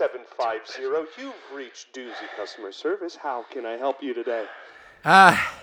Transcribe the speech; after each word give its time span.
888-750. 0.00 1.06
You've 1.18 1.34
reached 1.54 1.94
Doozy 1.94 2.10
Customer 2.36 2.72
Service. 2.72 3.16
How 3.16 3.44
can 3.50 3.64
I 3.66 3.76
help 3.76 4.02
you 4.02 4.14
today? 4.14 4.44
Ah, 5.04 5.60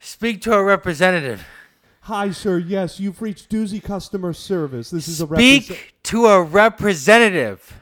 speak 0.00 0.40
to 0.42 0.52
a 0.54 0.62
representative. 0.62 1.44
Hi, 2.02 2.30
sir. 2.30 2.58
Yes, 2.58 2.98
you've 3.00 3.22
reached 3.22 3.50
Doozy 3.50 3.82
Customer 3.82 4.32
Service. 4.32 4.90
This 4.90 5.08
is 5.08 5.20
a 5.20 5.26
represent- 5.26 5.64
Speak 5.64 5.94
to 6.04 6.26
a 6.26 6.42
representative. 6.42 7.78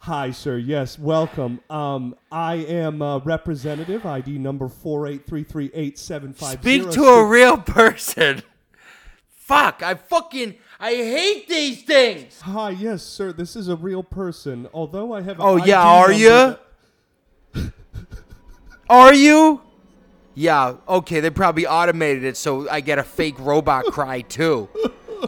Hi, 0.00 0.30
sir. 0.32 0.58
Yes, 0.58 0.98
welcome. 0.98 1.60
Um, 1.70 2.16
I 2.32 2.56
am 2.56 3.00
uh, 3.02 3.18
representative 3.20 4.04
ID 4.04 4.38
number 4.38 4.68
four 4.68 5.06
eight 5.06 5.26
three 5.26 5.44
three 5.44 5.70
eight 5.74 5.96
seven 5.98 6.32
five 6.32 6.58
Speak 6.60 6.90
to 6.90 7.04
a 7.04 7.24
real 7.24 7.56
person. 7.58 8.42
Fuck, 9.30 9.82
I 9.82 9.94
fucking 9.94 10.54
I 10.82 10.96
hate 10.96 11.46
these 11.46 11.82
things. 11.82 12.40
Hi, 12.40 12.70
yes, 12.70 13.04
sir. 13.04 13.32
This 13.32 13.54
is 13.54 13.68
a 13.68 13.76
real 13.76 14.02
person. 14.02 14.68
Although 14.74 15.12
I 15.12 15.22
have. 15.22 15.36
Oh 15.38 15.54
yeah, 15.54 15.80
are 15.80 16.10
you? 16.10 16.56
Are 18.90 19.14
you? 19.14 19.62
Yeah, 20.34 20.74
okay, 20.88 21.20
they 21.20 21.30
probably 21.30 21.68
automated 21.68 22.24
it 22.24 22.36
so 22.36 22.68
I 22.68 22.80
get 22.80 22.98
a 22.98 23.04
fake 23.04 23.38
robot 23.38 23.84
cry 23.92 24.22
too. 24.22 24.68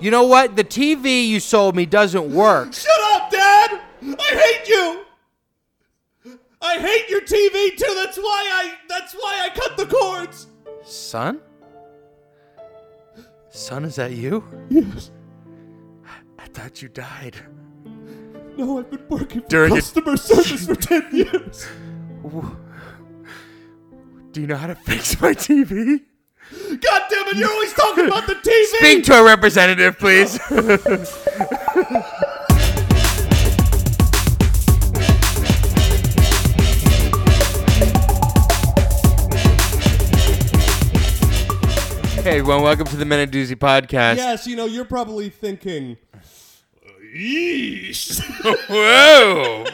You 0.02 0.10
know 0.10 0.24
what? 0.24 0.56
The 0.56 0.64
TV 0.64 1.28
you 1.28 1.38
sold 1.38 1.76
me 1.76 1.86
doesn't 1.86 2.34
work. 2.34 2.72
Shut 2.72 2.90
up, 3.12 3.30
Dad! 3.30 3.80
I 4.02 4.56
hate 4.58 4.68
you. 4.68 5.04
I 6.60 6.78
hate 6.78 7.08
your 7.08 7.20
TV 7.20 7.76
too. 7.76 7.94
That's 7.94 8.18
why 8.18 8.50
I. 8.52 8.72
That's 8.88 9.14
why 9.14 9.48
I 9.48 9.56
cut 9.56 9.76
the 9.76 9.86
cords. 9.86 10.48
Son? 10.82 11.40
Son, 13.50 13.84
is 13.84 13.94
that 13.94 14.10
you? 14.10 14.42
Yes. 14.68 15.12
I 16.54 16.56
thought 16.56 16.82
you 16.82 16.88
died. 16.88 17.36
No, 18.56 18.78
I've 18.78 18.88
been 18.88 19.04
working 19.08 19.40
for 19.42 19.48
During 19.48 19.72
it- 19.72 19.80
customer 19.80 20.16
service 20.16 20.66
for 20.66 20.76
ten 20.76 21.08
years. 21.12 21.66
Do 24.30 24.40
you 24.40 24.46
know 24.46 24.54
how 24.56 24.68
to 24.68 24.76
fix 24.76 25.20
my 25.20 25.32
TV? 25.34 26.00
God 26.80 27.02
damn 27.10 27.26
it! 27.28 27.36
You're 27.38 27.50
always 27.50 27.72
talking 27.72 28.06
about 28.06 28.28
the 28.28 28.34
TV. 28.36 28.64
Speak 28.78 29.04
to 29.04 29.14
a 29.14 29.24
representative, 29.24 29.98
please. 29.98 30.38
hey, 42.24 42.38
everyone, 42.38 42.62
welcome 42.62 42.86
to 42.86 42.96
the 42.96 43.04
Men 43.04 43.20
and 43.20 43.32
Doozy 43.32 43.56
podcast. 43.56 44.16
Yes, 44.16 44.46
you 44.46 44.56
know 44.56 44.66
you're 44.66 44.84
probably 44.84 45.28
thinking. 45.28 45.96
Yeesh. 47.14 48.20
Whoa! 48.68 49.64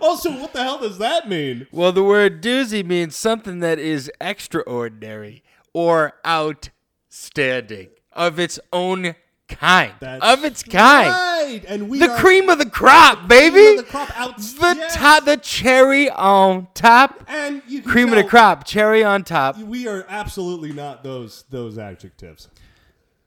also, 0.00 0.30
what 0.32 0.52
the 0.52 0.62
hell 0.62 0.78
does 0.78 0.98
that 0.98 1.28
mean? 1.28 1.66
well, 1.72 1.92
the 1.92 2.02
word 2.04 2.42
doozy 2.42 2.84
means 2.84 3.16
something 3.16 3.60
that 3.60 3.78
is 3.78 4.10
extraordinary 4.20 5.42
or 5.72 6.14
outstanding 6.26 7.88
of 8.12 8.38
its 8.38 8.58
own 8.72 9.14
kind. 9.48 9.92
That's 10.00 10.24
of 10.24 10.44
its 10.44 10.62
kind. 10.62 11.10
Right, 11.10 11.62
and 11.66 11.88
we 11.88 11.98
The 11.98 12.08
cream 12.18 12.48
of 12.48 12.58
the 12.58 12.68
crop, 12.68 13.28
baby. 13.28 13.76
the 13.76 13.82
crop 13.82 14.18
out. 14.18 14.36
The 14.38 14.74
yes. 14.76 14.94
top, 14.94 15.24
the 15.24 15.36
cherry 15.36 16.08
on 16.10 16.68
top. 16.74 17.24
and 17.28 17.62
Cream 17.84 18.08
of 18.10 18.16
the 18.16 18.24
crop, 18.24 18.64
cherry 18.64 19.02
on 19.04 19.24
top. 19.24 19.58
We 19.58 19.86
are 19.88 20.04
absolutely 20.08 20.72
not 20.72 21.02
those 21.02 21.44
those 21.50 21.78
adjectives. 21.78 22.48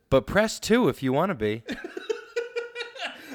But 0.09 0.27
press 0.27 0.59
two 0.59 0.89
if 0.89 1.01
you 1.01 1.11
want 1.11 1.29
to 1.31 1.35
be. 1.35 1.63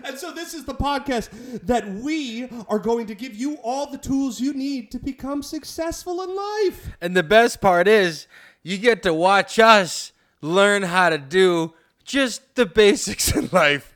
And 0.09 0.19
so 0.19 0.33
this 0.33 0.55
is 0.55 0.65
the 0.65 0.75
podcast 0.75 1.29
that 1.67 1.87
we 1.87 2.49
are 2.71 2.79
going 2.79 3.07
to 3.09 3.15
give 3.15 3.35
you 3.35 3.57
all 3.63 3.91
the 3.91 3.99
tools 3.99 4.41
you 4.41 4.55
need 4.55 4.91
to 4.93 4.99
become 4.99 5.43
successful 5.43 6.23
in 6.23 6.35
life. 6.35 6.89
And 7.03 7.15
the 7.15 7.23
best 7.23 7.61
part 7.61 7.87
is, 7.87 8.27
you 8.63 8.79
get 8.79 9.03
to 9.03 9.13
watch 9.13 9.59
us 9.59 10.13
learn 10.41 10.83
how 10.85 11.11
to 11.11 11.19
do 11.19 11.75
just 12.05 12.55
the 12.55 12.65
basics 12.65 13.31
in 13.37 13.51
life. 13.53 13.95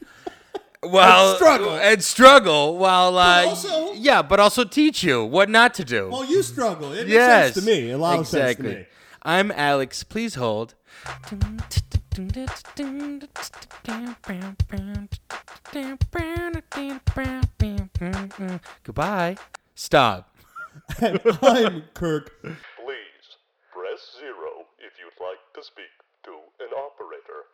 While 0.82 1.36
struggle. 1.36 1.76
and 1.76 2.02
struggle 2.04 2.76
while 2.76 3.16
uh, 3.16 3.46
also- 3.46 3.92
yeah, 3.94 4.20
but 4.20 4.38
also 4.38 4.64
teach 4.64 5.02
you 5.02 5.24
what 5.24 5.48
not 5.48 5.72
to 5.74 5.84
do. 5.84 6.10
Well, 6.10 6.26
you 6.26 6.42
struggle. 6.42 6.92
It 6.92 7.08
yes, 7.08 7.54
sense 7.54 7.64
to 7.64 7.70
me. 7.72 7.90
A 7.92 7.96
lot 7.96 8.18
exactly. 8.18 8.48
of 8.50 8.76
sense 8.76 8.76
to 8.76 8.80
me. 8.80 8.86
I'm 9.22 9.50
Alex. 9.52 10.02
Please 10.04 10.34
hold. 10.34 10.74
Goodbye. 18.82 19.36
Stop. 19.74 20.34
And 21.00 21.20
I'm 21.42 21.84
Kirk. 21.94 22.42
Please 22.42 22.56
press 23.72 24.16
zero 24.18 24.66
if 24.78 24.92
you'd 24.98 25.18
like 25.24 25.38
to 25.54 25.62
speak 25.62 25.86
to 26.24 26.32
an 26.60 26.68
operator. 26.76 27.46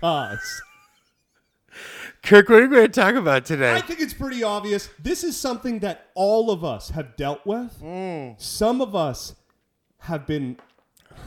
Cos. 0.00 0.62
Kirk, 2.22 2.48
what 2.48 2.62
are 2.62 2.68
we 2.68 2.76
going 2.76 2.86
to 2.86 3.00
talk 3.00 3.14
about 3.14 3.44
today? 3.44 3.74
I 3.74 3.80
think 3.80 4.00
it's 4.00 4.14
pretty 4.14 4.44
obvious. 4.44 4.88
This 5.02 5.24
is 5.24 5.36
something 5.36 5.80
that 5.80 6.10
all 6.14 6.50
of 6.50 6.64
us 6.64 6.90
have 6.90 7.16
dealt 7.16 7.44
with. 7.44 7.80
Mm. 7.82 8.40
Some 8.40 8.80
of 8.80 8.94
us 8.94 9.34
have 10.02 10.26
been. 10.26 10.56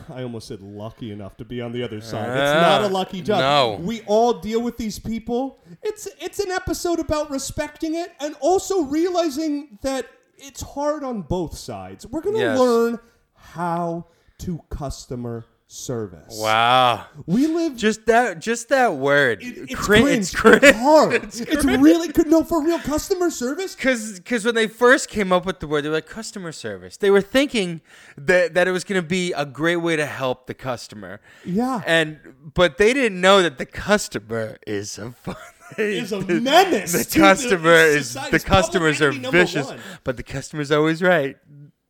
I 0.09 0.23
almost 0.23 0.47
said 0.47 0.61
lucky 0.61 1.11
enough 1.11 1.37
to 1.37 1.45
be 1.45 1.61
on 1.61 1.71
the 1.71 1.83
other 1.83 1.97
uh, 1.97 2.01
side. 2.01 2.29
It's 2.29 2.61
not 2.61 2.83
a 2.83 2.87
lucky 2.87 3.21
job. 3.21 3.39
no. 3.79 3.85
We 3.85 4.01
all 4.07 4.33
deal 4.33 4.61
with 4.61 4.77
these 4.77 4.97
people. 4.97 5.59
It's 5.83 6.07
it's 6.19 6.39
an 6.39 6.51
episode 6.51 6.99
about 6.99 7.29
respecting 7.29 7.95
it 7.95 8.11
and 8.19 8.35
also 8.39 8.83
realizing 8.83 9.77
that 9.83 10.07
it's 10.37 10.61
hard 10.61 11.03
on 11.03 11.21
both 11.21 11.55
sides. 11.57 12.05
We're 12.07 12.21
going 12.21 12.35
to 12.35 12.41
Yes. 12.41 12.59
learn 12.59 12.99
how 13.35 14.07
to 14.39 14.59
customer 14.69 15.45
service. 15.67 16.37
Wow. 16.39 17.05
We 17.25 17.47
live 17.47 17.75
Just 17.75 18.05
that 18.05 18.39
just 18.39 18.69
that 18.69 18.95
word. 18.95 19.41
it- 19.41 19.57
it's 19.69 19.75
Crin- 19.75 20.03
cringe. 20.03 20.17
It's 20.19 20.35
cringe. 20.35 20.63
It's 20.63 20.77
hard. 20.77 21.13
It's, 21.23 21.65
really 21.65 22.09
good. 22.09 22.27
No, 22.27 22.43
for 22.43 22.63
real, 22.63 22.79
customer 22.79 23.29
service. 23.31 23.75
Cause, 23.75 24.21
cause 24.23 24.45
when 24.45 24.55
they 24.55 24.67
first 24.67 25.09
came 25.09 25.31
up 25.31 25.45
with 25.45 25.59
the 25.59 25.67
word, 25.67 25.81
they 25.83 25.89
were 25.89 25.95
like 25.95 26.05
customer 26.05 26.51
service. 26.51 26.97
They 26.97 27.09
were 27.09 27.21
thinking 27.21 27.81
that 28.17 28.53
that 28.53 28.67
it 28.67 28.71
was 28.71 28.83
gonna 28.83 29.01
be 29.01 29.33
a 29.33 29.45
great 29.45 29.77
way 29.77 29.95
to 29.95 30.05
help 30.05 30.47
the 30.47 30.53
customer. 30.53 31.19
Yeah. 31.43 31.81
And 31.85 32.19
but 32.53 32.77
they 32.77 32.93
didn't 32.93 33.19
know 33.19 33.41
that 33.41 33.57
the 33.57 33.65
customer 33.65 34.57
is 34.67 34.97
a 34.97 35.11
fun. 35.11 35.35
Is 35.79 36.11
a 36.11 36.19
menace 36.41 36.91
The 36.91 36.99
the- 36.99 37.19
customer 37.19 37.73
is 37.73 38.13
the 38.13 38.39
customers 38.39 39.01
are 39.01 39.05
public 39.11 39.13
enemy 39.13 39.21
number 39.23 39.37
vicious, 39.39 39.65
one. 39.65 39.79
but 40.03 40.15
the 40.15 40.21
customer's 40.21 40.71
always 40.71 41.01
right. 41.01 41.37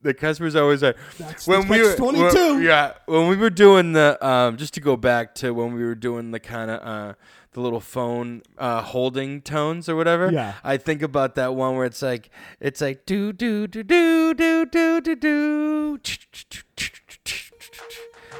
The 0.05 0.13
customer's 0.13 0.55
always 0.55 0.81
right. 0.83 0.95
That's 1.17 1.45
the 1.45 1.51
we 1.67 1.81
were 1.81 1.89
catch-22. 1.95 2.53
when- 2.53 2.61
yeah, 2.63 2.93
when 3.05 3.27
we 3.27 3.35
were 3.35 3.49
doing 3.49 3.93
the 3.93 4.17
um, 4.25 4.55
just 4.57 4.73
to 4.75 4.79
go 4.79 4.95
back 4.95 5.33
to 5.35 5.51
when 5.51 5.73
we 5.73 5.83
were 5.83 5.95
doing 5.95 6.31
the 6.31 6.39
kind 6.39 6.69
of 6.71 6.79
uh, 6.81 7.13
the 7.53 7.59
little 7.61 7.79
phone 7.79 8.41
uh, 8.57 8.81
holding 8.81 9.41
tones 9.41 9.89
or 9.89 9.95
whatever. 9.95 10.31
Yeah. 10.31 10.53
I 10.63 10.77
think 10.77 11.01
about 11.01 11.35
that 11.35 11.55
one 11.55 11.75
where 11.75 11.85
it's 11.85 12.01
like 12.01 12.29
it's 12.59 12.81
like 12.81 13.05
do 13.05 13.33
do 13.33 13.65
do 13.67 13.81
do 13.83 14.33
do 14.35 14.65
do 14.65 15.01
do 15.01 15.15
do. 15.15 15.99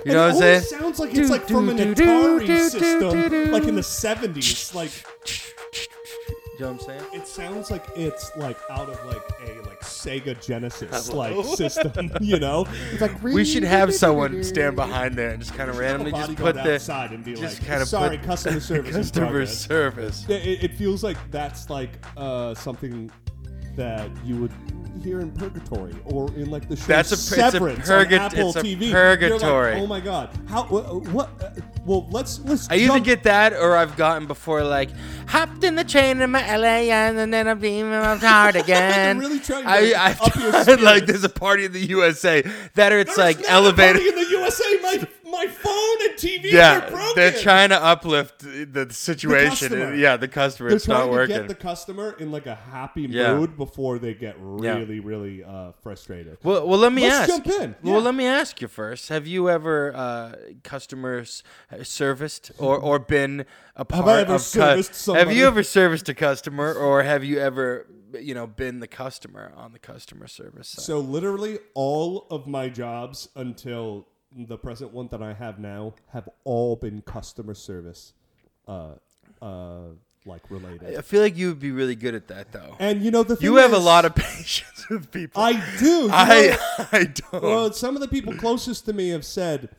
You 0.05 0.11
know 0.13 0.27
what 0.27 0.33
I'm 0.35 0.39
saying? 0.39 0.61
sounds 0.61 0.99
like 0.99 1.15
it's 1.15 1.31
like 1.31 1.47
from 1.47 1.69
an 1.69 1.77
Atari 1.77 2.69
system, 2.69 3.51
like 3.51 3.63
in 3.63 3.73
the 3.75 3.81
'70s. 3.81 4.75
Like 4.75 4.91
You 6.57 6.65
know 6.65 6.71
what 6.71 6.81
I'm 6.81 6.99
saying? 6.99 7.03
it 7.13 7.27
sounds 7.27 7.69
like 7.69 7.85
it's 7.95 8.31
like 8.37 8.57
out 8.69 8.87
of 8.87 9.05
like 9.05 9.21
a 9.45 9.61
like 9.67 9.81
Sega 9.81 10.41
Genesis 10.45 11.11
like 11.11 11.43
system. 11.57 12.11
You 12.21 12.39
know, 12.39 12.65
it's 12.91 13.01
like 13.01 13.21
We 13.21 13.43
should 13.43 13.63
have 13.63 13.93
someone 14.03 14.43
stand 14.43 14.75
behind 14.77 15.15
there 15.15 15.31
and 15.31 15.39
just 15.39 15.53
kind 15.53 15.69
of 15.69 15.77
randomly 15.77 16.11
just 16.11 16.35
put 16.35 16.55
the 16.55 16.75
outside 16.75 17.11
and 17.11 17.23
be 17.25 17.33
just 17.35 17.59
like, 17.59 17.67
kind 17.67 17.81
of 17.81 17.87
"Sorry, 17.89 18.17
put 18.17 18.25
customer 18.25 18.59
service 18.61 18.95
in 18.95 19.01
customer 19.01 19.25
progress." 19.27 19.57
service. 19.65 20.25
Yeah, 20.29 20.37
It, 20.37 20.63
it 20.63 20.73
feels 20.75 21.03
like 21.03 21.17
that's 21.31 21.69
like 21.69 21.89
uh, 22.15 22.53
something 22.53 23.11
that 23.75 24.09
you 24.23 24.37
would 24.37 24.51
hear 25.03 25.19
in 25.19 25.31
Purgatory 25.33 25.93
or 26.05 26.29
in 26.35 26.49
like 26.49 26.69
the 26.69 26.77
show 26.77 26.85
That's 26.87 27.11
a- 27.11 27.15
it's 27.15 27.31
a 27.31 27.35
Severance 27.35 27.89
purga- 27.89 28.05
on 28.07 28.13
Apple 28.13 28.47
it's 28.49 28.55
a 28.55 28.61
TV. 28.61 28.81
You're 28.83 28.91
purgatory. 28.93 29.73
like, 29.73 29.83
oh 29.83 29.87
my 29.87 29.99
god! 29.99 30.29
How? 30.47 30.63
What? 30.63 31.03
what 31.09 31.29
uh, 31.43 31.49
well, 31.85 32.07
let's 32.09 32.39
let's. 32.39 32.69
I 32.69 32.75
either 32.75 32.87
jump- 32.95 33.05
get 33.05 33.23
that 33.23 33.53
or 33.53 33.75
I've 33.75 33.95
gotten 33.95 34.25
before 34.27 34.63
like 34.63 34.89
hopped 35.27 35.63
in 35.63 35.75
the 35.75 35.83
train 35.83 36.19
in 36.21 36.31
my 36.31 36.41
LA 36.57 36.91
and 36.91 37.31
then 37.33 37.47
I'm 37.47 37.59
being 37.59 37.91
I'm 37.93 38.19
tired 38.31 38.55
again. 38.55 39.19
really 39.19 39.39
trying 39.39 39.63
to 39.63 39.69
I, 39.69 39.93
I've 40.07 40.21
up 40.21 40.35
your 40.35 40.51
tried, 40.51 40.81
like 40.81 41.05
there's 41.05 41.23
a 41.23 41.29
party 41.29 41.65
in 41.65 41.71
the 41.73 41.85
USA 41.85 42.41
that 42.73 42.91
or 42.91 42.99
it's 42.99 43.15
There's 43.15 43.17
like 43.17 43.37
not 43.39 43.45
a 43.47 43.51
elevated. 43.51 43.95
party 44.01 44.09
in 44.09 44.15
the 44.15 44.29
USA, 44.31 44.63
my 44.81 45.07
my 45.35 45.47
phone 45.47 46.09
and 46.09 46.17
TV 46.17 46.45
are 46.45 46.55
Yeah, 46.55 46.89
broken. 46.89 47.11
they're 47.15 47.31
trying 47.31 47.69
to 47.69 47.83
uplift 47.83 48.39
the 48.39 48.87
situation. 48.91 49.69
customer. 49.69 49.93
yeah, 49.95 50.17
the 50.17 50.27
customer. 50.27 50.69
They're 50.69 50.77
it's 50.77 50.85
trying 50.85 50.99
not 50.99 51.05
to 51.05 51.11
working. 51.11 51.35
get 51.37 51.47
the 51.47 51.55
customer 51.55 52.15
in 52.19 52.31
like 52.31 52.45
a 52.45 52.55
happy 52.55 53.03
Yeah. 53.09 53.35
mood 53.37 53.57
before 53.57 53.99
they 53.99 54.13
get 54.13 54.35
Yeah. 54.37 54.77
really, 54.77 54.99
really 54.99 55.43
uh, 55.43 55.71
frustrated. 55.83 56.37
Well, 56.43 56.67
well, 56.67 56.79
let 56.79 56.93
me 56.93 57.03
Let's 57.03 57.29
ask. 57.31 57.43
jump 57.45 57.61
in. 57.61 57.75
Well, 57.83 58.01
let 58.01 58.15
me 58.15 58.25
ask 58.25 58.61
you 58.61 58.67
first. 58.67 59.09
Have 59.09 59.27
you 59.27 59.49
ever 59.49 59.93
uh, 59.95 60.35
customers 60.63 61.43
uh, 61.71 61.83
serviced 61.83 62.51
or, 62.57 62.77
or 62.77 62.99
been 62.99 63.45
a 63.75 63.85
part 63.85 64.07
I 64.07 64.21
ever 64.21 64.35
of? 64.35 64.41
serviced 64.41 65.05
Have 65.07 65.31
you 65.31 65.45
ever 65.47 65.63
serviced 65.63 66.09
a 66.09 66.13
customer, 66.13 66.73
or 66.73 67.03
have 67.03 67.23
you 67.23 67.39
ever, 67.39 67.87
you 68.19 68.33
know, 68.33 68.47
been 68.47 68.79
the 68.79 68.87
customer 68.87 69.51
on 69.55 69.73
the 69.73 69.79
customer 69.79 70.27
service 70.27 70.69
side? 70.69 70.83
So 70.83 70.99
literally 70.99 71.59
all 71.73 72.27
of 72.29 72.47
my 72.47 72.69
jobs 72.69 73.29
until 73.35 74.07
the 74.35 74.57
present 74.57 74.91
one 74.91 75.07
that 75.07 75.21
I 75.23 75.33
have 75.33 75.59
now 75.59 75.93
have 76.11 76.27
all 76.43 76.75
been 76.75 77.01
customer 77.01 77.53
service, 77.53 78.13
uh, 78.67 78.91
uh, 79.41 79.79
like 80.25 80.41
related. 80.49 80.97
I 80.97 81.01
feel 81.01 81.21
like 81.21 81.37
you 81.37 81.47
would 81.49 81.59
be 81.59 81.71
really 81.71 81.95
good 81.95 82.15
at 82.15 82.27
that, 82.27 82.51
though. 82.51 82.75
And 82.79 83.01
you 83.01 83.11
know 83.11 83.23
the 83.23 83.35
thing 83.35 83.45
You 83.45 83.55
have 83.57 83.73
a 83.73 83.77
lot 83.77 84.05
of 84.05 84.15
patience 84.15 84.89
with 84.89 85.11
people. 85.11 85.41
I 85.41 85.53
do. 85.79 86.09
I, 86.11 86.47
know- 86.47 86.85
I 86.91 87.03
don't. 87.05 87.43
well, 87.43 87.71
some 87.73 87.95
of 87.95 88.01
the 88.01 88.07
people 88.07 88.33
closest 88.33 88.85
to 88.85 88.93
me 88.93 89.09
have 89.09 89.25
said 89.25 89.69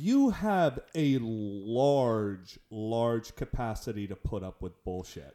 you 0.00 0.30
have 0.30 0.78
a 0.94 1.18
large, 1.20 2.58
large 2.70 3.34
capacity 3.36 4.06
to 4.06 4.14
put 4.16 4.42
up 4.42 4.60
with 4.62 4.72
bullshit. 4.84 5.34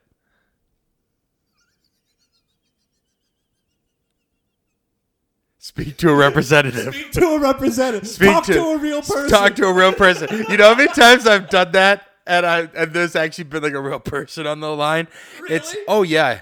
Speak 5.63 5.95
to 5.99 6.09
a 6.09 6.13
representative. 6.13 6.93
Speak 6.93 7.11
to 7.13 7.25
a 7.25 7.39
representative. 7.39 8.05
Speak 8.05 8.29
Talk 8.29 8.43
to, 8.47 8.59
a 8.59 8.77
real 8.77 9.01
person. 9.01 9.29
Talk 9.29 9.55
to 9.55 9.65
a 9.67 9.71
real 9.73 9.93
person. 9.93 10.27
You 10.49 10.57
know 10.57 10.67
how 10.67 10.75
many 10.75 10.91
times 10.91 11.25
I've 11.25 11.47
done 11.49 11.71
that, 11.71 12.05
and 12.27 12.45
I 12.45 12.67
and 12.75 12.91
there's 12.91 13.15
actually 13.15 13.45
been 13.45 13.63
like 13.63 13.71
a 13.71 13.79
real 13.81 14.01
person 14.01 14.45
on 14.45 14.59
the 14.59 14.75
line. 14.75 15.07
It's 15.49 15.73
Really? 15.73 15.85
oh 15.87 16.03
yeah. 16.03 16.41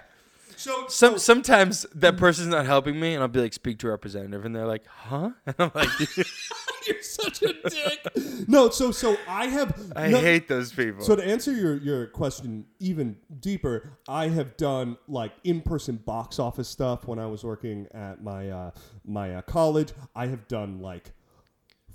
so, 0.55 0.87
Some 0.87 1.19
sometimes 1.19 1.85
that 1.93 2.17
person's 2.17 2.47
not 2.47 2.65
helping 2.65 2.99
me, 2.99 3.13
and 3.13 3.21
I'll 3.21 3.27
be 3.27 3.41
like, 3.41 3.53
speak 3.53 3.77
to 3.79 3.87
a 3.89 3.89
representative, 3.91 4.43
and 4.43 4.55
they're 4.55 4.65
like, 4.65 4.87
huh? 4.87 5.29
And 5.45 5.55
I'm 5.59 5.71
like, 5.75 5.87
you're 6.87 7.01
such 7.01 7.41
a 7.43 7.53
dick. 7.69 8.47
no, 8.47 8.69
so 8.69 8.91
so 8.91 9.17
I 9.27 9.47
have. 9.47 9.91
I 9.95 10.09
no- 10.09 10.19
hate 10.19 10.47
those 10.47 10.71
people. 10.71 11.03
So 11.03 11.15
to 11.15 11.23
answer 11.23 11.51
your, 11.51 11.77
your 11.77 12.07
question 12.07 12.65
even 12.79 13.17
deeper, 13.39 13.97
I 14.07 14.27
have 14.29 14.57
done 14.57 14.97
like 15.07 15.33
in 15.43 15.61
person 15.61 15.97
box 15.97 16.39
office 16.39 16.67
stuff 16.67 17.07
when 17.07 17.19
I 17.19 17.25
was 17.27 17.43
working 17.43 17.87
at 17.93 18.23
my 18.23 18.49
uh, 18.49 18.71
my 19.05 19.35
uh, 19.35 19.41
college. 19.43 19.93
I 20.15 20.27
have 20.27 20.47
done 20.47 20.81
like 20.81 21.11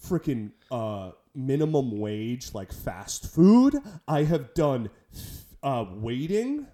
freaking 0.02 0.52
uh, 0.70 1.12
minimum 1.34 1.98
wage 1.98 2.54
like 2.54 2.72
fast 2.72 3.32
food. 3.32 3.76
I 4.08 4.24
have 4.24 4.54
done 4.54 4.90
uh, 5.62 5.84
waiting. 5.94 6.66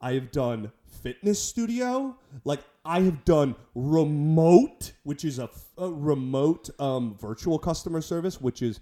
I 0.00 0.14
have 0.14 0.30
done 0.30 0.72
fitness 1.02 1.42
studio. 1.42 2.16
Like 2.44 2.60
I 2.84 3.00
have 3.00 3.24
done 3.24 3.54
remote, 3.74 4.92
which 5.02 5.24
is 5.24 5.38
a, 5.38 5.48
a 5.78 5.90
remote 5.90 6.70
um, 6.80 7.16
virtual 7.20 7.58
customer 7.58 8.00
service, 8.00 8.40
which 8.40 8.62
is 8.62 8.80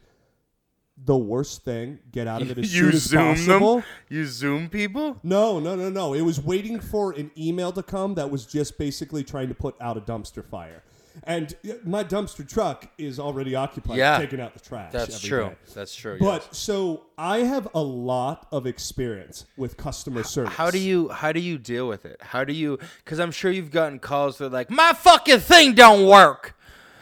the 1.05 1.17
worst 1.17 1.63
thing. 1.65 1.99
Get 2.11 2.27
out 2.27 2.43
of 2.43 2.51
it 2.51 2.59
as 2.59 2.75
you 2.75 2.85
soon 2.85 2.93
as 2.95 3.03
zoom 3.03 3.35
possible. 3.35 3.75
them. 3.77 3.85
You 4.09 4.25
zoom 4.27 4.69
people. 4.69 5.19
No, 5.23 5.59
no, 5.61 5.77
no, 5.77 5.91
no. 5.91 6.15
It 6.15 6.23
was 6.23 6.41
waiting 6.41 6.81
for 6.81 7.13
an 7.13 7.31
email 7.37 7.73
to 7.73 7.83
come 7.83 8.15
that 8.15 8.31
was 8.31 8.47
just 8.47 8.79
basically 8.79 9.23
trying 9.23 9.49
to 9.49 9.55
put 9.55 9.75
out 9.81 9.97
a 9.97 10.01
dumpster 10.01 10.45
fire. 10.45 10.83
And 11.25 11.55
uh, 11.67 11.73
my 11.85 12.05
dumpster 12.05 12.47
truck 12.47 12.91
is 12.99 13.19
already 13.19 13.55
occupied 13.55 13.97
Yeah. 13.97 14.19
taking 14.19 14.39
out 14.39 14.53
the 14.53 14.61
trash. 14.61 14.93
That's 14.93 15.19
true. 15.19 15.49
day. 15.49 15.57
That's 15.75 15.95
true. 15.95 16.19
But 16.21 16.43
yes. 16.47 16.59
so 16.59 17.05
I 17.17 17.39
have 17.39 17.69
a 17.75 17.81
lot 17.81 18.47
of 18.53 18.67
experience 18.67 19.47
with 19.57 19.79
customer 19.79 20.23
service. 20.25 20.53
How 20.55 20.71
do 20.71 20.79
you 20.79 21.09
how 21.09 21.33
do 21.33 21.41
you 21.41 21.57
deal 21.57 21.89
with 21.89 22.05
it? 22.05 22.21
How 22.21 22.45
do 22.45 22.53
you? 22.53 22.79
Because 23.03 23.19
I'm 23.19 23.31
sure 23.33 23.51
you've 23.51 23.71
gotten 23.71 23.99
calls 23.99 24.37
that 24.39 24.47
are 24.47 24.49
like, 24.51 24.71
my 24.71 24.93
fucking 24.93 25.41
thing 25.41 25.75
don't 25.75 26.07
work, 26.07 26.55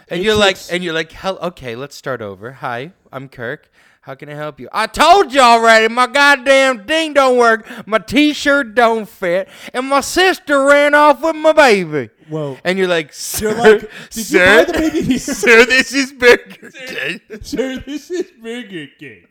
and 0.08 0.20
It 0.20 0.24
you're 0.24 0.34
like, 0.34 0.56
and 0.70 0.82
you're 0.84 0.94
like, 0.94 1.12
hell, 1.12 1.38
okay, 1.40 1.76
let's 1.76 1.96
start 1.96 2.20
over. 2.20 2.52
Hi, 2.52 2.92
I'm 3.12 3.28
Kirk. 3.28 3.70
How 4.02 4.14
can 4.14 4.28
I 4.28 4.34
help 4.34 4.60
you? 4.60 4.68
I 4.70 4.86
told 4.86 5.32
you 5.32 5.40
already, 5.40 5.88
my 5.88 6.06
goddamn 6.06 6.84
thing 6.86 7.14
don't 7.14 7.38
work. 7.38 7.66
My 7.86 7.98
T-shirt 7.98 8.74
don't 8.74 9.08
fit, 9.08 9.48
and 9.72 9.88
my 9.88 10.02
sister 10.02 10.62
ran 10.66 10.94
off 10.94 11.22
with 11.22 11.36
my 11.36 11.52
baby. 11.52 12.10
Well, 12.28 12.58
And 12.64 12.78
you're 12.78 12.88
like, 12.88 13.14
sir, 13.14 13.48
You're 13.50 13.56
like, 13.78 13.90
did 14.10 14.30
you 14.30 14.38
buy 14.40 14.64
the 14.64 14.72
baby 14.74 15.02
here?" 15.02 15.18
sir, 15.18 15.64
this 15.64 15.94
is 15.94 16.12
Burger 16.12 16.70
King. 16.70 17.20
sir, 17.42 17.78
this 17.86 18.10
is 18.10 18.30
Burger 18.42 18.88
King. 18.98 19.26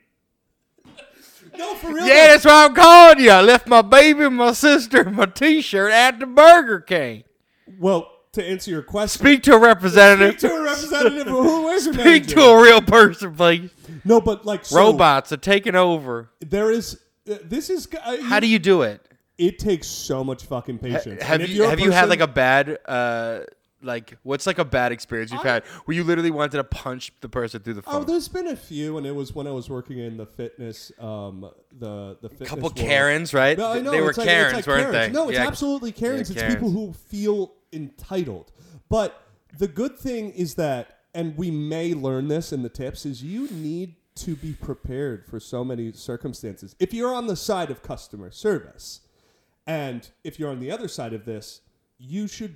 No, 1.56 1.76
for 1.76 1.94
real. 1.94 2.08
Yeah, 2.08 2.28
that's 2.30 2.46
why 2.46 2.66
I'm 2.66 2.74
calling 2.74 3.20
you. 3.20 3.30
I 3.30 3.42
left 3.42 3.68
my 3.68 3.84
baby, 3.84 4.28
my 4.28 4.54
sister, 4.54 5.02
and 5.02 5.16
my 5.16 5.28
T-shirt 5.28 5.92
at 5.92 6.20
the 6.20 6.26
Burger 6.26 6.80
King. 6.80 7.26
though. 7.68 7.74
Well, 7.80 8.12
to 8.34 8.44
answer 8.44 8.70
your 8.72 8.82
question, 8.84 9.20
Speak 9.20 9.44
to 9.44 9.54
a 9.56 9.60
representative. 9.60 10.40
speak 10.40 10.52
to 10.52 10.56
a 10.58 10.64
representative 10.64 11.28
who 11.28 11.64
where's 11.66 11.86
your 11.86 11.94
Speak 11.94 12.06
manager? 12.06 12.36
to 12.36 12.42
a 12.42 12.62
real 12.62 12.82
person, 12.82 13.36
please. 13.36 13.70
No, 14.06 14.20
but 14.22 14.46
like 14.46 14.66
so 14.66 14.78
Robots 14.78 15.32
are 15.32 15.38
taking 15.38 15.76
over. 15.76 16.30
There 16.40 16.70
is. 16.72 17.00
Uh, 17.30 17.36
this 17.44 17.70
is. 17.70 17.88
Uh, 18.04 18.22
How 18.24 18.40
do 18.40 18.48
you 18.48 18.60
do 18.60 18.82
it? 18.82 19.02
It 19.38 19.58
takes 19.60 19.88
so 19.88 20.24
much 20.24 20.46
fucking 20.46 20.78
patience. 20.80 21.24
Have 21.24 21.48
you 21.50 21.64
have 21.64 21.80
you 21.80 21.92
had 21.92 22.10
like 22.10 22.20
a 22.20 22.28
bad 22.28 22.78
uh 22.86 23.40
like 23.84 24.18
what's 24.24 24.46
like 24.48 24.60
a 24.60 24.66
bad 24.66 24.92
experience 24.92 25.32
you've 25.32 25.44
had 25.44 25.64
where 25.86 25.96
you 25.96 26.04
literally 26.04 26.32
wanted 26.32 26.58
to 26.58 26.64
punch 26.64 27.12
the 27.22 27.30
person 27.30 27.62
through 27.62 27.76
the 27.76 27.82
phone? 27.82 27.96
Oh, 28.02 28.04
there's 28.04 28.28
been 28.28 28.48
a 28.48 28.56
few, 28.56 28.98
and 28.98 29.06
it 29.06 29.14
was 29.16 29.34
when 29.36 29.48
I 29.48 29.52
was 29.52 29.70
working 29.70 30.00
in 30.00 30.18
the 30.18 30.26
fitness, 30.26 30.92
um, 31.00 31.50
the 31.78 32.18
the 32.22 32.30
fitness. 32.30 32.50
couple 32.50 32.64
world. 32.64 32.76
Karens, 32.76 33.34
right? 33.34 33.58
No, 33.58 33.72
I 33.74 33.80
know, 33.80 33.92
they 33.92 34.02
were 34.02 34.14
like- 34.14 34.26
Karens, 34.28 34.54
like 34.54 34.68
weren't 34.68 34.92
Karens. 34.92 35.08
they? 35.08 35.12
No, 35.14 35.30
it's 35.30 35.38
Yeah. 35.38 35.48
absolutely 35.48 35.92
Karens. 35.92 36.30
Yeah, 36.32 36.44
it's 36.46 36.54
people 36.56 36.70
who 36.72 36.94
feel 36.94 37.54
entitled. 37.72 38.52
But 38.90 39.22
the 39.58 39.68
good 39.68 39.98
thing 39.98 40.32
is 40.32 40.56
that, 40.56 41.00
and 41.14 41.38
we 41.38 41.52
may 41.52 41.94
learn 41.94 42.28
this 42.28 42.52
in 42.54 42.62
the 42.64 42.70
tips, 42.70 43.06
is 43.06 43.24
you 43.24 43.48
need 43.50 43.96
to 44.16 44.36
be 44.36 44.54
prepared 44.54 45.26
for 45.26 45.40
so 45.40 45.64
many 45.64 45.92
circumstances. 45.92 46.76
If 46.80 46.94
you're 46.94 47.14
on 47.14 47.26
the 47.28 47.36
side 47.36 47.72
of 47.72 47.82
customer 47.82 48.30
service, 48.30 49.02
and 49.66 50.08
if 50.24 50.40
you're 50.40 50.50
on 50.52 50.60
the 50.60 50.70
other 50.72 50.88
side 50.88 51.14
of 51.14 51.26
this, 51.26 51.62
you 51.98 52.28
should 52.28 52.56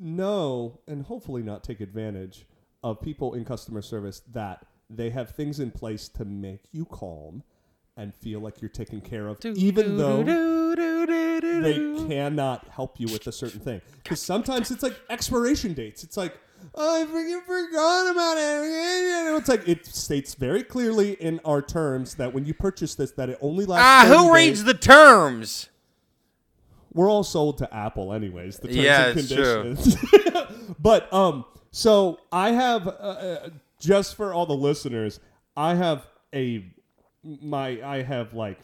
know 0.00 0.80
and 0.88 1.04
hopefully 1.04 1.42
not 1.42 1.62
take 1.62 1.80
advantage 1.80 2.46
of 2.82 3.00
people 3.00 3.34
in 3.34 3.44
customer 3.44 3.82
service 3.82 4.22
that 4.32 4.66
they 4.88 5.10
have 5.10 5.30
things 5.30 5.60
in 5.60 5.70
place 5.70 6.08
to 6.08 6.24
make 6.24 6.64
you 6.72 6.84
calm 6.86 7.42
and 7.96 8.14
feel 8.14 8.40
like 8.40 8.62
you're 8.62 8.68
taken 8.70 9.00
care 9.00 9.28
of, 9.28 9.44
even 9.44 9.98
though 9.98 10.22
they 11.62 12.06
cannot 12.08 12.66
help 12.68 12.98
you 12.98 13.06
with 13.12 13.26
a 13.26 13.32
certain 13.32 13.60
thing. 13.60 13.80
Because 14.02 14.22
sometimes 14.22 14.70
it's 14.70 14.82
like 14.82 14.98
expiration 15.10 15.74
dates. 15.74 16.02
It's 16.02 16.16
like, 16.16 16.38
oh, 16.74 17.02
I 17.02 17.04
freaking 17.06 17.42
forgot 17.44 18.10
about 18.10 18.36
it. 18.38 19.36
It's 19.38 19.48
like 19.48 19.68
it 19.68 19.86
states 19.86 20.34
very 20.34 20.62
clearly 20.62 21.12
in 21.12 21.40
our 21.44 21.62
terms 21.62 22.14
that 22.16 22.32
when 22.32 22.44
you 22.44 22.54
purchase 22.54 22.94
this, 22.94 23.12
that 23.12 23.28
it 23.30 23.38
only 23.40 23.66
lasts. 23.66 23.84
Ah, 23.86 24.04
30 24.08 24.16
who 24.16 24.24
days. 24.24 24.34
reads 24.34 24.64
the 24.64 24.74
terms? 24.74 25.69
We're 26.92 27.10
all 27.10 27.22
sold 27.24 27.58
to 27.58 27.72
Apple, 27.74 28.12
anyways. 28.12 28.58
The 28.58 28.68
terms 28.68 28.78
Yeah, 28.78 29.06
and 29.08 29.18
it's 29.18 29.28
true. 29.32 29.62
conditions. 29.62 29.96
but 30.80 31.12
um, 31.12 31.44
so 31.70 32.18
I 32.32 32.50
have 32.52 32.86
uh, 32.86 32.90
uh, 32.90 33.48
just 33.80 34.16
for 34.16 34.32
all 34.34 34.46
the 34.46 34.54
listeners, 34.56 35.20
I 35.56 35.74
have 35.74 36.06
a 36.34 36.64
my 37.22 37.80
I 37.84 38.02
have 38.02 38.34
like 38.34 38.58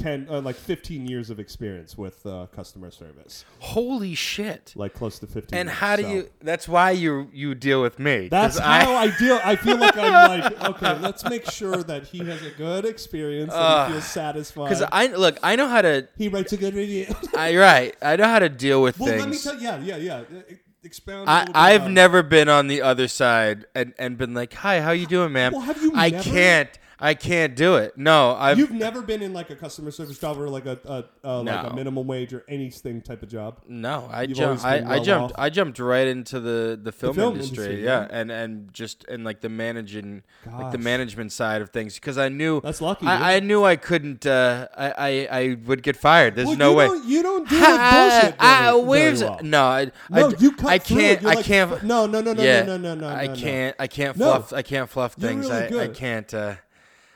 ten 0.00 0.26
uh, 0.30 0.40
like 0.40 0.56
fifteen 0.56 1.06
years 1.06 1.30
of 1.30 1.38
experience 1.38 1.96
with 1.96 2.24
uh, 2.26 2.46
customer 2.54 2.90
service, 2.90 3.44
Holy 3.58 4.14
shit. 4.14 4.72
like 4.76 4.94
close 4.94 5.18
to 5.18 5.26
fifteen. 5.26 5.58
And 5.58 5.68
years, 5.68 5.78
how 5.78 5.96
do 5.96 6.02
so. 6.02 6.08
you 6.08 6.30
that's 6.40 6.68
why 6.68 6.90
you 6.92 7.28
you 7.32 7.54
deal 7.54 7.82
with 7.82 7.98
me. 7.98 8.28
That's 8.28 8.58
how 8.58 8.94
I 8.94 9.16
deal. 9.18 9.40
I 9.44 9.56
feel 9.56 9.76
like 9.76 9.96
I'm 9.96 10.40
like, 10.40 10.64
okay, 10.70 10.98
let's 11.00 11.24
make 11.24 11.50
sure 11.50 11.82
that 11.82 12.06
he 12.06 12.18
has 12.18 12.42
a 12.44 12.50
good 12.50 12.84
experience 12.84 13.52
and 13.54 13.86
he 13.86 13.92
feels 13.92 14.06
satisfied. 14.06 14.64
Because 14.68 14.84
I 14.90 15.06
look, 15.08 15.38
I 15.42 15.56
know 15.56 15.68
how 15.68 15.82
to. 15.82 16.08
he 16.16 16.28
writes 16.28 16.52
a 16.52 16.56
good 16.56 16.74
review. 16.74 17.06
I 17.36 17.56
right. 17.56 17.96
I 18.02 18.16
know 18.16 18.28
how 18.28 18.38
to 18.38 18.48
deal 18.48 18.82
with 18.82 18.98
well, 18.98 19.10
things. 19.10 19.20
let 19.20 19.30
me 19.30 19.38
tell. 19.38 19.60
Yeah, 19.60 19.78
yeah, 19.78 19.96
yeah. 19.96 20.38
Uh, 20.38 20.54
Expound. 20.82 21.28
I, 21.28 21.46
I've 21.54 21.90
never 21.90 22.22
been 22.22 22.48
on 22.48 22.66
the 22.66 22.80
other 22.80 23.06
side 23.06 23.66
and, 23.74 23.92
and 23.98 24.16
been 24.16 24.32
like, 24.32 24.54
"Hi, 24.54 24.80
how 24.80 24.92
you 24.92 25.06
doing, 25.06 25.30
ma'am?" 25.30 25.52
Well, 25.52 25.60
have 25.60 25.82
you 25.82 25.92
I 25.94 26.08
never? 26.08 26.24
can't. 26.24 26.78
I 27.00 27.14
can't 27.14 27.56
do 27.56 27.76
it. 27.76 27.96
No, 27.96 28.36
I've 28.38 28.58
You've 28.58 28.70
never 28.72 29.00
been 29.02 29.22
in 29.22 29.32
like 29.32 29.50
a 29.50 29.56
customer 29.56 29.90
service 29.90 30.18
job 30.18 30.38
or 30.38 30.48
like 30.48 30.66
a, 30.66 30.78
a, 30.84 31.04
a 31.24 31.36
like 31.42 31.44
No. 31.64 31.70
a 31.70 31.74
minimum 31.74 32.06
wage 32.06 32.32
or 32.32 32.44
anything 32.48 33.00
type 33.00 33.22
of 33.22 33.28
job. 33.28 33.60
no. 33.68 34.08
I 34.12 34.22
You've 34.22 34.36
jumped. 34.36 34.64
I, 34.64 34.78
been 34.78 34.86
I 34.86 34.90
well 34.96 35.04
jumped. 35.04 35.32
off. 35.34 35.40
I 35.40 35.50
jumped 35.50 35.78
right 35.78 36.06
into 36.06 36.40
the 36.40 36.78
the 36.82 36.92
film, 36.92 37.14
film 37.14 37.34
industry. 37.34 37.64
industry, 37.64 37.84
yeah, 37.84 38.02
yeah. 38.02 38.18
and 38.20 38.30
and 38.30 38.72
just 38.74 39.04
in 39.04 39.24
like 39.24 39.40
the 39.40 39.48
managing, 39.48 40.22
like 40.46 40.72
the 40.72 40.78
Gosh. 40.78 40.84
management 40.84 41.32
side 41.32 41.62
of 41.62 41.70
things, 41.70 41.94
because 41.94 42.18
I 42.18 42.28
knew 42.28 42.60
That's 42.60 42.80
lucky. 42.80 43.00
dude. 43.06 43.08
I, 43.08 43.36
I 43.36 43.40
knew 43.40 43.64
I 43.64 43.76
couldn't. 43.76 44.26
Uh, 44.26 44.68
I, 44.76 44.92
I 44.98 45.28
I 45.40 45.56
would 45.66 45.82
get 45.82 45.96
fired. 45.96 46.34
There's 46.36 46.48
Well, 46.48 46.56
no 46.56 46.70
you 46.72 46.76
way. 46.76 46.86
Don't, 46.88 47.04
you 47.08 47.22
don't 47.22 47.48
do 47.48 47.60
like 47.60 47.68
bullshit. 47.92 48.34
I- 48.38 48.70
very- 48.70 48.82
where's 48.84 49.20
very 49.20 49.30
well. 49.30 49.40
no? 49.42 49.64
I, 49.64 49.84
No, 50.10 50.28
I, 50.28 50.34
you 50.38 50.52
cut 50.52 50.66
I 50.70 50.78
through 50.78 50.96
can't. 50.98 51.12
it. 51.18 51.22
You're 51.22 51.30
I 51.30 51.34
like, 51.34 51.44
can't. 51.44 51.72
f- 51.72 51.82
no, 51.82 52.06
no, 52.06 52.20
no, 52.20 52.32
no, 52.34 52.42
yeah, 52.42 52.62
no, 52.62 52.76
no, 52.76 52.94
no, 52.94 53.08
I 53.08 53.26
no, 53.26 53.34
no. 53.34 53.40
can't. 53.40 53.76
I 53.78 53.86
can't 53.86 54.16
No. 54.16 54.24
fluff. 54.26 54.52
I 54.52 54.62
can't 54.62 54.88
fluff 54.90 55.14
You're 55.18 55.28
things. 55.30 55.46
really 55.48 55.62
I, 55.62 55.66
I 55.66 55.70
good. 55.70 55.94
can't. 55.94 56.34
Uh, 56.34 56.54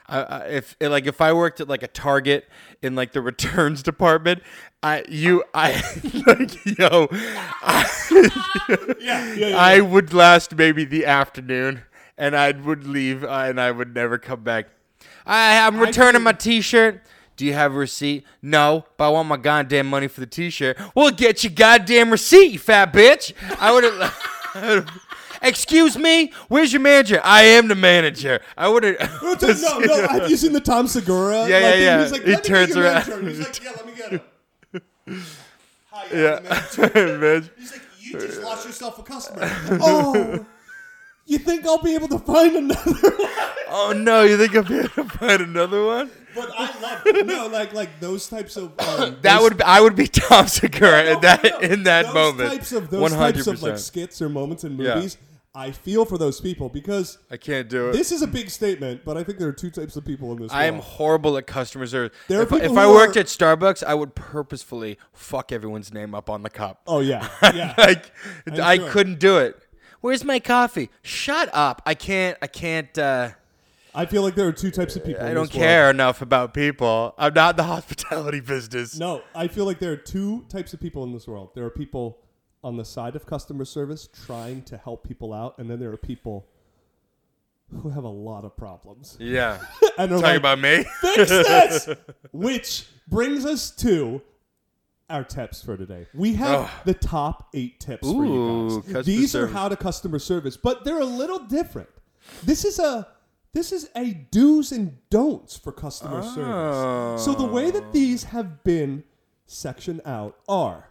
If 0.08 0.76
like 0.80 1.06
if 1.06 1.20
I 1.20 1.32
worked 1.32 1.60
at 1.60 1.68
like 1.68 1.82
a 1.82 1.88
Target 1.88 2.48
in 2.82 2.94
like 2.94 3.12
the 3.12 3.20
returns 3.22 3.82
department, 3.82 4.42
I 4.82 5.04
you 5.08 5.44
I 5.54 5.82
like 6.26 6.78
yo, 6.78 7.08
I, 7.10 7.90
Yeah, 9.00 9.34
yeah, 9.34 9.46
yeah. 9.48 9.56
I 9.56 9.80
would 9.80 10.12
last 10.12 10.54
maybe 10.54 10.84
the 10.84 11.06
afternoon, 11.06 11.82
and 12.18 12.36
I 12.36 12.52
would 12.52 12.86
leave, 12.86 13.24
uh, 13.24 13.28
and 13.28 13.60
I 13.60 13.70
would 13.70 13.94
never 13.94 14.18
come 14.18 14.42
back. 14.42 14.66
I, 15.26 15.66
I'm 15.66 15.78
returning 15.78 16.22
my 16.22 16.32
T-shirt. 16.32 17.00
Do 17.36 17.44
you 17.44 17.54
have 17.54 17.74
a 17.74 17.78
receipt? 17.78 18.24
No, 18.42 18.84
but 18.96 19.06
I 19.06 19.08
want 19.08 19.28
my 19.28 19.36
goddamn 19.36 19.86
money 19.86 20.06
for 20.06 20.20
the 20.20 20.26
T-shirt. 20.26 20.78
Well, 20.94 21.10
get 21.10 21.42
your 21.42 21.52
goddamn 21.52 22.10
receipt, 22.10 22.52
you 22.52 22.58
fat 22.58 22.92
bitch. 22.92 23.32
I 23.58 23.72
would 23.72 23.84
have. 23.84 24.90
Excuse 25.44 25.96
me, 25.98 26.32
where's 26.48 26.72
your 26.72 26.80
manager? 26.80 27.20
I 27.22 27.42
am 27.42 27.68
the 27.68 27.74
manager. 27.74 28.40
I 28.56 28.68
would 28.68 28.82
have. 28.84 28.98
no, 29.22 29.78
no. 29.78 30.08
Have 30.08 30.30
you 30.30 30.36
seen 30.36 30.52
the 30.52 30.60
Tom 30.60 30.86
Segura? 30.88 31.46
Yeah, 31.48 31.58
yeah, 31.58 31.64
like, 31.66 31.74
thing? 31.74 31.82
yeah. 31.82 32.02
He's 32.02 32.12
like, 32.12 32.22
He 32.22 32.28
me 32.30 32.36
turns 32.40 32.68
get 32.68 32.76
your 32.76 32.84
around. 32.84 33.08
manager. 33.08 33.28
He's 33.28 33.38
like, 33.40 33.64
yeah, 33.64 33.70
let 33.76 33.86
me 33.86 33.92
get 33.94 34.10
him. 34.10 34.20
Hi, 35.90 36.06
yeah. 36.12 36.40
Yeah, 36.78 36.86
manager. 36.96 37.50
He's 37.58 37.72
like, 37.72 37.82
you 38.00 38.12
just 38.20 38.42
lost 38.42 38.66
yourself 38.66 38.98
a 38.98 39.02
customer. 39.02 39.40
oh, 39.82 40.46
you 41.26 41.38
think 41.38 41.66
I'll 41.66 41.82
be 41.82 41.94
able 41.94 42.08
to 42.08 42.18
find 42.18 42.56
another 42.56 42.92
one? 42.92 43.30
Oh 43.68 43.92
no, 43.96 44.22
you 44.22 44.36
think 44.36 44.54
I'll 44.54 44.62
be 44.62 44.78
able 44.78 44.88
to 44.90 45.04
find 45.04 45.40
another 45.42 45.84
one? 45.84 46.10
But 46.34 46.50
I 46.56 46.80
love 46.80 47.26
no, 47.26 47.46
like 47.46 47.72
like 47.72 48.00
those 48.00 48.28
types 48.28 48.56
of 48.56 48.72
um, 48.80 49.16
That 49.22 49.40
would 49.40 49.62
I 49.62 49.80
would 49.80 49.94
be 49.96 50.06
Tom 50.08 50.46
Segura 50.48 51.04
No, 51.04 51.12
in 51.12 51.20
that 51.22 51.44
no, 51.44 51.58
in 51.60 51.82
that 51.84 52.06
those 52.06 52.14
moment. 52.14 52.50
Types 52.50 52.72
of 52.72 52.90
those 52.90 53.00
One 53.00 53.10
types 53.12 53.38
hundred 53.46 53.54
of 53.54 53.62
like 53.62 53.78
skits 53.78 54.20
or 54.20 54.28
moments 54.28 54.64
in 54.64 54.76
Yeah. 54.78 55.06
I 55.56 55.70
feel 55.70 56.04
for 56.04 56.18
those 56.18 56.40
people 56.40 56.68
because 56.68 57.18
I 57.30 57.36
can't 57.36 57.68
do 57.68 57.90
it. 57.90 57.92
this 57.92 58.10
is 58.10 58.22
a 58.22 58.26
big 58.26 58.50
statement, 58.50 59.02
but 59.04 59.16
I 59.16 59.22
think 59.22 59.38
there 59.38 59.48
are 59.48 59.52
two 59.52 59.70
types 59.70 59.94
of 59.96 60.04
people 60.04 60.32
in 60.32 60.38
this. 60.38 60.50
World. 60.50 60.60
I 60.60 60.64
am 60.64 60.74
world. 60.74 60.84
horrible 60.84 61.36
at 61.38 61.46
customer 61.46 61.86
service. 61.86 62.16
There 62.26 62.42
if 62.42 62.52
if 62.52 62.72
I 62.76 62.86
worked 62.88 63.16
are- 63.16 63.20
at 63.20 63.26
Starbucks, 63.26 63.84
I 63.84 63.94
would 63.94 64.14
purposefully 64.16 64.98
fuck 65.12 65.52
everyone's 65.52 65.92
name 65.92 66.14
up 66.14 66.28
on 66.28 66.42
the 66.42 66.50
cup. 66.50 66.80
Oh 66.86 67.00
yeah, 67.00 67.28
yeah. 67.54 67.74
like 67.78 68.10
I'm 68.46 68.60
I 68.60 68.76
sure. 68.78 68.90
couldn't 68.90 69.18
do 69.20 69.38
it. 69.38 69.56
Where's 70.00 70.24
my 70.24 70.40
coffee? 70.40 70.90
Shut 71.02 71.48
up. 71.52 71.82
I 71.86 71.94
can't 71.94 72.36
I 72.42 72.46
can't 72.48 72.98
uh 72.98 73.30
I 73.94 74.06
feel 74.06 74.22
like 74.22 74.34
there 74.34 74.48
are 74.48 74.52
two 74.52 74.72
types 74.72 74.96
of 74.96 75.04
people. 75.04 75.22
I 75.24 75.28
in 75.28 75.34
don't 75.36 75.46
this 75.46 75.54
world. 75.54 75.62
care 75.68 75.88
enough 75.88 76.20
about 76.20 76.52
people. 76.52 77.14
I'm 77.16 77.32
not 77.32 77.50
in 77.50 77.56
the 77.58 77.62
hospitality 77.74 78.40
business. 78.40 78.98
No, 78.98 79.22
I 79.36 79.46
feel 79.46 79.66
like 79.66 79.78
there 79.78 79.92
are 79.92 79.96
two 79.96 80.44
types 80.48 80.74
of 80.74 80.80
people 80.80 81.04
in 81.04 81.12
this 81.12 81.28
world. 81.28 81.50
There 81.54 81.64
are 81.64 81.70
people 81.70 82.18
on 82.64 82.76
the 82.76 82.84
side 82.84 83.14
of 83.14 83.26
customer 83.26 83.64
service 83.64 84.08
trying 84.26 84.62
to 84.62 84.76
help 84.78 85.06
people 85.06 85.32
out, 85.32 85.58
and 85.58 85.70
then 85.70 85.78
there 85.78 85.92
are 85.92 85.96
people 85.96 86.48
who 87.82 87.90
have 87.90 88.04
a 88.04 88.08
lot 88.08 88.44
of 88.44 88.56
problems. 88.56 89.16
Yeah. 89.20 89.58
And 89.96 90.10
Talking 90.10 90.24
like, 90.24 90.36
about 90.38 90.58
me? 90.58 90.84
fix 91.00 91.30
this. 91.30 91.88
Which 92.32 92.86
brings 93.06 93.46
us 93.46 93.70
to 93.76 94.22
our 95.08 95.22
tips 95.22 95.62
for 95.62 95.76
today. 95.76 96.08
We 96.12 96.34
have 96.34 96.62
Ugh. 96.62 96.70
the 96.84 96.94
top 96.94 97.50
eight 97.54 97.78
tips 97.78 98.08
for 98.10 98.24
Ooh, 98.24 98.64
you 98.64 98.76
customer 98.76 98.94
guys. 98.94 99.06
These 99.06 99.30
service. 99.30 99.50
are 99.50 99.52
how 99.52 99.68
to 99.68 99.76
customer 99.76 100.18
service, 100.18 100.56
but 100.56 100.84
they're 100.84 100.98
a 100.98 101.04
little 101.04 101.38
different. 101.38 101.90
This 102.42 102.64
is 102.64 102.80
a 102.80 103.06
this 103.52 103.70
is 103.70 103.88
a 103.94 104.14
do's 104.32 104.72
and 104.72 104.98
don'ts 105.10 105.56
for 105.56 105.70
customer 105.70 106.22
service. 106.24 107.24
So 107.24 107.34
the 107.34 107.46
way 107.46 107.70
that 107.70 107.84
oh. 107.84 107.92
these 107.92 108.24
have 108.24 108.64
been 108.64 109.04
sectioned 109.46 110.00
out 110.04 110.36
are 110.48 110.88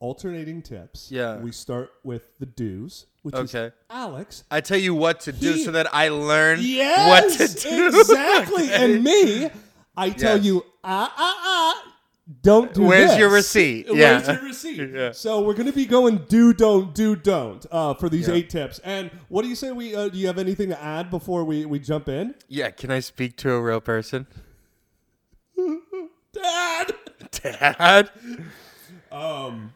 alternating 0.00 0.62
tips. 0.62 1.10
Yeah. 1.10 1.38
We 1.38 1.52
start 1.52 1.90
with 2.04 2.38
the 2.38 2.46
do's, 2.46 3.06
which 3.22 3.34
Okay. 3.34 3.66
is 3.66 3.72
Alex 3.90 4.44
I 4.50 4.60
tell 4.60 4.78
you 4.78 4.94
what 4.94 5.20
to 5.20 5.32
do 5.32 5.52
He- 5.54 5.64
so 5.64 5.70
that 5.72 5.92
I 5.94 6.08
learn 6.08 6.58
Yes, 6.60 7.08
what 7.08 7.48
to 7.48 7.68
do. 7.68 7.88
exactly. 7.88 8.64
Okay? 8.64 8.74
And 8.94 9.04
me, 9.04 9.50
I 9.96 10.10
tell 10.10 10.36
Yes. 10.36 10.44
you, 10.46 10.64
ah, 10.84 11.12
ah, 11.16 11.36
ah, 11.42 11.94
don't 12.42 12.72
do 12.74 12.82
Where's 12.82 13.10
this. 13.10 13.18
your 13.18 13.30
receipt? 13.30 13.86
Where's 13.88 13.98
Yeah. 14.26 14.32
your 14.34 14.42
receipt? 14.44 14.90
Yeah. 14.94 15.12
So 15.12 15.40
we're 15.42 15.54
gonna 15.54 15.72
be 15.72 15.86
going 15.86 16.18
do, 16.28 16.52
don't, 16.54 16.94
do, 16.94 17.16
don't 17.16 17.66
uh, 17.72 17.94
for 17.94 18.08
these 18.08 18.28
Yeah. 18.28 18.34
eight 18.34 18.50
tips. 18.50 18.78
And 18.84 19.10
what 19.28 19.42
do 19.42 19.48
you 19.48 19.56
say? 19.56 19.72
We 19.72 19.96
uh, 19.96 20.08
do 20.08 20.18
you 20.18 20.26
have 20.28 20.38
anything 20.38 20.68
to 20.68 20.80
add 20.80 21.10
before 21.10 21.42
we 21.44 21.64
we 21.66 21.78
jump 21.80 22.08
in? 22.08 22.34
Yeah, 22.46 22.70
can 22.70 22.90
I 22.90 23.00
speak 23.00 23.36
to 23.38 23.50
a 23.52 23.60
real 23.60 23.80
person? 23.80 24.26
Dad. 26.32 26.92
Dad? 27.32 28.10
Um. 29.10 29.72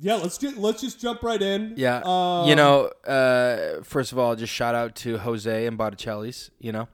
Yeah, 0.00 0.16
let's 0.16 0.38
just 0.38 0.56
let's 0.56 0.80
just 0.80 1.00
jump 1.00 1.22
right 1.22 1.40
in. 1.40 1.74
Yeah. 1.76 2.02
Um, 2.04 2.48
you 2.48 2.54
know, 2.56 2.90
uh, 3.06 3.82
first 3.82 4.12
of 4.12 4.18
all, 4.18 4.36
just 4.36 4.52
shout 4.52 4.74
out 4.74 4.94
to 4.96 5.18
Jose 5.18 5.66
and 5.66 5.78
Botticelli's, 5.78 6.50
you 6.58 6.72
know. 6.72 6.88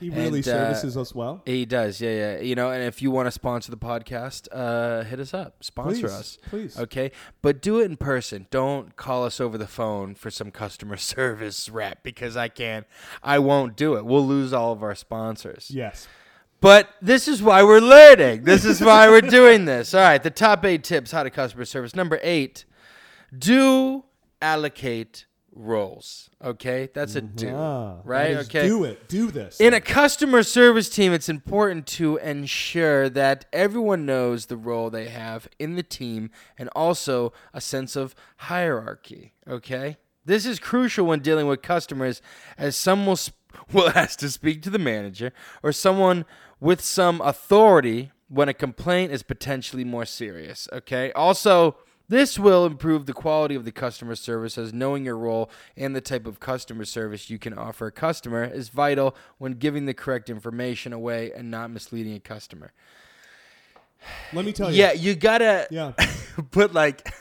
he 0.00 0.10
really 0.10 0.40
and, 0.40 0.48
uh, 0.48 0.74
services 0.74 0.96
us 0.98 1.14
well. 1.14 1.40
He 1.46 1.64
does, 1.64 2.00
yeah, 2.00 2.10
yeah. 2.10 2.40
You 2.40 2.54
know, 2.54 2.70
and 2.70 2.82
if 2.82 3.00
you 3.00 3.10
want 3.10 3.26
to 3.26 3.30
sponsor 3.30 3.70
the 3.70 3.78
podcast, 3.78 4.48
uh, 4.52 5.02
hit 5.04 5.18
us 5.18 5.32
up. 5.32 5.64
Sponsor 5.64 6.02
Please, 6.08 6.12
us. 6.12 6.38
please. 6.50 6.78
Okay? 6.78 7.10
But 7.40 7.62
do 7.62 7.80
it 7.80 7.86
in 7.86 7.96
person. 7.96 8.46
Don't 8.50 8.96
call 8.96 9.24
us 9.24 9.40
over 9.40 9.56
the 9.56 9.66
phone 9.66 10.14
for 10.14 10.30
some 10.30 10.50
customer 10.50 10.96
service 10.98 11.70
rep 11.70 12.02
because 12.02 12.36
I 12.36 12.48
can't. 12.48 12.86
I 13.22 13.38
won't 13.38 13.76
do 13.76 13.94
it. 13.94 14.04
We'll 14.04 14.26
lose 14.26 14.52
all 14.52 14.72
of 14.72 14.82
our 14.82 14.94
sponsors. 14.94 15.70
Yes. 15.70 16.06
But 16.62 16.88
this 17.02 17.26
is 17.26 17.42
why 17.42 17.64
we're 17.64 17.80
learning. 17.80 18.44
This 18.44 18.64
is 18.64 18.80
why 18.80 19.08
we're 19.08 19.20
doing 19.20 19.64
this. 19.64 19.94
All 19.94 20.00
right, 20.00 20.22
the 20.22 20.30
top 20.30 20.64
eight 20.64 20.84
tips 20.84 21.10
how 21.10 21.24
to 21.24 21.28
customer 21.30 21.64
service. 21.64 21.96
Number 21.96 22.20
eight, 22.22 22.64
do 23.36 24.04
allocate 24.40 25.26
roles. 25.52 26.30
Okay, 26.42 26.88
that's 26.94 27.16
a 27.16 27.20
do. 27.20 27.52
Ah, 27.52 27.96
right? 28.04 28.36
Okay. 28.36 28.68
Do 28.68 28.84
it. 28.84 29.08
Do 29.08 29.32
this. 29.32 29.60
In 29.60 29.74
a 29.74 29.80
customer 29.80 30.44
service 30.44 30.88
team, 30.88 31.12
it's 31.12 31.28
important 31.28 31.86
to 31.88 32.18
ensure 32.18 33.08
that 33.08 33.44
everyone 33.52 34.06
knows 34.06 34.46
the 34.46 34.56
role 34.56 34.88
they 34.88 35.08
have 35.08 35.48
in 35.58 35.74
the 35.74 35.82
team 35.82 36.30
and 36.56 36.68
also 36.76 37.32
a 37.52 37.60
sense 37.60 37.96
of 37.96 38.14
hierarchy. 38.36 39.32
Okay? 39.48 39.96
This 40.24 40.46
is 40.46 40.60
crucial 40.60 41.06
when 41.06 41.18
dealing 41.20 41.48
with 41.48 41.60
customers, 41.60 42.22
as 42.56 42.76
some 42.76 43.04
will, 43.04 43.16
sp- 43.18 43.34
will 43.72 43.90
ask 43.90 44.20
to 44.20 44.30
speak 44.30 44.62
to 44.62 44.70
the 44.70 44.78
manager 44.78 45.32
or 45.62 45.72
someone 45.72 46.24
with 46.62 46.80
some 46.80 47.20
authority 47.22 48.12
when 48.28 48.48
a 48.48 48.54
complaint 48.54 49.10
is 49.10 49.24
potentially 49.24 49.84
more 49.84 50.04
serious. 50.04 50.68
Okay? 50.72 51.10
Also, 51.10 51.76
this 52.08 52.38
will 52.38 52.64
improve 52.64 53.06
the 53.06 53.12
quality 53.12 53.56
of 53.56 53.64
the 53.64 53.72
customer 53.72 54.14
service 54.14 54.56
as 54.56 54.72
knowing 54.72 55.04
your 55.04 55.16
role 55.16 55.50
and 55.76 55.96
the 55.96 56.00
type 56.00 56.24
of 56.24 56.38
customer 56.38 56.84
service 56.84 57.28
you 57.28 57.36
can 57.36 57.52
offer 57.52 57.88
a 57.88 57.92
customer 57.92 58.44
is 58.44 58.68
vital 58.68 59.16
when 59.38 59.54
giving 59.54 59.86
the 59.86 59.92
correct 59.92 60.30
information 60.30 60.92
away 60.92 61.32
and 61.32 61.50
not 61.50 61.68
misleading 61.72 62.14
a 62.14 62.20
customer. 62.20 62.72
Let 64.32 64.44
me 64.44 64.52
tell 64.52 64.70
you. 64.70 64.78
Yeah, 64.78 64.92
you 64.92 65.16
gotta 65.16 65.66
Yeah. 65.68 65.92
but 66.52 66.72
like 66.72 67.12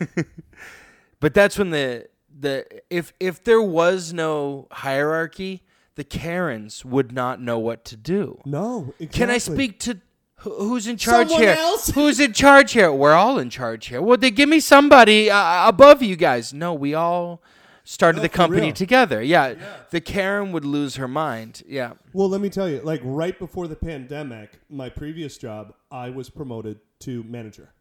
but 1.20 1.34
that's 1.34 1.58
when 1.58 1.72
the 1.72 2.08
the 2.40 2.68
if 2.92 3.12
if 3.20 3.44
there 3.44 3.62
was 3.62 4.14
no 4.14 4.68
hierarchy, 4.72 5.64
the 5.96 6.04
Karens 6.04 6.86
would 6.86 7.12
not 7.12 7.42
know 7.42 7.60
what 7.60 7.84
to 7.86 7.98
do. 7.98 8.42
No. 8.46 8.94
Exactly. 9.00 9.08
Can 9.08 9.30
I 9.30 9.38
speak 9.38 9.80
to 9.82 10.00
who- 10.38 10.56
who's 10.70 10.88
in 10.88 10.98
charge 10.98 11.28
Someone 11.28 11.44
here? 11.44 11.56
else? 11.58 11.90
Who's 11.96 12.20
in 12.20 12.34
charge 12.34 12.72
here? 12.72 12.92
We're 12.92 13.14
all 13.14 13.38
in 13.38 13.50
charge 13.50 13.88
here. 13.88 14.02
Well, 14.02 14.18
they 14.18 14.32
give 14.32 14.50
me 14.50 14.60
somebody 14.60 15.30
uh, 15.30 15.68
above 15.68 16.02
you 16.02 16.16
guys. 16.16 16.52
No, 16.54 16.74
we 16.74 16.94
all 16.96 17.44
started 17.84 18.18
No, 18.18 18.22
the 18.24 18.30
company 18.30 18.72
together. 18.72 19.22
Yeah. 19.22 19.56
the 19.92 20.02
Karen 20.02 20.52
would 20.52 20.66
lose 20.66 20.96
her 20.96 21.08
mind. 21.08 21.62
Yeah, 21.68 21.94
Well, 22.14 22.28
let 22.30 22.42
me 22.42 22.50
tell 22.50 22.68
you, 22.70 22.80
like 22.82 23.02
right 23.04 23.38
before 23.38 23.68
the 23.68 23.76
pandemic, 23.76 24.60
my 24.70 24.90
previous 24.90 25.38
job, 25.38 25.74
I 25.92 26.10
was 26.10 26.30
promoted 26.30 26.80
to 27.02 27.24
manager. 27.24 27.74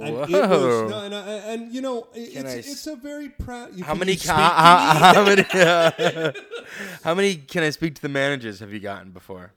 And 0.00 0.08
it 0.08 0.12
was, 0.30 0.30
Whoa. 0.30 0.88
no, 0.90 1.04
and, 1.04 1.14
I- 1.14 1.28
and 1.52 1.72
you 1.74 1.80
know, 1.80 2.06
it- 2.14 2.32
Can 2.32 2.46
it's, 2.46 2.54
I 2.54 2.58
s- 2.58 2.72
it's 2.72 2.86
a 2.86 2.96
very 2.96 3.28
proud. 3.28 3.74
you- 3.76 3.84
how 3.84 3.92
can 3.92 3.98
many? 4.00 4.12
you 4.12 4.18
Ca- 4.18 4.22
speak 4.24 4.36
to 4.36 5.22
how, 5.22 5.24
me? 5.34 5.42
how 5.44 6.32
many? 6.32 6.32
how 7.04 7.14
many 7.14 7.34
can 7.36 7.62
I 7.62 7.70
speak 7.70 7.94
to 7.96 8.02
the 8.02 8.08
managers? 8.08 8.60
Have 8.60 8.72
you 8.72 8.80
gotten 8.80 9.10
before? 9.10 9.52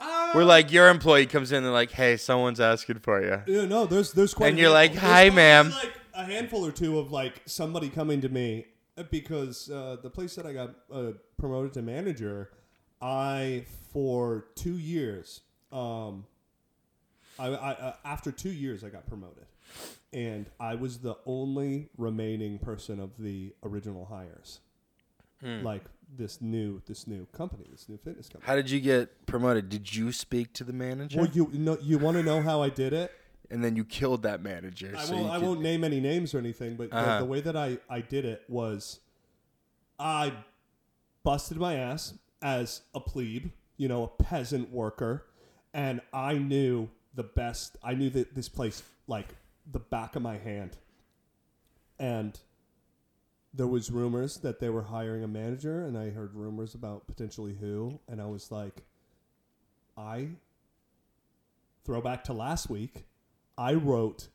Uh, 0.00 0.32
Where 0.32 0.44
like 0.44 0.72
your 0.72 0.88
employee 0.88 1.26
comes 1.26 1.52
in 1.52 1.58
and 1.58 1.66
they're 1.66 1.72
like, 1.72 1.92
"Hey, 1.92 2.16
someone's 2.16 2.58
asking 2.60 2.98
for 3.00 3.22
you." 3.22 3.42
Yeah, 3.46 3.66
no, 3.66 3.86
there's 3.86 4.12
there's 4.12 4.34
quite. 4.34 4.48
And 4.50 4.58
a 4.58 4.62
you're 4.62 4.70
like, 4.70 4.92
handful. 4.94 5.10
"Hi, 5.10 5.22
There's 5.30 5.34
probably, 5.34 5.36
ma'am." 5.36 5.70
Like 5.70 5.92
a 6.14 6.24
handful 6.24 6.66
or 6.66 6.72
two 6.72 6.98
of 6.98 7.12
like 7.12 7.40
somebody 7.46 7.88
coming 7.88 8.20
to 8.22 8.28
me 8.28 8.66
uh, 8.98 9.04
because 9.04 9.70
uh, 9.70 9.96
the 10.02 10.10
place 10.10 10.34
that 10.34 10.44
I 10.44 10.52
got 10.52 10.74
uh, 10.92 11.12
promoted 11.38 11.72
to 11.74 11.82
manager, 11.82 12.50
I 13.00 13.64
for 13.92 14.46
two 14.56 14.76
years, 14.78 15.42
um, 15.70 16.24
I, 17.42 17.48
I 17.48 17.70
uh, 17.72 17.92
after 18.04 18.30
two 18.32 18.50
years 18.52 18.84
I 18.84 18.88
got 18.88 19.06
promoted, 19.06 19.46
and 20.12 20.46
I 20.60 20.74
was 20.74 20.98
the 20.98 21.16
only 21.26 21.88
remaining 21.96 22.58
person 22.58 23.00
of 23.00 23.10
the 23.18 23.52
original 23.64 24.04
hires, 24.06 24.60
like 25.42 25.82
this 26.16 26.40
new 26.40 26.80
this 26.86 27.06
new 27.06 27.26
company, 27.32 27.64
this 27.70 27.88
new 27.88 27.96
fitness 27.98 28.28
company. 28.28 28.46
How 28.48 28.54
did 28.54 28.70
you 28.70 28.80
get 28.80 29.26
promoted? 29.26 29.68
Did 29.68 29.94
you 29.94 30.12
speak 30.12 30.52
to 30.54 30.64
the 30.64 30.72
manager? 30.72 31.18
Well, 31.18 31.30
you 31.32 31.48
know, 31.52 31.78
you 31.82 31.98
want 31.98 32.16
to 32.18 32.22
know 32.22 32.40
how 32.42 32.62
I 32.62 32.68
did 32.68 32.92
it? 32.92 33.10
and 33.50 33.62
then 33.62 33.76
you 33.76 33.84
killed 33.84 34.22
that 34.22 34.42
manager. 34.42 34.94
I 34.96 35.02
so 35.04 35.12
won't. 35.12 35.26
you 35.26 35.30
I 35.30 35.38
could- 35.38 35.46
won't 35.46 35.60
name 35.60 35.84
any 35.84 36.00
names 36.00 36.32
or 36.34 36.38
anything, 36.38 36.74
but 36.74 36.88
the, 36.90 36.96
Uh-huh. 36.96 37.18
the 37.18 37.24
way 37.26 37.40
that 37.42 37.54
I 37.56 37.76
I 37.90 38.00
did 38.00 38.24
it 38.24 38.44
was, 38.48 39.00
I 39.98 40.32
busted 41.22 41.58
my 41.58 41.74
ass 41.74 42.14
as 42.40 42.82
a 42.94 43.00
plebe, 43.00 43.48
you 43.76 43.88
know, 43.88 44.04
a 44.04 44.08
peasant 44.22 44.70
worker, 44.70 45.26
and 45.74 46.00
I 46.14 46.34
knew 46.38 46.88
the 47.14 47.22
best. 47.22 47.76
I 47.82 47.94
knew 47.94 48.10
that 48.10 48.34
this 48.34 48.48
place 48.48 48.82
like 49.06 49.28
the 49.70 49.78
back 49.78 50.16
of 50.16 50.22
my 50.22 50.38
hand, 50.38 50.76
and 51.98 52.38
there 53.54 53.66
was 53.66 53.90
rumors 53.90 54.38
that 54.38 54.60
they 54.60 54.70
were 54.70 54.82
hiring 54.82 55.22
a 55.22 55.28
manager, 55.28 55.84
and 55.84 55.96
I 55.96 56.10
heard 56.10 56.34
rumors 56.34 56.74
about 56.74 57.06
potentially 57.06 57.54
who, 57.60 58.00
and 58.08 58.20
I 58.20 58.26
was 58.26 58.50
like, 58.50 58.82
I. 59.96 60.28
Throwback 61.84 62.22
to 62.24 62.32
last 62.32 62.70
week, 62.70 63.06
I 63.58 63.74
wrote 63.74 64.28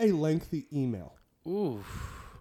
a 0.00 0.10
lengthy 0.10 0.66
email 0.72 1.16
Ooh. 1.46 1.84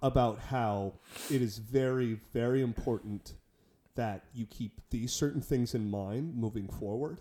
about 0.01 0.39
how 0.39 0.93
it 1.29 1.41
is 1.41 1.57
very, 1.57 2.19
very 2.31 2.61
important 2.61 3.33
that 3.95 4.23
you 4.33 4.45
keep 4.45 4.79
these 4.89 5.11
certain 5.11 5.41
things 5.41 5.75
in 5.75 5.91
mind 5.91 6.35
moving 6.35 6.69
forward. 6.69 7.19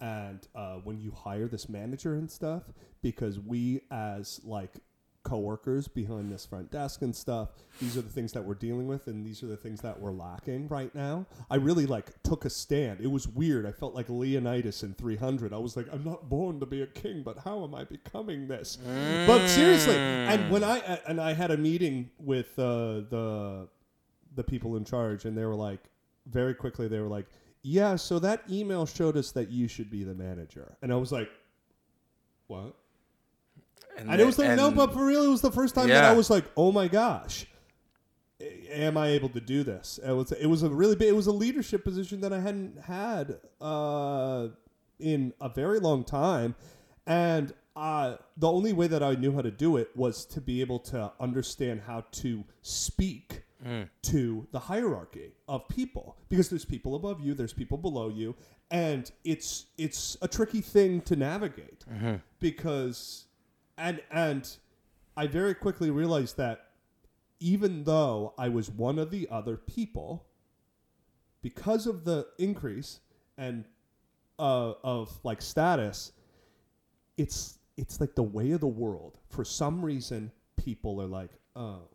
And 0.00 0.46
uh, 0.54 0.76
when 0.76 1.00
you 1.00 1.10
hire 1.10 1.46
this 1.46 1.68
manager 1.68 2.14
and 2.14 2.30
stuff, 2.30 2.62
because 3.02 3.38
we 3.38 3.82
as 3.90 4.40
like 4.44 4.72
coworkers 5.22 5.86
behind 5.86 6.32
this 6.32 6.46
front 6.46 6.70
desk 6.70 7.02
and 7.02 7.14
stuff, 7.14 7.50
these 7.80 7.96
are 7.96 8.00
the 8.00 8.08
things 8.08 8.32
that 8.32 8.42
we're 8.42 8.54
dealing 8.54 8.86
with, 8.86 9.06
and 9.06 9.24
these 9.24 9.42
are 9.42 9.46
the 9.46 9.56
things 9.56 9.80
that 9.82 10.00
we're 10.00 10.12
lacking 10.12 10.68
right 10.68 10.94
now. 10.94 11.26
I 11.50 11.56
really 11.56 11.86
like 11.86 12.22
took 12.22 12.44
a 12.44 12.50
stand. 12.50 13.00
It 13.00 13.10
was 13.10 13.28
weird. 13.28 13.66
I 13.66 13.72
felt 13.72 13.94
like 13.94 14.08
Leonidas 14.08 14.82
in 14.82 14.94
300. 14.94 15.52
I 15.52 15.58
was 15.58 15.76
like, 15.76 15.86
I'm 15.92 16.04
not 16.04 16.28
born 16.30 16.60
to 16.60 16.66
be 16.66 16.82
a 16.82 16.86
king, 16.86 17.22
but 17.22 17.38
how 17.38 17.62
am 17.64 17.74
I 17.74 17.84
becoming 17.84 18.48
this? 18.48 18.78
But 19.26 19.46
seriously, 19.48 19.96
and 19.96 20.50
when 20.50 20.64
I 20.64 20.78
and 21.06 21.20
I 21.20 21.34
had 21.34 21.50
a 21.50 21.56
meeting 21.56 22.10
with 22.18 22.58
uh, 22.58 23.02
the 23.10 23.68
the 24.34 24.44
people 24.44 24.76
in 24.76 24.84
charge, 24.84 25.26
and 25.26 25.36
they 25.36 25.44
were 25.44 25.54
like, 25.54 25.80
very 26.26 26.54
quickly, 26.54 26.88
they 26.88 27.00
were 27.00 27.08
like, 27.08 27.26
"Yeah, 27.62 27.96
so 27.96 28.18
that 28.18 28.42
email 28.50 28.86
showed 28.86 29.16
us 29.16 29.32
that 29.32 29.50
you 29.50 29.68
should 29.68 29.90
be 29.90 30.04
the 30.04 30.14
manager," 30.14 30.76
and 30.82 30.92
I 30.92 30.96
was 30.96 31.12
like, 31.12 31.28
"What?" 32.46 32.74
And, 33.96 34.18
it 34.18 34.24
was 34.24 34.36
the, 34.36 34.56
no, 34.56 34.70
but 34.70 34.94
for 34.94 35.04
real, 35.04 35.24
it 35.24 35.28
was 35.28 35.42
the 35.42 35.50
first 35.52 35.74
time 35.74 35.88
that 35.88 36.04
I 36.04 36.12
was 36.12 36.30
like, 36.30 36.44
"Oh 36.56 36.72
my 36.72 36.88
gosh." 36.88 37.46
Am 38.70 38.96
I 38.96 39.08
able 39.08 39.28
to 39.30 39.40
do 39.40 39.62
this? 39.62 40.00
It 40.02 40.12
was 40.12 40.32
it 40.32 40.46
was 40.46 40.62
a 40.62 40.70
really 40.70 40.96
big 40.96 41.08
it 41.08 41.16
was 41.16 41.26
a 41.26 41.32
leadership 41.32 41.84
position 41.84 42.22
that 42.22 42.32
I 42.32 42.40
hadn't 42.40 42.80
had 42.80 43.38
uh, 43.60 44.48
in 44.98 45.34
a 45.42 45.50
very 45.50 45.78
long 45.78 46.04
time, 46.04 46.54
and 47.06 47.52
uh, 47.76 48.16
the 48.36 48.50
only 48.50 48.72
way 48.72 48.86
that 48.86 49.02
I 49.02 49.14
knew 49.14 49.32
how 49.32 49.42
to 49.42 49.50
do 49.50 49.76
it 49.76 49.90
was 49.94 50.24
to 50.26 50.40
be 50.40 50.62
able 50.62 50.78
to 50.80 51.12
understand 51.20 51.82
how 51.86 52.04
to 52.12 52.44
speak 52.62 53.42
to 54.02 54.46
the 54.52 54.58
hierarchy 54.58 55.32
of 55.48 55.68
people 55.68 56.16
because 56.28 56.48
there's 56.48 56.64
people 56.64 56.94
above 56.94 57.20
you, 57.20 57.34
there's 57.34 57.52
people 57.52 57.78
below 57.78 58.08
you, 58.08 58.34
and 58.70 59.10
it's 59.24 59.66
it's 59.76 60.16
a 60.22 60.28
tricky 60.28 60.60
thing 60.60 61.00
to 61.02 61.16
navigate 61.16 61.84
because 62.40 63.26
and 63.76 64.00
and 64.10 64.56
I 65.16 65.26
very 65.26 65.54
quickly 65.54 65.90
realized 65.90 66.36
that 66.38 66.66
even 67.40 67.84
though 67.84 68.34
I 68.38 68.48
was 68.48 68.70
one 68.70 68.98
of 68.98 69.10
the 69.10 69.28
other 69.30 69.56
people, 69.56 70.26
because 71.42 71.86
of 71.86 72.04
the 72.04 72.26
increase 72.38 73.00
and 73.38 73.64
uh, 74.38 74.72
of 74.82 75.18
like 75.24 75.42
status, 75.42 76.12
it's 77.16 77.58
it's 77.76 78.00
like 78.00 78.14
the 78.14 78.22
way 78.22 78.52
of 78.52 78.60
the 78.60 78.66
world. 78.66 79.18
For 79.28 79.44
some 79.44 79.82
reason, 79.84 80.30
people 80.56 81.00
are 81.00 81.06
like, 81.06 81.30
oh, 81.56 81.88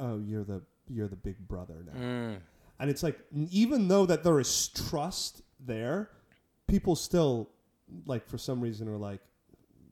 oh, 0.00 0.18
you're 0.18 0.44
the 0.44 0.62
you're 0.88 1.08
the 1.08 1.16
big 1.16 1.36
brother 1.46 1.84
now, 1.86 2.00
Mm. 2.00 2.36
and 2.80 2.90
it's 2.90 3.02
like 3.02 3.18
even 3.50 3.86
though 3.88 4.06
that 4.06 4.24
there 4.24 4.40
is 4.40 4.68
trust 4.68 5.42
there, 5.58 6.10
people 6.66 6.96
still 6.96 7.50
like 8.06 8.26
for 8.28 8.38
some 8.38 8.60
reason 8.60 8.88
are 8.88 8.96
like 8.96 9.20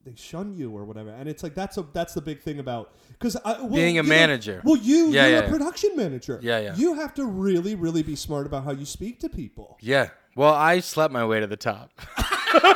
they 0.04 0.14
shun 0.16 0.54
you 0.54 0.74
or 0.76 0.84
whatever, 0.84 1.10
and 1.10 1.28
it's 1.28 1.42
like 1.42 1.54
that's 1.54 1.76
a 1.76 1.82
that's 1.92 2.14
the 2.14 2.20
big 2.20 2.40
thing 2.40 2.58
about 2.58 2.94
because 3.10 3.36
well, 3.44 3.68
Being 3.68 3.98
a 3.98 4.02
know- 4.02 4.08
manager. 4.08 4.62
well, 4.64 4.76
you 4.76 5.08
Yeah, 5.10 5.26
you're 5.26 5.30
yeah, 5.36 5.38
a 5.38 5.42
yeah. 5.42 5.48
production 5.50 5.90
manager. 5.96 6.38
Yeah, 6.42 6.58
yeah. 6.60 6.74
You 6.76 6.94
have 6.94 7.12
to 7.14 7.24
really 7.26 7.74
really 7.74 8.02
be 8.02 8.16
smart 8.16 8.46
about 8.46 8.64
how 8.64 8.72
you 8.72 8.86
speak 8.86 9.20
to 9.20 9.28
people. 9.28 9.76
Yeah. 9.80 10.08
Well, 10.36 10.54
I 10.54 10.80
slept 10.80 11.12
my 11.12 11.24
way 11.26 11.40
to 11.40 11.46
the 11.46 11.56
top. 11.56 11.90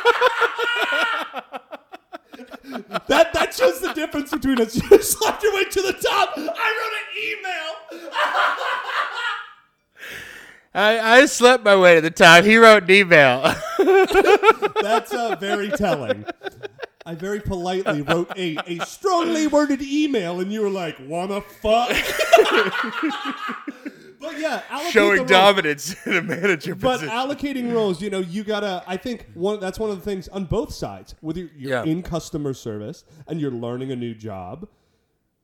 That 3.08 3.32
that 3.32 3.54
shows 3.54 3.80
the 3.80 3.92
difference 3.94 4.30
between 4.30 4.60
us. 4.60 4.80
You 4.90 5.02
slapped 5.02 5.42
your 5.42 5.54
way 5.54 5.64
to 5.64 5.82
the 5.82 5.92
top. 5.92 6.30
I 6.36 6.40
wrote 6.40 6.46
an 6.48 7.01
email. 7.22 8.10
I, 10.74 11.18
I 11.20 11.26
slept 11.26 11.64
my 11.64 11.76
way 11.76 11.96
to 11.96 12.00
the 12.00 12.10
top. 12.10 12.44
He 12.44 12.56
wrote 12.56 12.84
an 12.84 12.90
email. 12.90 13.42
That's 14.82 15.12
uh, 15.12 15.36
very 15.38 15.68
telling. 15.70 16.24
I 17.04 17.14
very 17.14 17.40
politely 17.40 18.00
wrote 18.02 18.32
a, 18.38 18.56
a 18.66 18.78
strongly 18.86 19.46
worded 19.48 19.82
email, 19.82 20.40
and 20.40 20.50
you 20.52 20.62
were 20.62 20.70
like, 20.70 20.96
"Wanna 21.00 21.40
fuck?" 21.42 21.88
but 24.20 24.38
yeah, 24.38 24.62
Showing 24.90 25.26
dominance 25.26 25.94
in 26.06 26.14
a 26.16 26.22
manager 26.22 26.74
But 26.74 27.00
position. 27.00 27.14
allocating 27.14 27.74
roles, 27.74 28.00
you 28.00 28.08
know, 28.08 28.20
you 28.20 28.42
gotta. 28.44 28.82
I 28.86 28.96
think 28.96 29.26
one 29.34 29.60
that's 29.60 29.78
one 29.78 29.90
of 29.90 29.96
the 29.98 30.04
things 30.04 30.28
on 30.28 30.44
both 30.46 30.72
sides. 30.72 31.14
Whether 31.20 31.40
you're, 31.40 31.50
you're 31.56 31.70
Yeah. 31.70 31.84
in 31.84 32.02
customer 32.02 32.54
service 32.54 33.04
and 33.26 33.40
you're 33.40 33.50
learning 33.50 33.90
a 33.90 33.96
new 33.96 34.14
job, 34.14 34.68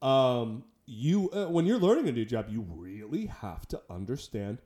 um, 0.01 0.63
you 0.89 1.29
uh, 1.31 1.47
when 1.47 1.67
you're 1.67 1.79
learning 1.79 2.09
a 2.09 2.13
new 2.13 2.25
job, 2.25 2.47
you 2.49 2.65
really 2.75 3.27
have 3.27 3.69
to 3.69 3.81
understand 3.91 4.59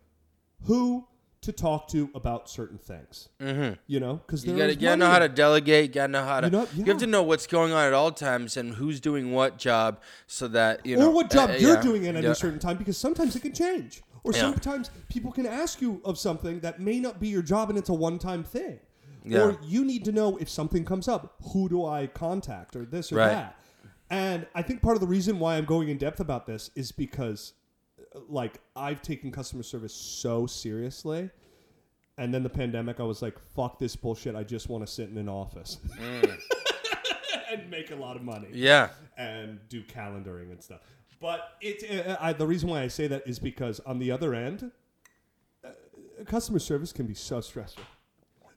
who 0.64 1.06
to 1.40 1.50
talk 1.50 1.88
to 1.88 2.08
about 2.14 2.48
certain 2.48 2.78
things. 2.78 3.28
Mm-hmm. 3.40 3.74
You 3.88 3.98
know, 3.98 4.20
because 4.24 4.46
You 4.46 4.56
gotta, 4.56 4.74
you 4.74 4.80
gotta 4.80 4.96
know 4.96 5.10
how 5.10 5.18
to 5.18 5.28
delegate. 5.28 5.86
You 5.88 5.94
gotta 5.94 6.12
know 6.12 6.24
how 6.24 6.40
to. 6.40 6.48
You 6.48 6.66
You, 6.76 6.84
have 6.84 6.98
to 6.98 7.06
know 7.08 7.24
what's 7.24 7.48
going 7.48 7.72
on 7.72 7.84
at 7.84 7.92
all 7.92 8.12
times 8.12 8.56
and 8.56 8.74
who's 8.74 9.00
doing 9.00 9.32
what 9.32 9.58
job, 9.58 10.00
so 10.28 10.46
that 10.48 10.86
you 10.86 10.96
know. 10.96 11.08
or 11.08 11.10
what 11.12 11.30
job 11.30 11.50
uh, 11.50 11.54
you're 11.54 11.74
yeah, 11.74 11.82
doing 11.82 12.06
at 12.06 12.14
any 12.14 12.26
yeah. 12.28 12.32
certain 12.34 12.60
time 12.60 12.76
because 12.76 12.96
sometimes 12.96 13.34
it 13.34 13.40
can 13.40 13.52
change 13.52 14.02
or 14.22 14.32
Yeah. 14.32 14.42
sometimes 14.42 14.90
people 15.08 15.32
can 15.32 15.46
ask 15.46 15.80
you 15.80 16.00
of 16.04 16.16
something 16.16 16.60
that 16.60 16.78
may 16.78 17.00
not 17.00 17.18
be 17.18 17.26
your 17.28 17.42
job 17.42 17.68
and 17.70 17.76
it's 17.78 17.88
a 17.88 17.94
one-time 17.94 18.44
thing 18.44 18.78
Yeah. 19.24 19.40
or 19.40 19.58
you 19.64 19.84
need 19.84 20.04
to 20.04 20.12
know 20.12 20.36
if 20.36 20.48
something 20.48 20.84
comes 20.84 21.08
up 21.08 21.34
who 21.52 21.68
do 21.68 21.84
i 21.84 22.06
contact 22.06 22.76
or 22.76 22.84
this 22.84 23.10
or 23.10 23.16
Right. 23.16 23.30
that 23.30 23.56
and 24.12 24.46
i 24.54 24.62
think 24.62 24.80
part 24.82 24.94
of 24.96 25.00
the 25.00 25.06
reason 25.06 25.38
why 25.38 25.56
i'm 25.56 25.64
going 25.64 25.88
in 25.88 25.96
depth 25.98 26.20
about 26.20 26.46
this 26.46 26.70
is 26.76 26.92
because 26.92 27.54
uh, 28.14 28.20
like 28.28 28.60
i've 28.76 29.00
taken 29.02 29.30
customer 29.32 29.62
service 29.62 29.94
so 29.94 30.46
seriously 30.46 31.28
and 32.18 32.32
then 32.32 32.42
the 32.42 32.48
pandemic 32.50 33.00
i 33.00 33.02
was 33.02 33.22
like 33.22 33.36
fuck 33.56 33.78
this 33.78 33.96
bullshit 33.96 34.34
i 34.36 34.42
just 34.44 34.68
want 34.68 34.84
to 34.86 34.92
sit 34.92 35.08
in 35.08 35.16
an 35.18 35.28
office 35.28 35.78
and 37.50 37.70
make 37.70 37.90
a 37.90 37.94
lot 37.96 38.16
of 38.16 38.22
money 38.22 38.48
Yeah. 38.52 38.90
and 39.16 39.58
do 39.68 39.82
calendaring 39.82 40.50
and 40.50 40.62
stuff. 40.62 40.80
But 41.20 41.40
it's 41.60 41.84
uh, 41.84 42.16
I, 42.20 42.32
the 42.32 42.46
reason 42.46 42.68
why 42.70 42.82
I 42.82 42.88
say 42.88 43.06
that 43.08 43.22
is 43.26 43.38
because 43.38 43.78
on 43.80 43.98
the 43.98 44.10
other 44.10 44.34
end, 44.34 44.72
uh, 45.64 45.68
customer 46.24 46.58
service 46.58 46.92
can 46.92 47.06
be 47.06 47.14
so 47.14 47.40
stressful. 47.40 47.84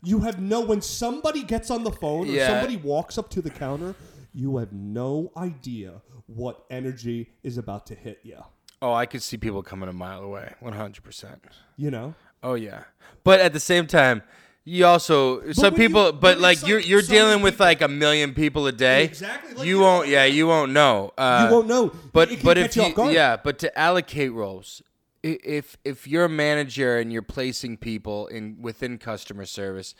You 0.04 0.20
have 0.22 0.40
no 0.42 0.62
when 0.62 0.82
somebody 0.82 1.44
gets 1.44 1.70
on 1.70 1.84
the 1.84 1.92
phone 1.92 2.28
or 2.30 2.32
Yeah. 2.32 2.48
somebody 2.48 2.78
walks 2.78 3.18
up 3.18 3.30
to 3.32 3.42
the 3.42 3.50
counter, 3.50 3.94
you 4.36 4.58
have 4.58 4.72
no 4.74 5.32
idea 5.38 6.02
what 6.28 6.66
energy 6.70 7.30
is 7.42 7.58
about 7.58 7.86
to 7.88 7.96
hit 7.96 8.20
you. 8.24 8.38
Oh, 8.82 8.92
I 8.94 9.06
could 9.06 9.24
see 9.24 9.38
people 9.38 9.64
coming 9.64 9.88
a 9.90 9.94
mile 9.94 10.22
away. 10.22 10.54
One 10.60 10.74
hundred 10.74 11.04
percent. 11.04 11.42
You 11.78 11.90
know, 11.92 12.14
Oh 12.44 12.54
yeah. 12.56 12.84
But 13.24 13.40
at 13.40 13.54
the 13.54 13.60
same 13.60 13.88
time, 13.88 14.22
you 14.66 14.86
also 14.86 15.52
some 15.54 15.74
when 15.74 15.82
you- 15.82 15.88
people. 15.88 16.12
but 16.12 16.40
like 16.40 16.68
you're 16.68 16.80
you're 16.80 17.02
dealing 17.02 17.42
with 17.42 17.54
people- 17.56 17.66
like 17.68 17.82
a 17.82 17.88
million 17.88 18.34
people 18.34 18.68
a 18.68 18.72
day. 18.72 19.06
Exactly, 19.06 19.54
like 19.56 19.66
you 19.66 19.78
you 19.78 19.82
won't. 19.82 20.08
Yeah, 20.10 20.26
you 20.26 20.46
won't 20.48 20.72
know. 20.74 21.12
Uh, 21.18 21.48
you 21.48 21.56
won't 21.56 21.68
know. 21.68 21.92
But 22.12 22.32
it 22.32 22.36
can 22.38 22.46
but 22.46 22.58
if 22.58 22.76
you 22.76 22.84
you, 22.98 23.10
yeah, 23.12 23.38
but 23.38 23.58
to 23.60 23.80
allocate 23.80 24.34
roles, 24.34 24.82
if 25.24 25.78
if 25.86 26.08
you're 26.08 26.26
a 26.26 26.30
manager 26.30 26.98
and 26.98 27.12
you're 27.14 27.22
placing 27.38 27.78
people 27.78 28.28
in 28.28 28.58
within 28.62 28.98
customer 28.98 29.46
service, 29.46 29.96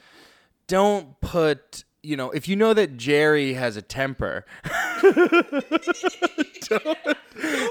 don't 0.68 1.20
put 1.22 1.84
you 2.06 2.16
know 2.16 2.32
if 2.32 2.48
you 2.48 2.56
know 2.56 2.74
that 2.74 2.98
Jerry 2.98 3.54
has 3.54 3.76
a 3.76 3.82
temper, 3.82 4.46
don't, 5.02 6.98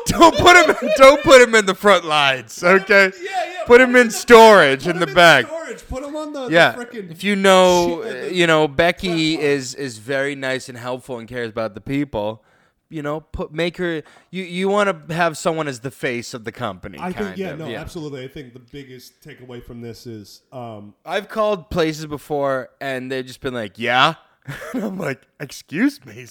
don't 0.06 0.36
put 0.36 0.56
him 0.56 0.76
don't 0.96 1.22
put 1.22 1.40
him 1.40 1.54
in 1.54 1.66
the 1.66 1.74
front 1.74 2.04
lines. 2.04 2.62
Okay. 2.62 3.12
yeah, 3.22 3.30
yeah. 3.30 3.64
put 3.66 3.80
him 3.80 3.96
in 3.96 4.10
storage 4.10 4.86
in 4.86 4.98
the 4.98 5.06
back. 5.06 5.46
Storage. 5.46 5.88
Put 5.88 6.02
them 6.02 6.16
on 6.16 6.32
the, 6.32 6.48
Yeah, 6.48 6.72
the 6.72 7.10
if 7.10 7.24
you 7.24 7.36
know, 7.36 8.02
shit, 8.02 8.32
you 8.32 8.46
know, 8.46 8.68
Becky 8.68 9.40
is 9.40 9.74
is 9.74 9.98
very 9.98 10.34
nice 10.34 10.68
and 10.68 10.76
helpful 10.78 11.18
and 11.18 11.28
cares 11.28 11.50
about 11.50 11.74
the 11.74 11.80
people. 11.80 12.44
You 12.90 13.02
know, 13.02 13.20
put 13.20 13.52
make 13.52 13.76
her. 13.78 14.02
You 14.30 14.44
you 14.44 14.68
want 14.68 15.08
to 15.08 15.14
have 15.14 15.36
someone 15.36 15.68
as 15.68 15.80
the 15.80 15.90
face 15.90 16.34
of 16.34 16.44
the 16.44 16.52
company. 16.52 16.98
I 17.00 17.12
think 17.12 17.36
yeah, 17.36 17.50
of, 17.50 17.58
no, 17.58 17.74
absolutely. 17.74 18.24
I 18.24 18.28
think 18.28 18.52
the 18.52 18.60
biggest 18.60 19.20
takeaway 19.22 19.62
from 19.62 19.80
this 19.80 20.06
is 20.06 20.42
um, 20.52 20.94
I've 21.04 21.28
called 21.28 21.70
places 21.70 22.06
before 22.06 22.70
and 22.80 23.10
they've 23.10 23.26
just 23.26 23.40
been 23.40 23.54
like, 23.54 23.78
"Yeah," 23.78 24.14
and 24.74 24.84
I'm 24.84 24.98
like, 24.98 25.22
"Excuse 25.40 26.04
me." 26.04 26.26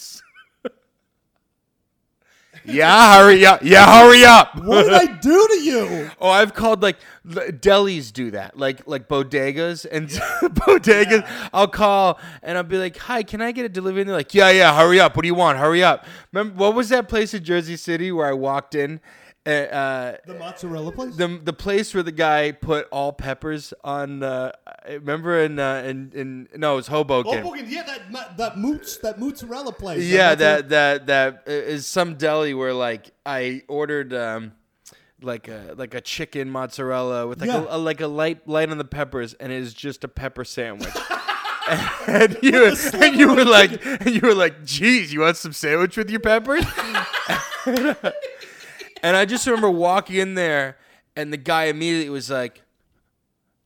Yeah, 2.65 3.17
hurry 3.17 3.45
up! 3.45 3.61
Yeah, 3.63 3.85
hurry 3.85 4.23
up! 4.23 4.55
what 4.55 4.83
did 4.83 4.93
I 4.93 5.05
do 5.05 5.47
to 5.47 5.59
you? 5.61 6.09
Oh, 6.19 6.29
I've 6.29 6.53
called 6.53 6.81
like 6.81 6.97
l- 7.29 7.47
delis 7.47 8.11
do 8.11 8.31
that, 8.31 8.57
like 8.57 8.87
like 8.87 9.07
bodegas 9.07 9.85
and 9.91 10.07
bodegas. 10.41 11.27
I'll 11.53 11.67
call 11.67 12.19
and 12.41 12.57
I'll 12.57 12.63
be 12.63 12.77
like, 12.77 12.97
"Hi, 12.97 13.23
can 13.23 13.41
I 13.41 13.51
get 13.51 13.65
a 13.65 13.69
delivery?" 13.69 14.01
And 14.01 14.09
they're 14.09 14.17
like, 14.17 14.33
"Yeah, 14.33 14.49
yeah, 14.51 14.77
hurry 14.77 14.99
up! 14.99 15.15
What 15.15 15.23
do 15.23 15.27
you 15.27 15.35
want? 15.35 15.57
Hurry 15.57 15.83
up!" 15.83 16.05
Remember 16.31 16.55
what 16.55 16.75
was 16.75 16.89
that 16.89 17.09
place 17.09 17.33
in 17.33 17.43
Jersey 17.43 17.75
City 17.75 18.11
where 18.11 18.27
I 18.27 18.33
walked 18.33 18.75
in? 18.75 18.99
Uh, 19.45 19.49
uh, 19.49 20.15
The 20.25 20.35
mozzarella 20.35 20.91
place. 20.93 21.15
the 21.17 21.27
the 21.43 21.51
place 21.51 21.93
where 21.93 22.01
the 22.03 22.13
guy 22.13 22.51
put 22.53 22.87
all 22.91 23.11
peppers 23.11 23.73
on. 23.83 24.23
Uh, 24.23 24.53
I 24.87 24.93
remember 24.93 25.37
in 25.43 25.59
uh, 25.59 25.83
in 25.85 26.11
in 26.15 26.47
no, 26.55 26.73
it 26.73 26.75
was 26.77 26.87
Hoboken. 26.87 27.43
Bogan, 27.43 27.69
yeah, 27.69 27.83
that 27.83 28.37
that 28.37 28.57
moots 28.57 28.97
that 28.99 29.19
mozzarella 29.19 29.73
place. 29.73 30.03
Yeah, 30.05 30.29
mozzarella- 30.29 30.61
that 30.63 31.07
that 31.07 31.43
that 31.45 31.51
is 31.51 31.85
some 31.85 32.15
deli 32.15 32.53
where 32.53 32.73
like 32.73 33.11
I 33.25 33.63
ordered 33.67 34.13
um 34.13 34.53
like 35.21 35.49
a 35.49 35.73
like 35.77 35.93
a 35.93 35.99
chicken 36.01 36.49
mozzarella 36.49 37.27
with 37.27 37.41
like 37.41 37.49
Yeah. 37.49 37.65
a, 37.69 37.75
a 37.75 37.77
like 37.77 37.99
a 37.99 38.07
light 38.07 38.47
light 38.47 38.69
on 38.69 38.77
the 38.77 38.85
peppers 38.85 39.33
and 39.33 39.51
it 39.51 39.61
is 39.61 39.73
just 39.73 40.05
a 40.05 40.07
pepper 40.07 40.45
sandwich. 40.45 40.89
and 42.07 42.37
you 42.41 42.65
and 42.93 43.15
you 43.17 43.33
were 43.35 43.43
like 43.45 43.85
and 43.85 44.09
you 44.15 44.21
were 44.21 44.35
like, 44.35 44.63
"Geez, 44.63 45.11
you 45.11 45.19
want 45.19 45.35
some 45.35 45.51
sandwich 45.53 45.97
with 45.97 46.09
your 46.09 46.19
peppers?" 46.21 46.63
and 49.03 49.15
I 49.15 49.25
just 49.25 49.45
remember 49.45 49.69
walking 49.69 50.15
in 50.15 50.33
there 50.33 50.77
and 51.15 51.31
the 51.31 51.37
guy 51.37 51.65
immediately 51.65 52.09
was 52.09 52.29
like, 52.31 52.61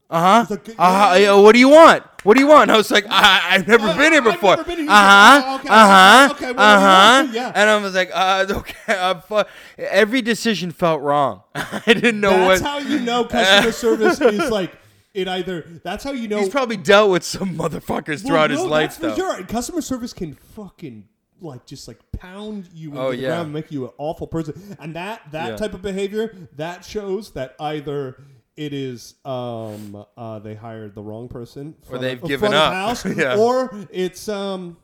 uh 0.09 0.45
huh. 0.47 0.55
Uh 0.77 1.09
huh. 1.09 1.15
yeah. 1.15 1.33
What 1.35 1.51
do 1.53 1.59
you 1.59 1.69
want? 1.69 2.03
What 2.23 2.35
do 2.35 2.41
you 2.41 2.47
want? 2.47 2.63
And 2.63 2.71
I 2.71 2.77
was 2.77 2.89
like, 2.91 3.05
I, 3.09 3.55
I've 3.55 3.67
never 3.67 3.93
been 3.93 4.13
here 4.13 4.21
before. 4.21 4.55
never 4.55 4.63
been 4.63 4.79
here. 4.79 4.87
Uh 4.89 4.93
huh. 4.93 5.59
Uh 5.67 6.27
huh. 6.27 6.33
okay, 6.33 6.45
what 6.47 6.53
do 6.53 6.59
Uh 6.59 6.79
huh. 6.79 7.51
And 7.55 7.69
I 7.69 7.77
was 7.77 7.93
like, 7.93 8.09
uh, 8.13 8.45
okay. 8.49 8.97
I'm 8.97 9.21
fu-. 9.21 9.43
Every 9.77 10.21
decision 10.21 10.71
felt 10.71 11.01
wrong. 11.01 11.43
I 11.55 11.81
didn't 11.87 12.21
know 12.21 12.31
That's 12.47 12.61
what. 12.61 12.69
how 12.69 12.77
you 12.79 12.99
know 12.99 13.25
customer 13.25 13.71
service 13.71 14.21
is 14.21 14.49
like. 14.51 14.73
It 15.13 15.27
either 15.27 15.65
that's 15.83 16.03
how 16.03 16.11
you 16.11 16.27
know. 16.27 16.37
He's 16.37 16.49
probably 16.49 16.77
dealt 16.77 17.09
with 17.09 17.23
some 17.23 17.57
motherfuckers 17.57 18.07
Well, 18.23 18.27
throughout 18.27 18.51
his 18.51 18.61
life, 18.63 18.99
that's 18.99 19.17
though. 19.17 19.35
sure. 19.35 19.43
Customer 19.45 19.81
service 19.81 20.13
can 20.13 20.35
fucking 20.35 21.05
like 21.41 21.65
just 21.65 21.87
like 21.87 21.99
pound 22.11 22.67
you 22.73 22.89
into 22.89 23.01
Oh, 23.01 23.11
the 23.11 23.17
yeah. 23.17 23.27
ground 23.29 23.41
and 23.45 23.53
make 23.53 23.71
you 23.71 23.85
an 23.85 23.91
awful 23.97 24.27
person. 24.27 24.75
And 24.79 24.95
that 24.95 25.21
that 25.31 25.49
Yeah. 25.51 25.55
type 25.57 25.73
of 25.73 25.81
behavior 25.81 26.35
that 26.55 26.83
shows 26.85 27.31
that 27.31 27.55
either 27.59 28.21
it 28.55 28.73
is 28.73 29.13
um 29.23 30.03
uh 30.17 30.39
they 30.39 30.55
hired 30.55 30.95
the 30.95 31.01
wrong 31.03 31.27
person 31.27 31.75
front 31.87 32.01
they've 32.01 32.21
of- 32.21 32.27
given 32.27 32.53
up. 32.53 32.73
house, 32.73 33.05
Yeah. 33.17 33.37
or 33.37 33.71
it's 33.91 34.27
um 34.27 34.77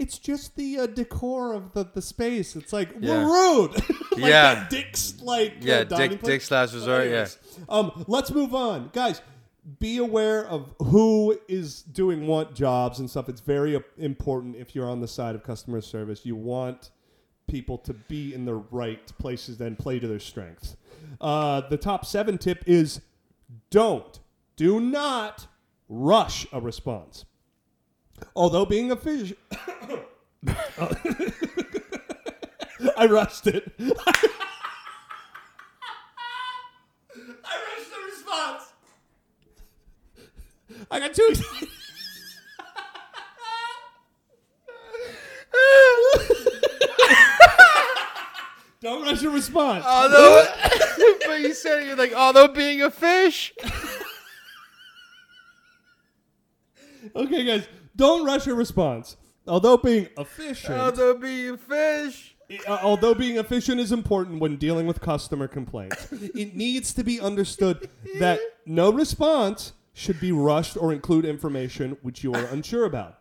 it's 0.00 0.18
just 0.18 0.56
the 0.56 0.76
uh, 0.80 0.86
decor 0.86 1.54
of 1.54 1.72
the, 1.72 1.84
the 1.84 2.02
space. 2.02 2.56
It's 2.56 2.72
like 2.72 2.90
Yeah. 2.98 3.24
we're 3.24 3.60
rude. 3.68 3.74
like 4.12 4.16
Yeah. 4.16 4.54
that 4.54 4.70
Dick's 4.70 5.20
like 5.22 5.52
uh, 5.52 5.54
Yeah, 5.60 5.84
dining 5.84 6.10
Dick- 6.10 6.20
place. 6.20 6.32
Dick's 6.32 6.50
Last 6.50 6.74
Resort, 6.74 7.08
yeah. 7.08 7.28
Um, 7.68 8.04
let's 8.08 8.32
move 8.32 8.56
on, 8.56 8.90
guys. 8.92 9.20
Be 9.80 9.98
aware 9.98 10.46
of 10.46 10.72
who 10.78 11.38
is 11.48 11.82
doing 11.82 12.26
what 12.26 12.54
jobs 12.54 13.00
and 13.00 13.10
stuff. 13.10 13.28
It's 13.28 13.40
very 13.40 13.76
uh, 13.76 13.80
important 13.98 14.56
if 14.56 14.74
you're 14.74 14.88
on 14.88 15.00
the 15.00 15.08
side 15.08 15.34
of 15.34 15.42
customer 15.42 15.80
service. 15.80 16.24
You 16.24 16.36
want 16.36 16.90
people 17.48 17.76
to 17.78 17.92
be 17.92 18.32
in 18.32 18.44
the 18.44 18.54
right 18.54 19.12
places 19.18 19.60
and 19.60 19.78
play 19.78 19.98
to 19.98 20.06
their 20.06 20.20
strengths. 20.20 20.76
Uh, 21.20 21.62
the 21.68 21.76
top 21.76 22.06
seven 22.06 22.38
tip 22.38 22.62
is 22.66 23.00
don't, 23.70 24.20
do 24.56 24.80
not 24.80 25.46
rush 25.88 26.46
a 26.52 26.60
response. 26.60 27.24
Although 28.34 28.64
being 28.64 28.90
efficient, 28.90 29.38
I 32.96 33.06
rushed 33.06 33.46
it. 33.46 33.70
I 33.78 33.84
rushed 37.66 37.90
the 37.90 37.98
response. 38.06 38.72
I 40.90 41.00
got 41.00 41.14
too 41.14 41.26
excited. 41.30 41.68
Don't 48.80 49.02
rush 49.02 49.22
your 49.22 49.32
response. 49.32 49.84
Although, 49.84 50.46
but 51.26 51.40
you 51.40 51.52
said 51.52 51.84
you're 51.84 51.96
like, 51.96 52.12
although 52.14 52.48
being 52.48 52.82
a 52.82 52.90
fish. 52.90 53.52
Okay, 57.16 57.44
guys, 57.44 57.66
don't 57.96 58.24
rush 58.24 58.46
your 58.46 58.54
response. 58.54 59.16
Although 59.48 59.78
being 59.78 60.08
efficient, 60.16 60.78
Although 60.78 61.14
being 61.14 61.50
a 61.54 61.56
fish. 61.56 62.36
uh, 62.68 62.78
although 62.82 63.14
being 63.14 63.36
efficient 63.38 63.80
is 63.80 63.90
important 63.90 64.40
when 64.40 64.56
dealing 64.56 64.86
with 64.86 65.00
customer 65.00 65.48
complaints, 65.48 66.12
it 66.12 66.54
needs 66.54 66.94
to 66.94 67.02
be 67.02 67.20
understood 67.20 67.88
that 68.20 68.38
no 68.64 68.92
response 68.92 69.72
should 69.98 70.20
be 70.20 70.32
rushed 70.32 70.76
or 70.76 70.92
include 70.92 71.24
information 71.24 71.96
which 72.02 72.22
you 72.22 72.32
are 72.32 72.44
unsure 72.46 72.84
about. 72.84 73.18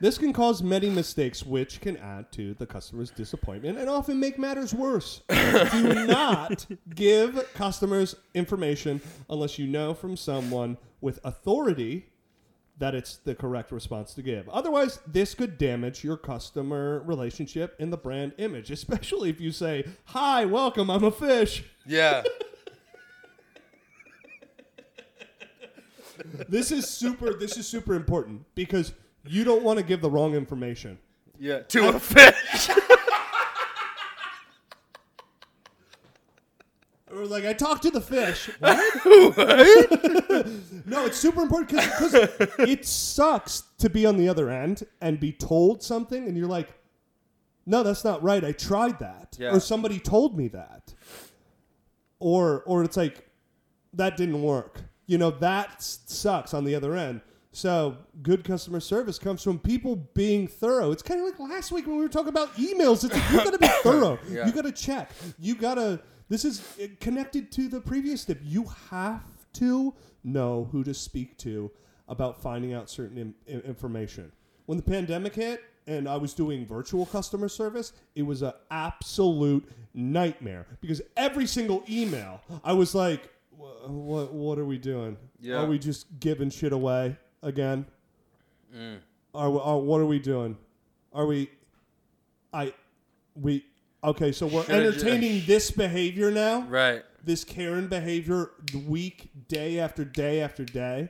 This 0.00 0.18
can 0.18 0.32
cause 0.32 0.62
many 0.62 0.88
mistakes, 0.88 1.44
which 1.44 1.80
can 1.80 1.96
add 1.96 2.30
to 2.32 2.54
the 2.54 2.66
customer's 2.66 3.10
disappointment 3.10 3.78
and 3.78 3.88
often 3.88 4.20
make 4.20 4.38
matters 4.38 4.72
worse. 4.72 5.22
Do 5.28 6.06
not 6.06 6.66
give 6.94 7.52
customers 7.54 8.14
information 8.34 9.00
unless 9.28 9.58
you 9.58 9.66
know 9.66 9.94
from 9.94 10.16
someone 10.16 10.76
with 11.00 11.18
authority 11.24 12.06
that 12.78 12.94
it's 12.94 13.16
the 13.16 13.34
correct 13.34 13.72
response 13.72 14.14
to 14.14 14.22
give. 14.22 14.48
Otherwise, 14.48 15.00
this 15.06 15.34
could 15.34 15.58
damage 15.58 16.04
your 16.04 16.16
customer 16.16 17.02
relationship 17.04 17.74
and 17.80 17.92
the 17.92 17.96
brand 17.96 18.32
image, 18.38 18.70
especially 18.70 19.30
if 19.30 19.40
you 19.40 19.50
say, 19.50 19.84
Hi, 20.06 20.44
welcome, 20.44 20.90
I'm 20.90 21.04
a 21.04 21.10
fish. 21.10 21.64
Yeah. 21.86 22.22
This 26.48 26.70
is 26.72 26.88
super 26.88 27.34
this 27.34 27.56
is 27.56 27.66
super 27.66 27.94
important 27.94 28.44
because 28.54 28.92
you 29.26 29.44
don't 29.44 29.62
want 29.62 29.78
to 29.78 29.84
give 29.84 30.00
the 30.00 30.10
wrong 30.10 30.34
information. 30.34 30.98
Yeah. 31.38 31.60
To 31.60 31.88
a 31.88 31.98
fish. 31.98 32.70
Or 37.12 37.26
like 37.26 37.44
I 37.44 37.52
talked 37.52 37.82
to 37.84 37.90
the 37.90 38.00
fish. 38.00 38.50
What? 38.58 38.76
no, 40.86 41.06
it's 41.06 41.16
super 41.18 41.42
important 41.42 41.70
because 41.70 42.14
it 42.58 42.84
sucks 42.84 43.62
to 43.78 43.88
be 43.88 44.04
on 44.04 44.16
the 44.16 44.28
other 44.28 44.50
end 44.50 44.84
and 45.00 45.20
be 45.20 45.30
told 45.32 45.82
something, 45.82 46.26
and 46.26 46.36
you're 46.36 46.48
like, 46.48 46.70
"No, 47.66 47.82
that's 47.84 48.04
not 48.04 48.22
right. 48.22 48.42
I 48.44 48.50
tried 48.52 48.98
that," 48.98 49.36
Yeah. 49.38 49.54
or 49.54 49.60
somebody 49.60 50.00
told 50.00 50.36
me 50.36 50.48
that, 50.48 50.94
or 52.18 52.62
or 52.66 52.82
it's 52.82 52.96
like 52.96 53.28
that 53.92 54.16
didn't 54.16 54.42
work. 54.42 54.80
You 55.06 55.18
know, 55.18 55.30
that 55.30 55.82
sucks 55.82 56.54
on 56.54 56.64
the 56.64 56.74
other 56.74 56.94
end. 56.94 57.20
So 57.52 57.96
good 58.22 58.42
customer 58.42 58.80
service 58.80 59.18
comes 59.18 59.42
from 59.42 59.58
people 59.60 59.94
being 60.14 60.48
thorough. 60.48 60.90
It's 60.90 61.02
kind 61.02 61.20
of 61.20 61.26
like 61.26 61.38
last 61.38 61.70
week 61.70 61.86
when 61.86 61.96
we 61.96 62.02
were 62.02 62.08
talking 62.08 62.30
about 62.30 62.52
emails. 62.56 63.04
It's 63.04 63.14
like, 63.14 63.30
you 63.30 63.36
got 63.36 63.52
to 63.52 63.58
be 63.58 63.68
thorough. 63.82 64.18
Yeah. 64.28 64.46
You 64.46 64.52
got 64.52 64.64
to 64.64 64.72
check. 64.72 65.10
You 65.38 65.54
got 65.54 65.74
to. 65.74 66.00
This 66.28 66.44
is 66.44 66.62
connected 67.00 67.52
to 67.52 67.68
the 67.68 67.80
previous 67.80 68.24
tip. 68.24 68.40
You 68.42 68.64
have 68.90 69.22
to 69.54 69.94
know 70.24 70.68
who 70.72 70.82
to 70.82 70.92
speak 70.94 71.36
to 71.38 71.70
about 72.08 72.40
finding 72.42 72.72
out 72.72 72.90
certain 72.90 73.18
in, 73.18 73.34
in- 73.46 73.60
information. 73.60 74.32
When 74.66 74.76
the 74.76 74.82
pandemic 74.82 75.34
hit 75.34 75.62
and 75.86 76.08
I 76.08 76.16
was 76.16 76.32
doing 76.34 76.66
virtual 76.66 77.06
customer 77.06 77.48
service, 77.48 77.92
it 78.14 78.22
was 78.22 78.42
an 78.42 78.52
absolute 78.70 79.68
nightmare 79.92 80.66
because 80.80 81.02
every 81.16 81.46
single 81.46 81.84
email 81.88 82.40
I 82.64 82.72
was 82.72 82.94
like, 82.94 83.22
"Wha- 83.22 83.28
"What? 83.86 84.32
What 84.32 84.58
are 84.58 84.64
we 84.64 84.78
doing? 84.78 85.16
Yeah. 85.40 85.56
Are 85.56 85.66
we 85.66 85.78
just 85.78 86.06
giving 86.20 86.50
shit 86.50 86.72
away 86.72 87.16
again? 87.42 87.86
Mm. 88.74 88.98
Are, 89.34 89.50
we, 89.50 89.58
are 89.60 89.78
what 89.78 90.00
are 90.00 90.06
we 90.06 90.18
doing? 90.18 90.56
Are 91.12 91.26
we? 91.26 91.50
I 92.52 92.72
we 93.34 93.64
okay. 94.02 94.32
So 94.32 94.46
we're 94.46 94.64
Should've 94.64 94.94
ju- 94.94 95.00
entertaining 95.00 95.42
this 95.46 95.70
behavior 95.70 96.30
now. 96.30 96.62
right. 96.62 97.02
This 97.22 97.42
Karen 97.42 97.88
behavior, 97.88 98.50
week, 98.86 99.30
day 99.48 99.78
after 99.80 100.04
day 100.04 100.40
after 100.42 100.64
day. 100.64 101.08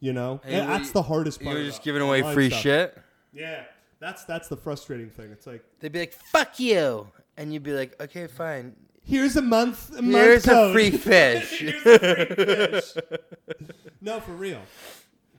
You 0.00 0.12
know, 0.12 0.40
Hey, 0.44 0.54
and 0.60 0.68
we- 0.68 0.76
that's 0.78 0.90
the 0.92 1.02
hardest 1.02 1.40
part. 1.42 1.54
were 1.54 1.60
of 1.60 1.66
just 1.66 1.82
giving 1.82 2.02
away 2.02 2.22
free 2.34 2.48
stuff. 2.50 2.60
shit. 2.60 2.98
Yeah, 3.32 3.64
that's 4.00 4.24
that's 4.24 4.48
the 4.48 4.56
frustrating 4.56 5.10
thing. 5.10 5.30
It's 5.32 5.46
like 5.46 5.62
They'd 5.80 5.92
be 5.92 6.00
like, 6.00 6.12
"Fuck 6.12 6.58
you," 6.60 7.08
and 7.36 7.52
you'd 7.52 7.62
be 7.62 7.72
like, 7.72 8.00
"Okay, 8.00 8.26
fine." 8.26 8.74
Here's 9.08 9.36
a 9.36 9.42
month. 9.42 9.90
A 9.98 10.02
Here's 10.02 10.46
month 10.46 10.46
a 10.46 10.50
code. 10.50 10.72
free 10.74 10.90
fish. 10.90 11.58
Here's 11.60 11.86
a 11.86 11.98
free 11.98 12.44
fish. 12.44 12.92
no, 14.02 14.20
for 14.20 14.32
real. 14.32 14.60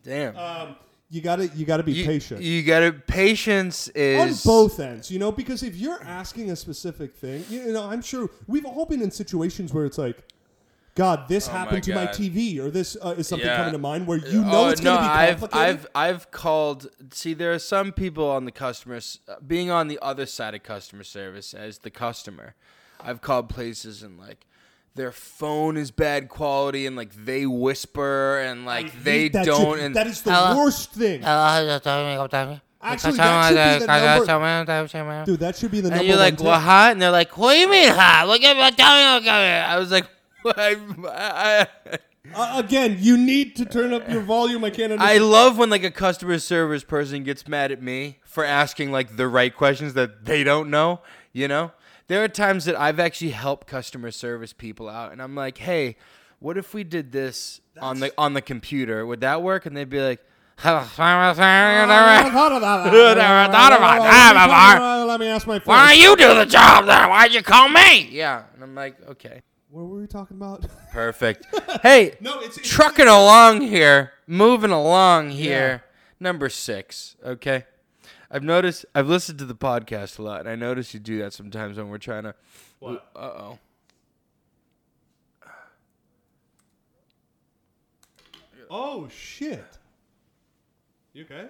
Damn. 0.03 0.35
Um, 0.35 0.75
you 1.11 1.21
gotta 1.21 1.47
you 1.49 1.65
gotta 1.65 1.83
be 1.83 1.93
you, 1.93 2.05
patient 2.05 2.41
You 2.41 2.63
gotta 2.63 2.91
patience 2.91 3.87
is 3.89 4.45
on 4.45 4.51
both 4.51 4.79
ends. 4.79 5.09
You 5.11 5.19
know, 5.19 5.31
because 5.31 5.63
if 5.63 5.75
you're 5.75 6.01
asking 6.03 6.51
a 6.51 6.55
specific 6.55 7.15
thing, 7.15 7.45
you 7.49 7.71
know, 7.71 7.83
I'm 7.83 8.01
sure 8.01 8.29
we've 8.47 8.65
all 8.65 8.85
been 8.85 9.01
in 9.01 9.11
situations 9.11 9.73
where 9.73 9.85
it's 9.85 9.97
like. 9.97 10.17
God, 10.95 11.29
this 11.29 11.47
Oh 11.47 11.53
my 11.53 11.57
happened 11.59 11.83
to 11.83 11.95
my 11.95 12.07
TV, 12.07 12.59
or 12.59 12.69
this 12.69 12.97
uh, 13.01 13.15
is 13.17 13.25
something 13.25 13.47
Yeah. 13.47 13.55
coming 13.55 13.71
to 13.71 13.77
mind 13.77 14.05
where 14.05 14.17
you 14.17 14.41
know 14.43 14.65
oh, 14.65 14.69
it's 14.69 14.81
no, 14.81 14.95
going 14.95 15.03
to 15.03 15.07
be 15.07 15.13
I've 15.13 15.39
complicated. 15.39 15.79
I've 15.95 16.15
I've 16.15 16.31
called. 16.31 16.87
See, 17.13 17.33
there 17.33 17.53
are 17.53 17.59
some 17.59 17.93
people 17.93 18.27
on 18.29 18.43
the 18.43 18.51
customers 18.51 19.19
being 19.47 19.71
on 19.71 19.87
the 19.87 19.97
other 20.01 20.25
side 20.25 20.55
of 20.55 20.63
customer 20.63 21.03
service 21.05 21.53
as 21.53 21.77
the 21.77 21.89
customer. 21.89 22.53
I've 22.99 23.21
called 23.21 23.49
places 23.49 24.03
and 24.03 24.17
like 24.19 24.45
their 24.95 25.11
phone 25.11 25.77
is 25.77 25.91
bad 25.91 26.27
quality 26.29 26.85
and 26.85 26.95
like 26.95 27.13
they 27.13 27.45
whisper 27.45 28.39
and 28.39 28.65
like 28.65 28.87
I 28.87 28.99
they 29.03 29.29
that 29.29 29.45
don't 29.45 29.77
shit. 29.77 29.85
and 29.85 29.95
that 29.95 30.07
is 30.07 30.21
the 30.21 30.33
Hello? 30.33 30.57
worst 30.57 30.91
thing. 30.93 31.23
Actually, 32.81 33.19
Actually, 33.19 33.55
that 33.55 33.79
should 33.79 33.79
be 33.79 33.79
the 33.79 33.87
number. 33.87 34.25
Dude, 35.25 35.39
that 35.41 35.55
should 35.57 35.71
be 35.71 35.81
the 35.81 35.89
number 35.89 35.99
and 35.99 36.07
you're 36.07 36.15
one 36.17 36.25
like, 36.25 36.37
tip. 36.37 36.45
well, 36.45 36.59
hot? 36.59 36.91
And 36.93 37.01
they're 37.01 37.11
like, 37.11 37.37
what 37.37 37.53
do 37.53 37.59
you 37.59 37.69
mean 37.69 37.89
hot? 37.89 38.27
Look 38.27 38.41
at 38.41 38.55
my 38.55 38.69
tongue. 38.71 39.27
I 39.27 39.77
was 39.77 39.91
like, 39.91 40.05
I, 40.45 40.77
I, 41.91 41.97
Uh, 42.33 42.61
again, 42.63 42.95
you 42.99 43.17
need 43.17 43.55
to 43.55 43.65
turn 43.65 43.91
up 43.93 44.07
your 44.09 44.21
volume. 44.21 44.63
I 44.63 44.69
can't 44.69 44.91
I 44.91 44.95
understand. 44.95 45.25
love 45.31 45.57
when 45.57 45.69
like 45.69 45.83
a 45.83 45.89
customer 45.91 46.37
service 46.39 46.83
person 46.83 47.23
gets 47.23 47.47
mad 47.47 47.71
at 47.71 47.81
me 47.81 48.19
for 48.23 48.43
asking 48.45 48.91
like 48.91 49.15
the 49.17 49.27
right 49.27 49.53
questions 49.55 49.93
that 49.95 50.25
they 50.25 50.43
don't 50.43 50.69
know. 50.69 51.01
You 51.33 51.47
know, 51.47 51.71
there 52.09 52.23
are 52.23 52.27
times 52.27 52.65
that 52.65 52.77
I've 52.77 52.99
actually 52.99 53.31
helped 53.31 53.67
customer 53.67 54.11
service 54.11 54.51
people 54.51 54.89
out, 54.89 55.13
and 55.13 55.21
I'm 55.21 55.35
like, 55.35 55.59
hey, 55.59 55.95
what 56.39 56.57
if 56.57 56.73
we 56.73 56.83
did 56.83 57.11
this 57.11 57.61
on 57.79 57.99
the 57.99 58.11
on 58.17 58.33
the 58.33 58.41
computer? 58.41 59.05
Would 59.05 59.21
that 59.21 59.41
work? 59.41 59.65
And 59.65 59.77
they'd 59.77 59.89
be 59.89 60.01
like. 60.01 60.19
Why 60.61 60.83
Let 65.07 65.19
me 65.21 65.27
ask 65.27 65.47
my 65.47 65.59
Why 65.59 65.95
don't 65.95 66.03
you 66.03 66.17
do 66.17 66.35
the 66.35 66.45
job 66.45 66.85
then? 66.85 67.07
Why'd 67.07 67.33
you 67.33 67.41
call 67.41 67.69
me? 67.69 68.09
Yeah, 68.11 68.43
and 68.53 68.61
I'm 68.61 68.75
like, 68.75 68.97
okay, 69.07 69.41
What 69.69 69.83
were 69.83 70.01
we 70.01 70.07
talking 70.07 70.35
about? 70.35 70.65
perfect. 70.91 71.45
Hey, 71.81 72.17
no, 72.19 72.41
it's, 72.41 72.57
it's 72.57 72.67
trucking 72.67 73.07
along 73.07 73.61
here, 73.61 74.11
moving 74.27 74.71
along 74.71 75.29
here. 75.29 75.85
Number 76.19 76.49
six, 76.49 77.15
okay. 77.23 77.63
I've 78.31 78.43
noticed. 78.43 78.85
I've 78.93 79.07
listened 79.07 79.39
to 79.39 79.45
the 79.45 79.55
podcast 79.55 80.19
a 80.19 80.21
lot, 80.21 80.41
and 80.41 80.49
I 80.49 80.55
notice 80.55 80.93
you 80.93 80.99
do 80.99 81.17
that 81.19 81.33
sometimes 81.33 81.77
when 81.77 81.89
we're 81.89 81.97
trying 81.97 82.23
to. 82.23 82.35
What? 82.79 83.09
Uh 83.15 83.19
oh. 83.19 83.59
Oh 88.69 89.07
shit. 89.09 89.65
You 91.13 91.25
okay? 91.25 91.49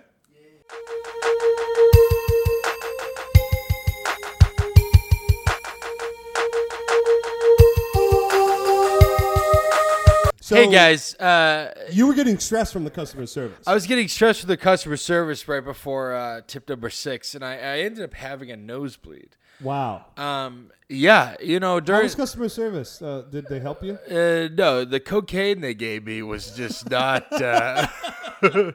So 10.49 10.55
hey 10.55 10.71
guys, 10.71 11.13
uh, 11.17 11.75
you 11.91 12.07
were 12.07 12.15
getting 12.15 12.39
stressed 12.39 12.73
from 12.73 12.83
the 12.83 12.89
customer 12.89 13.27
service. 13.27 13.67
I 13.67 13.75
was 13.75 13.85
getting 13.85 14.07
stressed 14.07 14.41
with 14.41 14.47
the 14.47 14.57
customer 14.57 14.97
service 14.97 15.47
right 15.47 15.63
before 15.63 16.15
uh, 16.15 16.41
tip 16.47 16.67
number 16.67 16.89
six, 16.89 17.35
and 17.35 17.45
I, 17.45 17.53
I 17.53 17.79
ended 17.81 18.03
up 18.03 18.15
having 18.15 18.49
a 18.49 18.57
nosebleed. 18.57 19.35
wow. 19.61 20.07
Um, 20.17 20.71
yeah, 20.89 21.35
you 21.39 21.59
know 21.59 21.75
How 21.75 21.79
during 21.81 22.01
was 22.01 22.15
customer 22.15 22.49
service? 22.49 22.99
Uh, 22.99 23.25
did 23.29 23.45
they 23.47 23.59
help 23.59 23.83
you? 23.83 23.99
uh, 24.09 24.49
no, 24.51 24.85
the 24.85 24.99
cocaine 24.99 25.61
they 25.61 25.75
gave 25.75 26.05
me 26.05 26.23
was 26.23 26.49
just 26.49 26.89
not. 26.89 27.31
Uh, 27.31 27.85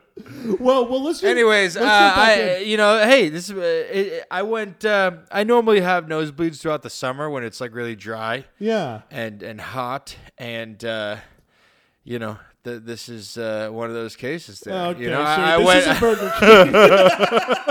Well, 0.61 0.87
well, 0.89 1.03
let's. 1.03 1.21
Just, 1.21 1.31
Anyways, 1.31 1.77
uh, 1.77 1.81
let's 1.81 2.17
back 2.17 2.39
I 2.39 2.59
you 2.59 2.77
know, 2.77 2.99
hey, 2.99 3.31
this 3.31 3.49
is 3.49 3.57
uh, 3.57 3.61
it, 3.63 4.25
I 4.31 4.43
went. 4.43 4.85
Uh, 4.85 5.13
I 5.31 5.43
normally 5.45 5.81
have 5.81 6.05
nosebleeds 6.05 6.61
throughout 6.61 6.83
the 6.83 6.91
summer 6.91 7.29
when 7.31 7.45
it's 7.45 7.61
like 7.61 7.75
really 7.75 7.97
dry 7.97 8.45
yeah. 8.59 9.03
and 9.11 9.43
and 9.43 9.61
hot, 9.61 10.17
and 10.39 10.85
uh, 10.85 11.17
you 12.05 12.19
know, 12.19 12.39
th- 12.65 12.83
this 12.85 13.09
is 13.09 13.37
uh, 13.39 13.69
one 13.71 13.89
of 13.89 13.95
those 13.95 14.15
cases. 14.17 14.61
There, 14.61 14.75
Okay, 14.89 15.03
you 15.05 15.11
know, 15.11 15.21
I, 15.23 15.55
I 15.55 15.59
this 15.59 15.67
went. 15.67 15.87
is 15.87 15.97
a 15.97 16.01
Burger 16.01 16.33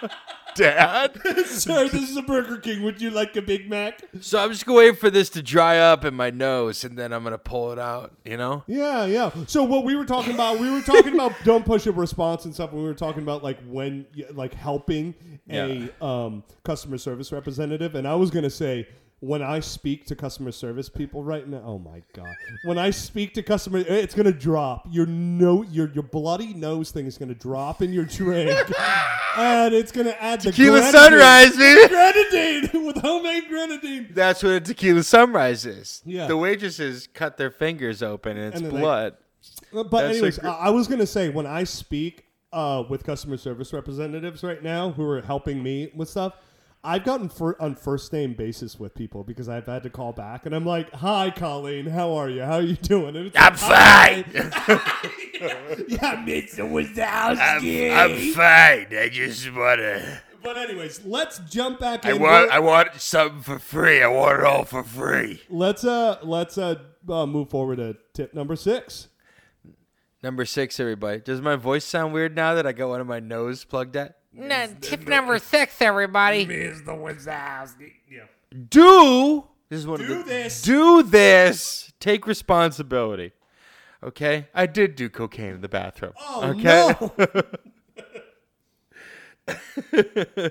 King. 0.00 0.10
Dad. 0.54 1.20
sir, 1.46 1.88
this 1.88 2.08
is 2.10 2.16
a 2.16 2.22
Burger 2.22 2.58
King. 2.58 2.84
Would 2.84 3.02
you 3.02 3.10
like 3.10 3.34
a 3.34 3.42
Big 3.42 3.68
Mac? 3.68 4.00
So 4.20 4.38
I'm 4.38 4.52
just 4.52 4.64
gonna 4.64 4.78
wait 4.78 4.98
for 5.00 5.10
this 5.10 5.28
to 5.30 5.42
dry 5.42 5.78
up 5.78 6.04
in 6.04 6.14
my 6.14 6.30
nose, 6.30 6.84
and 6.84 6.96
then 6.96 7.12
I'm 7.12 7.24
gonna 7.24 7.38
pull 7.38 7.72
it 7.72 7.78
out. 7.80 8.12
You 8.24 8.36
know. 8.36 8.62
Yeah, 8.68 9.04
yeah. 9.04 9.32
So 9.48 9.64
what 9.64 9.84
we 9.84 9.96
were 9.96 10.04
talking 10.04 10.32
about, 10.32 10.60
we 10.60 10.70
were 10.70 10.80
talking 10.82 11.12
about 11.14 11.32
don't 11.42 11.66
push 11.66 11.86
a 11.86 11.92
response 11.92 12.44
and 12.44 12.54
stuff. 12.54 12.72
We 12.72 12.84
were 12.84 12.94
talking 12.94 13.22
about 13.24 13.42
like 13.42 13.58
when, 13.66 14.06
like 14.30 14.54
helping 14.54 15.14
a 15.50 15.88
um, 16.00 16.44
customer 16.62 16.98
service 16.98 17.32
representative. 17.32 17.96
And 17.96 18.06
I 18.06 18.14
was 18.14 18.30
gonna 18.30 18.48
say 18.50 18.86
when 19.20 19.40
I 19.42 19.60
speak 19.60 20.04
to 20.06 20.16
customer 20.16 20.52
service 20.52 20.88
people 20.88 21.22
right 21.22 21.48
now, 21.48 21.62
oh 21.64 21.78
my 21.78 22.02
god, 22.14 22.34
when 22.64 22.76
I 22.78 22.90
speak 22.90 23.32
to 23.34 23.42
customer, 23.42 23.78
it's 23.78 24.14
gonna 24.14 24.32
drop. 24.32 24.86
Your 24.90 25.06
no, 25.06 25.62
your 25.64 25.90
your 25.92 26.02
bloody 26.02 26.52
nose 26.54 26.90
thing 26.90 27.06
is 27.06 27.16
gonna 27.16 27.34
drop 27.34 27.80
in 27.80 27.92
your 27.92 28.04
drink, 28.04 28.50
and 29.38 29.72
it's 29.74 29.92
gonna 29.92 30.14
add 30.20 30.40
the 30.42 30.50
Tequila 30.50 30.80
grenadine- 30.80 31.00
sunrise, 31.00 31.56
baby. 31.56 31.88
Grenadine 31.88 32.84
with 32.86 32.96
homemade 32.98 33.48
grenadine. 33.48 34.08
That's 34.12 34.42
what 34.42 34.52
a 34.52 34.60
tequila 34.60 35.02
sunrise 35.02 35.64
is. 35.64 36.02
Yeah. 36.04 36.26
The 36.26 36.36
waitresses 36.36 37.06
cut 37.12 37.36
their 37.36 37.50
fingers 37.50 38.02
open, 38.02 38.36
and 38.36 38.46
it's 38.48 38.56
And 38.56 38.66
then 38.66 38.74
they- 38.74 38.80
blood. 38.80 39.12
Uh, 39.74 39.84
But 39.84 40.02
That's 40.02 40.16
anyways, 40.18 40.38
I 40.40 40.48
I 40.52 40.70
was 40.70 40.86
gonna 40.86 41.06
say 41.06 41.28
when 41.30 41.46
I 41.46 41.64
speak 41.64 42.24
uh, 42.52 42.84
with 42.88 43.04
customer 43.04 43.36
service 43.36 43.72
representatives 43.72 44.42
right 44.44 44.62
now 44.62 44.90
who 44.90 45.04
are 45.08 45.20
helping 45.22 45.62
me 45.62 45.90
with 45.94 46.08
stuff, 46.08 46.34
I've 46.86 47.02
gotten 47.04 47.30
fir- 47.30 47.56
on 47.58 47.74
first 47.76 48.12
name 48.12 48.34
basis 48.34 48.78
with 48.78 48.94
people 48.94 49.24
because 49.24 49.48
I've 49.48 49.66
had 49.66 49.82
to 49.84 49.90
call 49.90 50.12
back 50.12 50.44
and 50.44 50.54
I'm 50.54 50.66
like, 50.66 50.92
"Hi, 50.92 51.30
Colleen, 51.30 51.86
how 51.86 52.12
are 52.14 52.28
you? 52.28 52.42
How 52.42 52.56
are 52.56 52.62
you 52.62 52.76
doing?" 52.76 53.16
And 53.16 53.26
it's 53.28 53.36
I'm 53.38 53.52
like, 53.54 54.26
fine. 54.26 54.80
Yeah, 55.88 56.24
Mr. 56.24 56.68
Wazowski. 56.70 57.90
I'm, 57.92 58.12
I'm 58.12 58.32
fine. 58.32 58.86
I 58.98 59.08
just 59.10 59.52
wanna. 59.52 60.20
but 60.42 60.56
anyways, 60.56 61.04
let's 61.04 61.38
jump 61.50 61.80
back 61.80 62.04
I 62.06 62.10
in. 62.12 62.20
want. 62.22 62.44
We're- 62.46 62.50
I 62.50 62.58
want 62.60 63.00
something 63.00 63.40
for 63.42 63.58
free. 63.58 64.02
I 64.02 64.06
want 64.06 64.40
it 64.40 64.44
all 64.44 64.64
for 64.64 64.82
free. 64.82 65.42
let's 65.48 65.84
uh 65.84 66.18
let's 66.22 66.58
uh, 66.58 66.76
uh 67.08 67.26
move 67.26 67.50
forward 67.50 67.76
to 67.76 67.96
tip 68.12 68.34
number 68.34 68.56
six. 68.56 69.08
Number 70.22 70.44
six, 70.46 70.78
everybody. 70.80 71.20
Does 71.20 71.40
my 71.42 71.56
voice 71.56 71.84
sound 71.84 72.14
weird 72.14 72.34
now 72.34 72.54
that 72.54 72.66
I 72.66 72.72
got 72.72 72.88
one 72.88 73.00
of 73.00 73.06
my 73.06 73.20
nose 73.20 73.64
plugged 73.64 73.94
at? 73.96 74.16
No, 74.36 74.66
tip 74.80 75.06
number 75.06 75.38
six, 75.40 75.80
everybody. 75.80 76.46
Wazowski. 76.46 77.92
Yeah. 78.10 78.24
Do 78.68 79.44
this 79.68 79.80
is 79.80 79.86
one 79.86 80.00
Do 80.00 80.04
of 80.12 80.18
the, 80.18 80.24
this. 80.24 80.62
Do 80.62 81.02
this. 81.02 81.92
Take 82.00 82.26
responsibility. 82.26 83.32
Okay, 84.02 84.48
I 84.54 84.66
did 84.66 84.96
do 84.96 85.08
cocaine 85.08 85.54
in 85.54 85.60
the 85.62 85.68
bathroom. 85.68 86.12
Oh 86.20 86.50
okay. 86.50 86.94
no. 89.48 90.50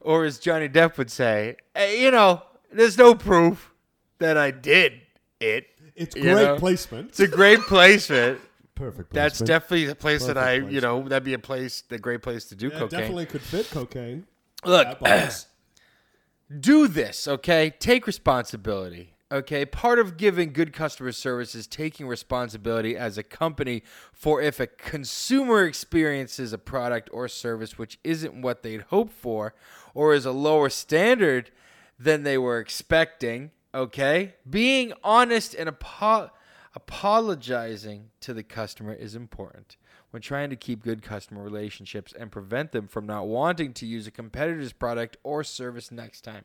or 0.00 0.24
as 0.24 0.38
Johnny 0.38 0.68
Depp 0.68 0.96
would 0.98 1.10
say, 1.10 1.56
"Hey, 1.74 2.02
you 2.02 2.10
know, 2.10 2.42
there's 2.72 2.98
no 2.98 3.14
proof 3.14 3.70
that 4.18 4.36
I 4.36 4.50
did 4.50 4.94
it. 5.40 5.66
It's 5.94 6.14
You 6.16 6.22
great 6.22 6.34
know? 6.34 6.56
placement. 6.56 7.10
It's 7.10 7.20
a 7.20 7.28
great 7.28 7.60
placement. 7.68 8.40
Perfect. 8.78 9.12
That's 9.12 9.38
placement. 9.38 9.48
definitely 9.48 9.86
a 9.88 9.94
place 9.96 10.24
that 10.26 10.38
I, 10.38 10.56
Perfect 10.58 10.72
you 10.72 10.80
know, 10.80 11.02
that'd 11.08 11.24
be 11.24 11.34
a 11.34 11.38
place, 11.38 11.82
a 11.90 11.98
great 11.98 12.22
place 12.22 12.44
to 12.46 12.54
do 12.54 12.68
Yeah, 12.68 12.78
cocaine. 12.78 13.00
definitely 13.00 13.26
could 13.26 13.42
fit 13.42 13.68
cocaine. 13.70 14.24
Look, 14.64 14.98
do 16.60 16.88
this, 16.88 17.26
okay? 17.28 17.70
Take 17.78 18.06
responsibility. 18.06 19.14
Okay, 19.30 19.66
part 19.66 19.98
of 19.98 20.16
giving 20.16 20.52
good 20.54 20.72
customer 20.72 21.12
service 21.12 21.54
is 21.54 21.66
taking 21.66 22.06
responsibility 22.06 22.96
as 22.96 23.18
a 23.18 23.22
company 23.22 23.82
for 24.12 24.40
if 24.40 24.58
a 24.58 24.66
consumer 24.66 25.64
experiences 25.64 26.54
a 26.54 26.58
product 26.58 27.10
or 27.12 27.28
service 27.28 27.76
which 27.76 27.98
isn't 28.04 28.40
what 28.40 28.62
they'd 28.62 28.82
hoped 28.82 29.12
for 29.12 29.54
or 29.92 30.14
is 30.14 30.24
a 30.24 30.30
lower 30.32 30.70
standard 30.70 31.50
than 31.98 32.22
they 32.22 32.38
were 32.38 32.58
expecting. 32.58 33.50
Okay, 33.74 34.34
being 34.48 34.94
honest 35.04 35.54
and 35.54 35.68
apo- 35.68 36.30
apologizing 36.78 38.08
to 38.20 38.32
the 38.32 38.44
customer 38.44 38.92
is 38.92 39.16
important 39.16 39.76
when 40.12 40.22
trying 40.22 40.48
to 40.48 40.54
keep 40.54 40.84
good 40.84 41.02
customer 41.02 41.42
relationships 41.42 42.14
and 42.16 42.30
prevent 42.30 42.70
them 42.70 42.86
from 42.86 43.04
not 43.04 43.26
wanting 43.26 43.72
to 43.72 43.84
use 43.84 44.06
a 44.06 44.12
competitor's 44.12 44.72
product 44.72 45.16
or 45.24 45.42
service 45.42 45.90
next 45.90 46.20
time. 46.20 46.44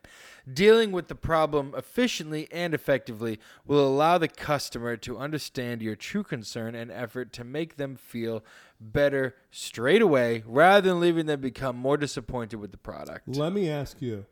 Dealing 0.52 0.92
with 0.92 1.08
the 1.08 1.14
problem 1.14 1.76
efficiently 1.78 2.48
and 2.52 2.74
effectively 2.74 3.40
will 3.64 3.88
allow 3.88 4.18
the 4.18 4.28
customer 4.28 4.98
to 4.98 5.20
understand 5.20 5.84
your 5.84 5.96
true 5.96 6.24
concern 6.24 6.74
and 6.74 6.90
effort 6.90 7.32
to 7.32 7.44
make 7.44 7.78
them 7.78 7.96
feel 7.96 8.44
better 8.82 9.36
straight 9.52 10.02
away 10.02 10.42
rather 10.48 10.90
than 10.90 11.00
leaving 11.00 11.28
them 11.28 11.42
become 11.42 11.76
more 11.76 11.96
disappointed 11.96 12.56
with 12.56 12.72
the 12.72 12.78
product. 12.78 13.28
Let 13.28 13.54
me 13.54 13.70
ask 13.70 14.02
you: 14.02 14.26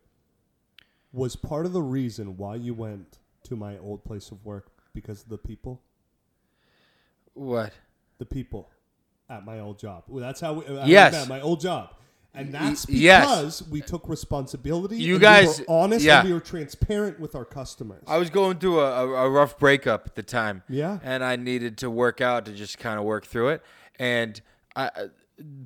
Was 1.14 1.36
part 1.36 1.68
of 1.68 1.74
the 1.74 1.84
reason 1.84 2.38
why 2.38 2.56
you 2.56 2.74
went 2.74 3.20
to 3.44 3.56
my 3.56 3.78
old 3.78 4.04
place 4.04 4.32
of 4.32 4.44
work 4.44 4.72
because 4.94 5.24
of 5.24 5.30
the 5.30 5.38
people. 5.38 5.82
What? 7.34 7.74
The 8.18 8.26
people 8.26 8.70
at 9.30 9.46
my 9.46 9.60
old 9.60 9.80
job. 9.80 10.04
Well, 10.08 10.22
that's 10.22 10.40
how 10.42 10.54
we. 10.54 10.78
I 10.78 10.86
Yes. 10.86 11.14
at 11.14 11.28
my 11.28 11.42
old 11.42 11.62
job. 11.62 11.96
And 12.34 12.54
that's 12.54 12.88
Y- 12.88 12.94
yes. 12.96 13.26
because 13.26 13.68
we 13.70 13.82
took 13.82 14.08
responsibility. 14.08 14.98
You 14.98 15.20
guys- 15.20 15.60
we 15.60 15.66
were 15.66 15.72
honest 15.82 16.06
yeah. 16.06 16.20
and 16.22 16.30
we 16.30 16.34
were 16.34 16.40
transparent 16.40 17.20
with 17.20 17.36
our 17.36 17.44
customers. 17.44 18.04
I 18.08 18.18
was 18.18 18.30
going 18.30 18.58
through 18.58 18.80
a, 18.80 19.06
a, 19.26 19.30
rough 19.30 19.60
breakup 19.60 20.08
at 20.08 20.16
the 20.16 20.24
time. 20.24 20.64
Yeah. 20.70 21.00
And 21.04 21.26
I 21.26 21.36
needed 21.36 21.78
to 21.80 21.90
work 21.90 22.22
out 22.22 22.46
to 22.46 22.54
just 22.54 22.78
kind 22.80 22.98
of 23.00 23.04
work 23.06 23.26
through 23.26 23.50
it. 23.50 23.64
And 24.00 24.40
I, 24.78 24.86
I- 24.96 25.10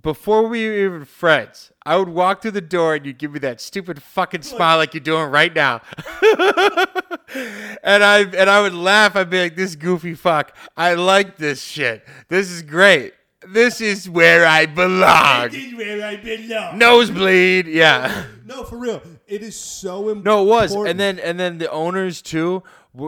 before 0.01 0.47
we 0.47 0.65
were 0.67 0.73
even 0.73 1.05
friends, 1.05 1.71
I 1.85 1.97
would 1.97 2.09
walk 2.09 2.41
through 2.41 2.51
the 2.51 2.61
door 2.61 2.95
and 2.95 3.05
you'd 3.05 3.17
give 3.19 3.33
me 3.33 3.39
that 3.39 3.59
stupid 3.61 4.01
fucking 4.01 4.41
smile 4.43 4.77
like 4.77 4.93
you're 4.93 5.01
doing 5.01 5.29
right 5.29 5.53
now. 5.53 5.81
and 7.33 8.03
I 8.03 8.19
and 8.19 8.49
I 8.49 8.61
would 8.61 8.73
laugh. 8.73 9.15
I'd 9.15 9.29
be 9.29 9.41
like, 9.41 9.55
"This 9.55 9.75
goofy 9.75 10.13
fuck. 10.13 10.55
I 10.75 10.93
like 10.95 11.37
this 11.37 11.61
shit. 11.61 12.05
This 12.27 12.49
is 12.49 12.61
great. 12.61 13.13
This 13.47 13.81
is 13.81 14.09
where 14.09 14.45
I 14.45 14.65
belong." 14.65 15.51
where 15.75 16.05
I 16.05 16.17
belong. 16.17 16.77
Nosebleed. 16.77 17.67
Yeah. 17.67 18.25
No, 18.45 18.63
for 18.63 18.77
real. 18.77 19.01
It 19.27 19.41
is 19.41 19.55
so 19.55 20.09
important. 20.09 20.25
No, 20.25 20.43
it 20.43 20.47
was, 20.47 20.75
and 20.75 20.99
then 20.99 21.19
and 21.19 21.39
then 21.39 21.57
the 21.57 21.71
owners 21.71 22.21
too. 22.21 22.63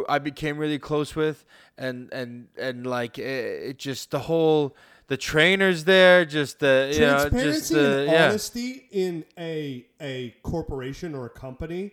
I 0.10 0.20
became 0.20 0.58
really 0.58 0.80
close 0.80 1.16
with, 1.16 1.46
and 1.78 2.12
and 2.12 2.48
and 2.58 2.86
like 2.86 3.18
it, 3.20 3.70
it 3.70 3.78
just 3.78 4.12
the 4.12 4.20
whole 4.20 4.76
the 5.08 5.18
trainers 5.18 5.86
there, 5.86 6.26
just 6.26 6.60
the 6.60 6.90
you 6.94 7.00
know, 7.00 7.30
transparency 7.30 7.60
just 7.60 7.74
the 7.74 8.00
and 8.00 8.12
yeah, 8.12 8.30
honesty 8.30 8.88
in 8.92 9.26
a 9.38 9.86
a 10.02 10.36
corporation 10.44 11.16
or 11.16 11.26
a 11.26 11.30
company, 11.30 11.92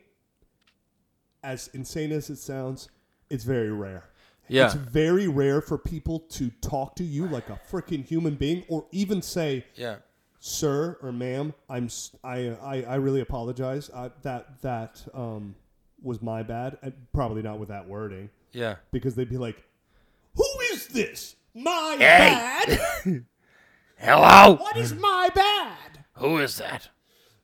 as 1.44 1.68
insane 1.74 2.10
as 2.10 2.30
it 2.30 2.36
sounds, 2.38 2.88
it's 3.30 3.44
very 3.44 3.70
rare. 3.70 4.04
yeah, 4.48 4.64
It's 4.66 4.74
very 4.74 5.28
rare 5.28 5.60
for 5.60 5.78
people 5.78 6.20
to 6.30 6.50
talk 6.60 6.96
to 6.96 7.04
you 7.04 7.26
like 7.28 7.48
a 7.50 7.60
freaking 7.70 8.04
human 8.04 8.34
being, 8.34 8.64
or 8.68 8.86
even 8.92 9.22
say, 9.22 9.64
yeah, 9.76 9.96
"Sir" 10.40 10.98
or 11.02 11.12
"Ma'am." 11.12 11.54
I'm 11.68 11.88
I, 12.24 12.56
I, 12.62 12.82
I 12.82 12.94
really 12.96 13.20
apologize. 13.20 13.90
I, 13.94 14.10
that 14.22 14.60
that 14.62 15.02
um 15.14 15.54
was 16.02 16.20
my 16.20 16.42
bad. 16.42 16.76
Probably 17.12 17.42
not 17.42 17.58
with 17.58 17.68
that 17.70 17.86
wording, 17.88 18.28
yeah. 18.52 18.76
because 18.90 19.14
they'd 19.14 19.30
be 19.30 19.38
like, 19.38 19.62
"Who 20.36 20.46
is 20.72 20.88
this? 20.88 21.36
My 21.54 21.96
bad? 21.98 22.78
Hello, 23.96 24.56
What 24.56 24.76
is 24.76 24.92
my 24.94 25.30
bad?" 25.34 26.04
who 26.18 26.38
is 26.38 26.58
that? 26.58 26.88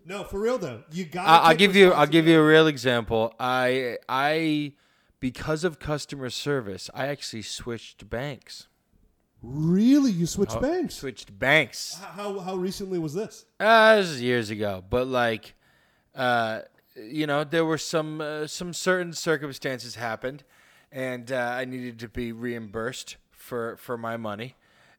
No, 0.04 0.24
for 0.24 0.40
real 0.40 0.58
though. 0.58 0.82
You 0.92 1.04
got. 1.04 1.26
I'll 1.26 1.56
give 1.56 1.76
you 1.76 1.92
I'll 1.92 2.06
give 2.06 2.26
you 2.26 2.40
a 2.40 2.46
real 2.46 2.66
example. 2.66 3.34
I 3.38 3.98
I 4.08 4.72
because 5.20 5.64
of 5.64 5.78
customer 5.78 6.30
service, 6.30 6.90
I 6.94 7.06
actually 7.08 7.42
switched 7.42 8.08
banks. 8.08 8.66
Really, 9.42 10.10
you 10.10 10.26
switched 10.26 10.60
banks? 10.60 10.96
Switched 10.96 11.38
banks. 11.38 11.98
How 11.98 12.38
how 12.40 12.56
recently 12.56 12.98
was 12.98 13.14
this? 13.14 13.46
Uh, 13.58 13.96
this 13.96 14.08
is 14.08 14.22
years 14.22 14.50
ago, 14.50 14.84
but 14.88 15.06
like, 15.06 15.54
uh, 16.14 16.60
you 16.96 17.26
know, 17.26 17.44
there 17.44 17.64
were 17.64 17.78
some 17.78 18.20
uh, 18.20 18.46
some 18.46 18.74
certain 18.74 19.12
circumstances 19.12 19.94
happened, 19.94 20.44
and 20.92 21.32
uh, 21.32 21.36
I 21.36 21.64
needed 21.64 21.98
to 22.00 22.08
be 22.08 22.32
reimbursed 22.32 23.16
for 23.30 23.76
for 23.76 23.96
my 23.96 24.16
money. 24.18 24.56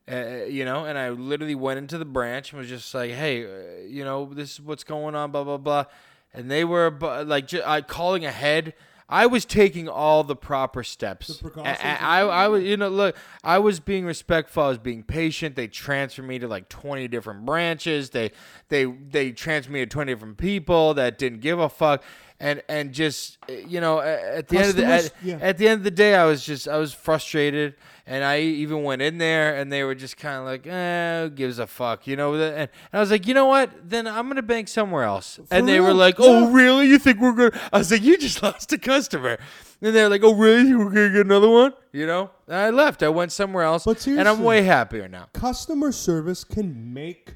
Uh, 0.09 0.45
you 0.49 0.65
know, 0.65 0.85
and 0.85 0.97
I 0.97 1.09
literally 1.09 1.55
went 1.55 1.77
into 1.77 1.97
the 1.97 2.05
branch 2.05 2.51
and 2.51 2.59
was 2.59 2.69
just 2.69 2.93
like, 2.93 3.11
"Hey, 3.11 3.45
uh, 3.45 3.87
you 3.87 4.03
know, 4.03 4.25
this 4.33 4.53
is 4.53 4.61
what's 4.61 4.83
going 4.83 5.15
on, 5.15 5.31
blah 5.31 5.43
blah 5.43 5.57
blah," 5.57 5.85
and 6.33 6.49
they 6.49 6.63
were 6.65 6.89
bu- 6.89 7.23
like, 7.23 7.47
ju- 7.47 7.61
I 7.65 7.81
calling 7.81 8.25
ahead. 8.25 8.73
I 9.07 9.25
was 9.25 9.43
taking 9.43 9.89
all 9.89 10.23
the 10.23 10.37
proper 10.37 10.83
steps. 10.83 11.27
The 11.27 11.41
precautions 11.43 11.79
a- 11.83 12.01
I, 12.01 12.21
I 12.21 12.47
was, 12.47 12.63
you 12.63 12.77
know, 12.77 12.87
look, 12.87 13.15
I 13.43 13.59
was 13.59 13.81
being 13.81 14.05
respectful. 14.05 14.63
I 14.63 14.69
was 14.69 14.77
being 14.77 15.03
patient. 15.03 15.55
They 15.57 15.67
transferred 15.67 16.23
me 16.25 16.39
to 16.39 16.47
like 16.47 16.69
twenty 16.69 17.07
different 17.09 17.45
branches. 17.45 18.11
They, 18.11 18.31
they, 18.69 18.85
they 18.85 19.31
transferred 19.33 19.73
me 19.73 19.81
to 19.81 19.85
twenty 19.85 20.13
different 20.13 20.37
people 20.37 20.93
that 20.93 21.17
didn't 21.17 21.41
give 21.41 21.59
a 21.59 21.67
fuck. 21.69 22.03
And 22.41 22.63
and 22.67 22.91
just 22.91 23.37
you 23.47 23.79
know, 23.79 23.99
at 23.99 24.47
the 24.47 24.57
end 24.57 24.69
of 24.69 24.75
the 24.75 24.85
at, 24.85 25.11
yeah. 25.23 25.37
at 25.39 25.59
the 25.59 25.67
end 25.67 25.77
of 25.79 25.83
the 25.83 25.91
day, 25.91 26.15
I 26.15 26.25
was 26.25 26.43
just 26.43 26.67
I 26.67 26.77
was 26.77 26.91
frustrated, 26.91 27.75
and 28.07 28.23
I 28.23 28.39
even 28.39 28.81
went 28.83 29.03
in 29.03 29.19
there, 29.19 29.55
and 29.55 29.71
they 29.71 29.83
were 29.83 29.93
just 29.93 30.17
kind 30.17 30.37
of 30.37 30.45
like, 30.45 30.65
eh, 30.65 31.21
who 31.21 31.29
gives 31.29 31.59
a 31.59 31.67
fuck, 31.67 32.07
you 32.07 32.15
know? 32.15 32.33
And, 32.33 32.43
and 32.43 32.69
I 32.91 32.99
was 32.99 33.11
like, 33.11 33.27
you 33.27 33.35
know 33.35 33.45
what? 33.45 33.69
Then 33.87 34.07
I'm 34.07 34.27
gonna 34.27 34.41
bank 34.41 34.69
somewhere 34.69 35.03
else. 35.03 35.39
and 35.51 35.67
they 35.67 35.79
were 35.79 35.93
like, 35.93 36.15
oh, 36.17 36.47
Yeah. 36.47 36.53
really? 36.53 36.87
You 36.87 36.97
think 36.97 37.19
we're 37.19 37.33
gonna? 37.33 37.61
I 37.71 37.77
was 37.77 37.91
like, 37.91 38.01
you 38.01 38.17
just 38.17 38.41
lost 38.43 38.73
a 38.73 38.77
customer. 38.79 39.37
And 39.79 39.95
they're 39.95 40.09
like, 40.09 40.23
oh, 40.23 40.33
really? 40.33 40.73
We're 40.73 40.89
gonna 40.89 41.09
get 41.09 41.25
another 41.25 41.49
one? 41.49 41.73
You 41.91 42.07
know? 42.07 42.31
And 42.47 42.55
I 42.57 42.69
left. 42.71 43.03
I 43.03 43.09
went 43.09 43.31
somewhere 43.31 43.63
else, 43.63 43.85
and 44.07 44.27
I'm 44.27 44.43
way 44.43 44.63
happier 44.63 45.07
now. 45.07 45.27
Customer 45.33 45.91
service 45.91 46.43
can 46.43 46.91
make 46.91 47.35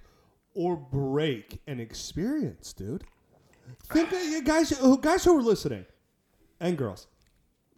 or 0.56 0.76
break 0.76 1.60
an 1.68 1.80
experience, 1.80 2.74
dude. 2.74 3.04
Think, 3.92 4.12
of- 4.12 4.24
you 4.24 4.42
guys, 4.44 4.70
who- 4.72 4.98
guys 5.00 5.24
who 5.24 5.38
are 5.38 5.42
listening, 5.42 5.86
and 6.60 6.78
girls, 6.78 7.08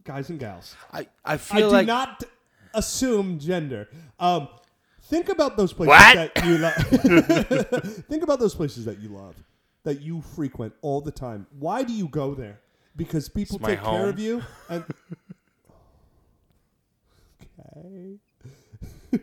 guys 0.03 0.29
and 0.29 0.39
gals. 0.39 0.75
I 0.93 1.01
I 1.25 1.33
I 1.33 1.37
feel 1.37 1.69
do 1.69 1.75
like 1.75 1.87
not 1.87 2.23
assume 2.73 3.39
gender. 3.39 3.87
Um, 4.19 4.47
think 5.03 5.29
about 5.29 5.57
those 5.57 5.73
places 5.73 5.89
What? 5.89 6.33
that 6.33 6.45
you 6.45 6.57
love. 6.57 8.03
think 8.09 8.23
about 8.23 8.39
those 8.39 8.55
places 8.55 8.85
that 8.85 8.99
you 8.99 9.09
love, 9.09 9.35
that 9.83 10.01
you 10.01 10.21
frequent 10.21 10.73
all 10.81 11.01
the 11.01 11.11
time. 11.11 11.47
Why 11.59 11.83
do 11.83 11.93
you 11.93 12.07
go 12.07 12.33
there? 12.35 12.59
Because 12.95 13.29
people 13.29 13.57
It's 13.57 13.61
my 13.63 13.69
take 13.69 13.79
care 13.83 13.89
home. 13.89 14.09
of 14.09 14.19
you. 14.19 14.41
And 14.69 14.83
okay, 17.51 18.17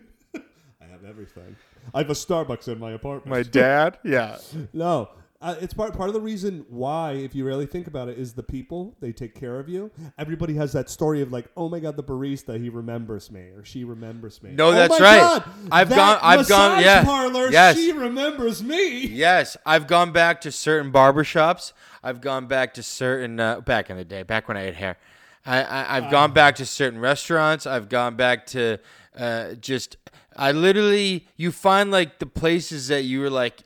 I 0.81 0.85
have 0.91 1.05
everything. 1.05 1.57
I 1.93 1.99
have 1.99 2.11
a 2.11 2.15
Starbucks 2.15 2.69
in 2.69 2.79
my 2.79 2.93
apartment. 2.93 3.27
my 3.27 3.43
dad. 3.43 3.99
Yeah. 4.05 4.39
No, 4.73 5.11
uh, 5.45 5.55
it's 5.61 5.75
part 5.75 5.95
part 5.95 6.09
of 6.09 6.15
the 6.15 6.21
reason 6.21 6.65
why, 6.71 7.13
if 7.13 7.35
you 7.35 7.45
really 7.45 7.67
think 7.67 7.87
about 7.87 8.09
it, 8.09 8.19
is 8.19 8.33
the 8.33 8.43
people 8.43 8.97
they 9.01 9.13
take 9.13 9.35
care 9.35 9.61
of 9.61 9.69
you. 9.69 9.91
Everybody 10.19 10.55
has 10.55 10.73
that 10.73 10.89
story 10.89 11.21
of 11.21 11.31
like, 11.31 11.47
oh 11.57 11.69
my 11.69 11.81
god, 11.81 11.97
the 11.97 12.03
barista 12.03 12.59
he 12.61 12.71
remembers 12.71 13.31
me 13.31 13.41
or 13.55 13.63
she 13.65 13.85
remembers 13.85 14.43
me. 14.43 14.53
No, 14.53 14.69
oh 14.69 14.73
that's 14.73 14.99
right. 14.99 15.21
God, 15.21 15.45
I've 15.71 15.91
gone- 15.91 16.19
I've 16.23 16.49
gone- 16.49 16.81
yeah. 16.83 17.05
Parlor, 17.05 17.51
Yes. 17.51 17.77
she 17.77 17.93
remembers 17.93 18.63
me. 18.63 19.07
Yes, 19.07 19.57
I've 19.67 19.87
gone 19.87 20.13
back 20.13 20.41
to 20.43 20.51
certain 20.51 20.91
barbershops. 20.91 21.73
I've 22.03 22.21
gone 22.23 22.47
back 22.47 22.73
to 22.75 22.83
certain 22.83 23.39
uh, 23.39 23.61
back 23.61 23.91
in 23.91 23.97
the 23.99 24.05
day, 24.05 24.23
back 24.23 24.49
when 24.49 24.57
I 24.57 24.63
had 24.63 24.75
hair. 24.77 24.97
I, 25.45 25.63
I 25.63 25.97
I've 25.99 26.11
gone 26.11 26.33
back 26.33 26.55
to 26.57 26.65
certain 26.67 26.99
restaurants. 26.99 27.67
I've 27.67 27.91
gone 27.91 28.17
back 28.17 28.47
to 28.47 28.79
uh, 29.19 29.53
just 29.55 29.99
I 30.37 30.53
literally 30.53 31.27
you 31.37 31.53
find 31.53 31.91
like 31.91 32.19
the 32.19 32.27
places 32.27 32.89
that 32.89 33.03
you 33.05 33.21
were 33.21 33.31
like 33.31 33.63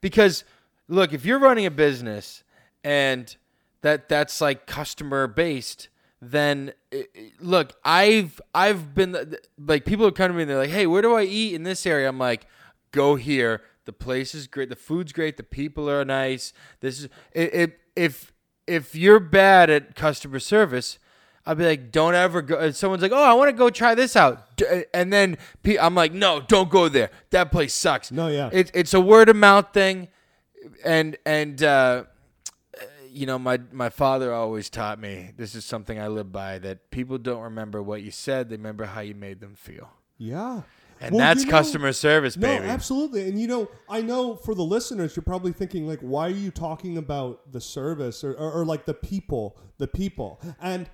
because 0.00 0.44
look 0.88 1.12
if 1.12 1.24
you're 1.24 1.38
running 1.38 1.66
a 1.66 1.70
business 1.70 2.42
and 2.82 3.36
that 3.82 4.08
that's 4.08 4.40
like 4.40 4.66
customer 4.66 5.26
based 5.26 5.88
then 6.20 6.72
look 7.40 7.74
i've 7.84 8.40
i've 8.54 8.94
been 8.94 9.36
like 9.58 9.84
people 9.84 10.04
have 10.04 10.14
come 10.14 10.30
to 10.30 10.34
me 10.34 10.42
and 10.42 10.50
they're 10.50 10.58
like 10.58 10.70
hey 10.70 10.86
where 10.86 11.02
do 11.02 11.14
i 11.14 11.22
eat 11.22 11.54
in 11.54 11.62
this 11.62 11.86
area 11.86 12.08
i'm 12.08 12.18
like 12.18 12.46
go 12.90 13.14
here 13.14 13.62
the 13.84 13.92
place 13.92 14.34
is 14.34 14.46
great 14.46 14.68
the 14.68 14.76
food's 14.76 15.12
great 15.12 15.36
the 15.36 15.42
people 15.42 15.88
are 15.88 16.04
nice 16.04 16.52
this 16.80 17.00
is 17.00 17.08
if 17.32 17.72
if 17.94 18.32
if 18.66 18.94
you're 18.94 19.20
bad 19.20 19.70
at 19.70 19.94
customer 19.94 20.40
service 20.40 20.98
I'll 21.48 21.54
be 21.54 21.64
like, 21.64 21.90
don't 21.90 22.14
ever 22.14 22.42
go. 22.42 22.58
and 22.58 22.76
Someone's 22.76 23.00
like, 23.00 23.10
oh, 23.10 23.24
I 23.24 23.32
want 23.32 23.48
to 23.48 23.54
go 23.54 23.70
try 23.70 23.94
this 23.94 24.16
out, 24.16 24.62
uh, 24.70 24.80
and 24.92 25.10
then 25.10 25.38
I'm 25.80 25.94
like, 25.94 26.12
no, 26.12 26.42
don't 26.42 26.68
go 26.68 26.90
there. 26.90 27.10
That 27.30 27.50
place 27.50 27.72
sucks. 27.72 28.12
No, 28.12 28.28
yeah. 28.28 28.50
It, 28.52 28.70
it's 28.74 28.92
a 28.92 29.00
word 29.00 29.30
of 29.30 29.36
mouth 29.36 29.72
thing, 29.72 30.08
and 30.84 31.16
and 31.26 31.62
uh, 31.62 32.04
you 33.10 33.26
know, 33.26 33.38
my 33.38 33.58
my 33.72 33.88
father 33.88 34.32
always 34.32 34.70
taught 34.70 34.98
me 35.00 35.32
this 35.36 35.54
is 35.54 35.64
something 35.64 35.98
I 35.98 36.08
live 36.08 36.30
by 36.32 36.58
that 36.58 36.90
people 36.90 37.18
don't 37.18 37.42
remember 37.42 37.82
what 37.82 38.02
you 38.02 38.10
said; 38.10 38.48
they 38.48 38.56
remember 38.56 38.84
how 38.86 39.00
you 39.00 39.14
made 39.14 39.40
them 39.40 39.54
feel, 39.54 39.90
Yeah. 40.18 40.62
and 41.00 41.14
Well, 41.14 41.20
that's 41.20 41.40
you 41.40 41.46
know- 41.46 41.58
customer 41.58 41.92
service, 41.92 42.36
No, 42.36 42.46
baby. 42.48 42.66
absolutely. 42.66 43.28
And 43.28 43.40
you 43.40 43.46
know, 43.46 43.68
I 43.88 44.02
know 44.02 44.36
for 44.36 44.54
the 44.54 44.62
listeners, 44.64 45.16
you're 45.16 45.22
probably 45.22 45.52
thinking 45.52 45.86
like, 45.86 46.00
why 46.00 46.26
are 46.26 46.30
you 46.30 46.50
talking 46.50 46.98
about 46.98 47.52
the 47.52 47.60
service 47.60 48.22
or, 48.24 48.32
or, 48.34 48.52
or 48.52 48.64
like 48.64 48.84
the 48.84 48.94
people, 48.94 49.56
the 49.78 49.86
people? 49.88 50.40
And 50.60 50.88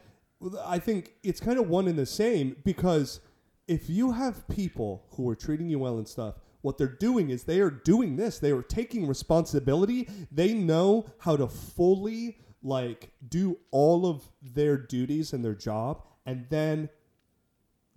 I 0.65 0.79
think 0.79 1.15
it's 1.23 1.41
kind 1.41 1.59
of 1.59 1.69
one 1.69 1.89
and 1.89 1.99
the 1.99 2.07
same 2.07 2.57
because 2.65 3.21
if 3.67 3.89
you 3.89 4.13
have 4.13 4.47
people 4.49 5.07
who 5.13 5.29
are 5.31 5.35
treating 5.35 5.69
you 5.71 5.79
well 5.79 5.97
and 5.97 6.07
stuff, 6.07 6.35
what 6.65 6.79
they're 6.79 6.89
doing 6.89 7.29
is 7.29 7.45
they 7.45 7.61
are 7.61 7.69
doing 7.69 8.17
this. 8.17 8.39
They 8.39 8.51
are 8.51 8.63
taking 8.63 9.07
responsibility. 9.07 10.09
They 10.33 10.55
know 10.55 11.05
how 11.19 11.37
to 11.37 11.47
fully 11.47 12.39
like 12.63 13.11
do 13.29 13.59
all 13.71 14.07
of 14.07 14.23
their 14.41 14.79
duties 14.79 15.35
and 15.35 15.45
their 15.45 15.55
job, 15.55 16.03
and 16.25 16.47
then 16.49 16.89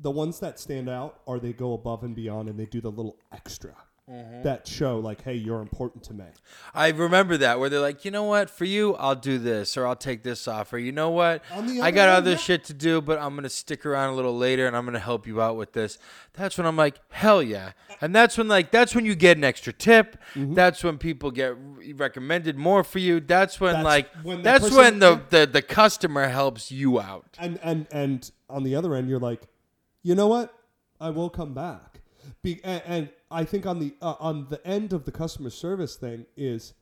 the 0.01 0.11
ones 0.11 0.41
that 0.41 0.59
stand 0.59 0.89
out 0.89 1.21
are 1.25 1.39
they 1.39 1.53
go 1.53 1.71
above 1.71 2.03
and 2.03 2.13
beyond 2.13 2.49
and 2.49 2.59
they 2.59 2.65
do 2.65 2.81
the 2.81 2.91
little 2.91 3.17
extra. 3.31 3.73
That 4.07 4.65
show 4.65 4.99
like, 4.99 5.21
hey, 5.21 5.33
you're 5.33 5.61
important 5.61 6.03
to 6.05 6.13
me. 6.13 6.23
I 6.73 6.89
remember 6.89 7.35
that 7.37 7.59
where 7.59 7.69
they're 7.69 7.81
like, 7.81 8.05
you 8.05 8.11
know 8.11 8.23
what, 8.23 8.49
for 8.49 8.63
you, 8.63 8.95
I'll 8.95 9.15
do 9.15 9.37
this 9.37 9.75
or 9.75 9.85
I'll 9.85 9.97
take 9.97 10.23
this 10.23 10.47
off, 10.47 10.71
or 10.71 10.77
you 10.77 10.93
know 10.93 11.09
what, 11.09 11.43
I 11.51 11.91
got 11.91 12.07
other 12.07 12.31
yeah. 12.31 12.37
shit 12.37 12.63
to 12.65 12.73
do, 12.73 13.01
but 13.01 13.19
I'm 13.19 13.35
gonna 13.35 13.49
stick 13.49 13.85
around 13.85 14.13
a 14.13 14.15
little 14.15 14.37
later 14.37 14.65
and 14.65 14.77
I'm 14.77 14.85
gonna 14.85 14.99
help 14.99 15.27
you 15.27 15.41
out 15.41 15.57
with 15.57 15.73
this. 15.73 15.97
That's 16.33 16.57
when 16.57 16.65
I'm 16.65 16.77
like, 16.77 16.99
hell 17.09 17.43
yeah, 17.43 17.71
and 17.99 18.15
that's 18.15 18.37
when 18.37 18.47
like 18.47 18.71
that's 18.71 18.95
when 18.95 19.05
you 19.05 19.13
get 19.13 19.37
an 19.37 19.43
extra 19.43 19.73
tip. 19.73 20.17
Mm-hmm. 20.35 20.53
That's 20.53 20.83
when 20.83 20.97
people 20.97 21.31
get 21.31 21.55
re- 21.59 21.91
recommended 21.93 22.55
more 22.57 22.85
for 22.85 22.99
you. 22.99 23.19
That's 23.19 23.59
when 23.59 23.73
That's 23.73 23.85
like 23.85 24.09
when 24.23 24.41
that's 24.41 24.63
person- 24.63 24.77
when 24.77 24.99
the, 24.99 25.21
the 25.29 25.45
the 25.47 25.61
customer 25.61 26.29
helps 26.29 26.71
you 26.71 26.99
out. 27.01 27.35
And 27.37 27.59
and 27.61 27.87
and 27.91 28.31
on 28.49 28.63
the 28.63 28.75
other 28.75 28.95
end, 28.95 29.09
you're 29.09 29.19
like, 29.19 29.47
you 30.01 30.15
know 30.15 30.27
what? 30.27 30.53
I 30.99 31.09
will 31.09 31.29
come 31.29 31.53
back. 31.53 31.96
Be, 32.41 32.61
and, 32.63 32.81
and 32.85 33.09
I 33.31 33.43
think 33.43 33.65
on 33.65 33.79
the 33.79 33.93
uh, 34.01 34.15
on 34.19 34.47
the 34.49 34.65
end 34.65 34.93
of 34.93 35.05
the 35.05 35.11
customer 35.11 35.49
service 35.49 35.95
thing 35.95 36.25
is, 36.35 36.73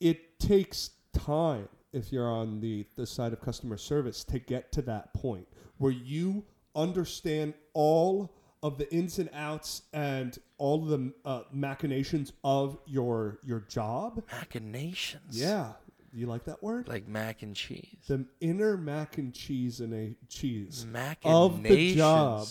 it 0.00 0.38
takes 0.38 0.90
time 1.12 1.68
if 1.92 2.12
you're 2.12 2.28
on 2.30 2.60
the 2.60 2.86
the 2.96 3.06
side 3.06 3.32
of 3.32 3.40
customer 3.40 3.76
service 3.76 4.24
to 4.24 4.38
get 4.38 4.72
to 4.72 4.82
that 4.82 5.12
point 5.14 5.46
where 5.78 5.92
you 5.92 6.44
understand 6.74 7.54
all 7.72 8.34
of 8.62 8.76
the 8.78 8.92
ins 8.92 9.18
and 9.18 9.30
outs 9.32 9.82
and 9.92 10.38
all 10.58 10.82
of 10.82 10.88
the 10.88 11.12
uh, 11.24 11.42
machinations 11.52 12.32
of 12.44 12.78
your 12.86 13.38
your 13.44 13.60
job. 13.60 14.22
Machinations. 14.32 15.40
Yeah, 15.40 15.72
you 16.12 16.26
like 16.26 16.44
that 16.44 16.62
word? 16.62 16.88
Like 16.88 17.06
mac 17.08 17.42
and 17.42 17.54
cheese. 17.54 17.96
the 18.06 18.24
inner 18.40 18.76
mac 18.76 19.18
and 19.18 19.32
cheese 19.32 19.80
and 19.80 19.94
a 19.94 20.14
cheese 20.28 20.86
Machinations. 20.90 21.18
of 21.24 21.62
the 21.62 21.94
job. 21.94 22.46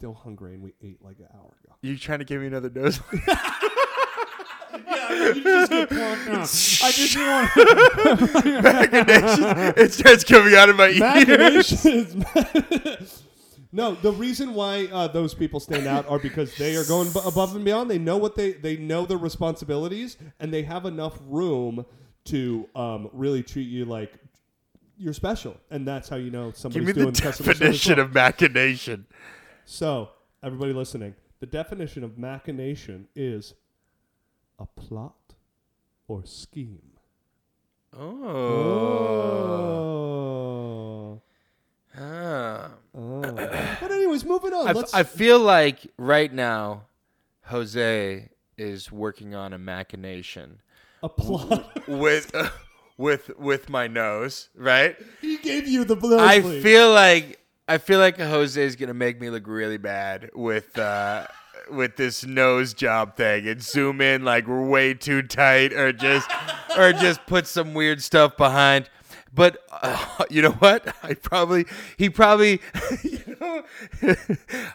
Still 0.00 0.14
hungry, 0.14 0.54
and 0.54 0.62
we 0.62 0.72
ate 0.80 1.04
like 1.04 1.18
an 1.18 1.26
hour 1.34 1.52
ago. 1.62 1.74
You 1.82 1.98
trying 1.98 2.20
to 2.20 2.24
give 2.24 2.40
me 2.40 2.46
another 2.46 2.70
dose? 2.70 3.00
Yeah, 4.86 5.32
you 5.34 5.42
just 5.42 5.70
get 5.70 5.88
plucked 5.90 6.28
out. 6.28 6.38
I 6.38 6.92
just 6.92 7.16
want 7.18 8.62
Machinations. 8.62 9.74
it 9.76 9.92
starts 9.92 10.24
coming 10.24 10.54
out 10.54 10.68
of 10.70 10.76
my 10.76 10.88
ears. 10.88 11.84
no, 13.72 13.94
the 13.96 14.12
reason 14.12 14.54
why 14.54 14.86
uh, 14.92 15.08
those 15.08 15.34
people 15.34 15.60
stand 15.60 15.86
out 15.86 16.08
are 16.08 16.18
because 16.18 16.56
they 16.56 16.76
are 16.76 16.84
going 16.84 17.10
b- 17.12 17.20
above 17.26 17.54
and 17.56 17.64
beyond. 17.64 17.90
They 17.90 17.98
know 17.98 18.16
what 18.16 18.36
they 18.36 18.52
they 18.52 18.76
know 18.76 19.04
their 19.04 19.18
responsibilities, 19.18 20.16
and 20.38 20.52
they 20.54 20.62
have 20.62 20.86
enough 20.86 21.18
room 21.26 21.84
to 22.26 22.68
um, 22.74 23.10
really 23.12 23.42
treat 23.42 23.68
you 23.68 23.84
like 23.84 24.14
you're 24.96 25.12
special, 25.14 25.56
and 25.70 25.86
that's 25.86 26.08
how 26.08 26.16
you 26.16 26.30
know 26.30 26.52
somebody's 26.52 26.86
Give 26.86 26.96
me 26.96 27.00
the 27.00 27.00
doing 27.10 27.14
customer 27.14 27.52
service 27.54 27.58
definition 27.58 27.96
well. 27.96 28.06
of 28.06 28.14
machination. 28.14 29.06
So, 29.64 30.10
everybody 30.42 30.72
listening, 30.72 31.14
the 31.40 31.46
definition 31.46 32.04
of 32.04 32.18
machination 32.18 33.08
is 33.14 33.54
a 34.58 34.66
plot 34.66 35.34
or 36.08 36.24
scheme. 36.26 36.82
Oh. 37.96 38.26
Oh. 41.16 41.22
Ah. 41.98 42.70
Oh. 42.94 43.20
but 43.22 43.90
anyways, 43.90 44.24
moving 44.24 44.52
on. 44.52 44.68
I, 44.68 44.72
Let's. 44.72 44.94
I 44.94 45.02
feel 45.02 45.38
like 45.40 45.86
right 45.96 46.32
now, 46.32 46.82
Jose 47.46 48.28
is 48.56 48.92
working 48.92 49.34
on 49.34 49.52
a 49.52 49.58
machination 49.58 50.60
a 51.02 51.08
plot. 51.08 51.88
with 51.88 52.32
with 52.96 53.30
with 53.38 53.68
my 53.68 53.86
nose, 53.86 54.48
right? 54.54 54.96
he 55.20 55.38
gave 55.38 55.66
you 55.66 55.84
the 55.84 55.96
blow. 55.96 56.18
I 56.18 56.40
feel 56.40 56.92
like 56.92 57.39
I 57.70 57.78
feel 57.78 58.00
like 58.00 58.18
Jose 58.18 58.60
is 58.60 58.74
gonna 58.74 58.94
make 58.94 59.20
me 59.20 59.30
look 59.30 59.46
really 59.46 59.76
bad 59.78 60.30
with 60.34 60.76
uh, 60.76 61.26
with 61.70 61.94
this 61.96 62.24
nose 62.24 62.74
job 62.74 63.16
thing 63.16 63.46
and 63.46 63.62
zoom 63.62 64.00
in 64.00 64.24
like 64.24 64.48
we're 64.48 64.66
way 64.66 64.92
too 64.94 65.22
tight 65.22 65.72
or 65.72 65.92
just 65.92 66.28
or 66.76 66.92
just 66.92 67.24
put 67.26 67.46
some 67.46 67.72
weird 67.74 68.02
stuff 68.02 68.36
behind. 68.36 68.90
But 69.32 69.58
uh, 69.70 70.24
you 70.30 70.42
know 70.42 70.50
what? 70.50 70.92
I 71.04 71.14
probably 71.14 71.64
he 71.96 72.10
probably 72.10 72.60
you 73.04 73.36
know 73.40 73.62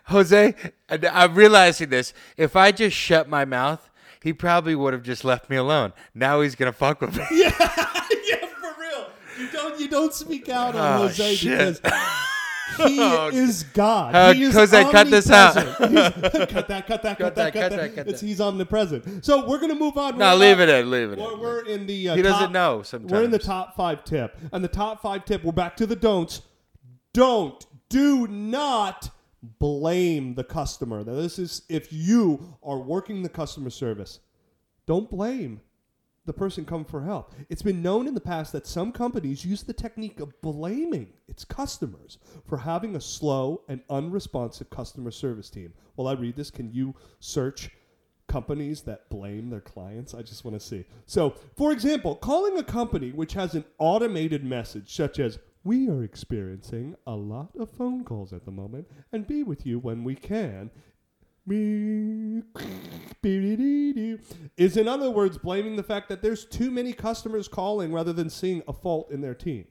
Jose. 0.06 0.56
I'm 0.90 1.36
realizing 1.36 1.90
this. 1.90 2.14
If 2.38 2.56
I 2.56 2.72
just 2.72 2.96
shut 2.96 3.28
my 3.28 3.44
mouth, 3.44 3.90
he 4.24 4.32
probably 4.32 4.74
would 4.74 4.94
have 4.94 5.04
just 5.04 5.26
left 5.26 5.50
me 5.50 5.58
alone. 5.58 5.92
Now 6.14 6.40
he's 6.40 6.56
gonna 6.56 6.72
fuck 6.72 7.02
with 7.02 7.18
me. 7.18 7.26
yeah, 7.34 7.50
for 7.50 8.74
real. 8.80 9.08
You 9.38 9.50
don't. 9.52 9.80
You 9.82 9.90
don't 9.90 10.14
speak 10.14 10.48
out 10.48 10.76
on 10.76 11.02
Oh, 11.02 11.08
Jose 11.08 11.36
shit. 11.36 11.82
because. 11.82 11.82
He 12.78 13.00
Oh, 13.02 13.30
is 13.32 13.64
God. 13.64 14.16
Uh, 14.16 14.34
he 14.34 14.44
is 14.44 14.54
Jose, 14.54 14.84
cut 14.92 15.10
this 15.10 15.30
out. 15.30 15.54
cut 15.78 15.80
that, 15.80 16.50
cut 16.52 16.68
that, 16.68 16.88
cut, 16.88 17.04
that, 17.04 17.18
cut 17.18 17.36
that. 17.36 17.96
cut 17.96 18.06
that. 18.08 18.20
he's 18.20 18.42
omnipresent. 18.42 19.24
So 19.24 19.48
we're 19.48 19.60
gonna 19.60 19.76
move 19.76 19.98
on. 19.98 20.18
No, 20.18 20.36
leave 20.36 20.58
not- 20.58 20.70
it 20.70 20.80
in. 20.80 20.92
Leave 20.92 21.12
it 21.12 21.18
We're, 21.20 21.34
in. 21.34 21.40
we're 21.40 21.66
in 21.66 21.86
the. 21.88 22.10
Uh, 22.10 22.16
He 22.16 22.22
doesn't 22.22 22.40
top- 22.40 22.52
know 22.52 22.82
sometimes. 22.84 23.12
We're 23.12 23.24
in 23.24 23.32
the 23.32 23.40
top 23.40 23.76
five 23.76 24.04
tip, 24.04 24.38
and 24.52 24.64
the 24.64 24.68
top 24.70 25.02
five 25.02 25.26
tip. 25.26 25.44
We're 25.44 25.52
back 25.52 25.78
to 25.78 25.86
the 25.86 25.96
don'ts. 25.96 26.42
Don't, 27.14 27.66
do 27.90 28.28
not 28.28 29.10
blame 29.42 30.36
the 30.36 30.44
customer. 30.44 31.04
Now, 31.04 31.14
this 31.14 31.40
is 31.40 31.62
if 31.70 31.94
you 31.94 32.58
are 32.64 32.80
working 32.80 33.22
the 33.24 33.30
customer 33.30 33.70
service. 33.70 34.20
Don't 34.88 35.10
blame 35.10 35.62
the 36.26 36.34
person 36.34 36.66
come 36.66 36.86
for 36.86 37.02
help. 37.02 37.34
It's 37.50 37.62
been 37.62 37.82
known 37.82 38.08
in 38.08 38.14
the 38.14 38.22
past 38.22 38.52
that 38.54 38.68
some 38.68 38.92
companies 38.92 39.46
use 39.46 39.64
the 39.64 39.74
technique 39.74 40.20
of 40.20 40.40
blaming 40.42 41.14
its 41.28 41.46
customers 41.46 42.18
for 42.48 42.58
having 42.58 42.96
a 42.96 43.02
slow 43.02 43.62
and 43.68 43.82
unresponsive 43.90 44.70
customer 44.70 45.12
service 45.12 45.50
team. 45.50 45.74
While 45.96 46.08
I 46.08 46.14
read 46.14 46.36
this, 46.36 46.52
can 46.52 46.72
you 46.72 46.96
search 47.20 47.70
companies 48.28 48.82
that 48.82 49.10
blame 49.10 49.50
their 49.50 49.62
clients? 49.62 50.14
I 50.14 50.22
just 50.22 50.44
want 50.44 50.60
to 50.60 50.66
see. 50.66 50.86
So, 51.06 51.36
for 51.56 51.72
example, 51.72 52.16
calling 52.16 52.58
a 52.58 52.64
company 52.64 53.12
which 53.12 53.34
has 53.34 53.54
an 53.54 53.66
automated 53.78 54.44
message 54.44 54.96
such 54.96 55.20
as 55.20 55.40
we 55.64 55.90
are 55.90 56.04
experiencing 56.04 56.96
a 57.08 57.16
lot 57.16 57.50
of 57.58 57.72
phone 57.72 58.04
calls 58.04 58.34
at 58.34 58.46
the 58.46 58.52
moment 58.52 58.88
and 59.12 59.28
be 59.28 59.44
with 59.44 59.66
you 59.66 59.80
when 59.80 60.04
we 60.04 60.16
can 60.16 60.70
is 64.58 64.78
in 64.78 64.88
other 64.88 65.10
words 65.12 65.38
blaming 65.38 65.76
the 65.76 65.84
fact 65.84 66.10
that 66.10 66.22
there's 66.22 66.46
too 66.46 66.72
many 66.72 66.94
customers 66.94 67.48
calling 67.48 67.92
rather 67.92 68.14
than 68.14 68.30
seeing 68.30 68.64
a 68.68 68.74
fault 68.74 69.12
in 69.12 69.22
their 69.22 69.36
team. 69.36 69.66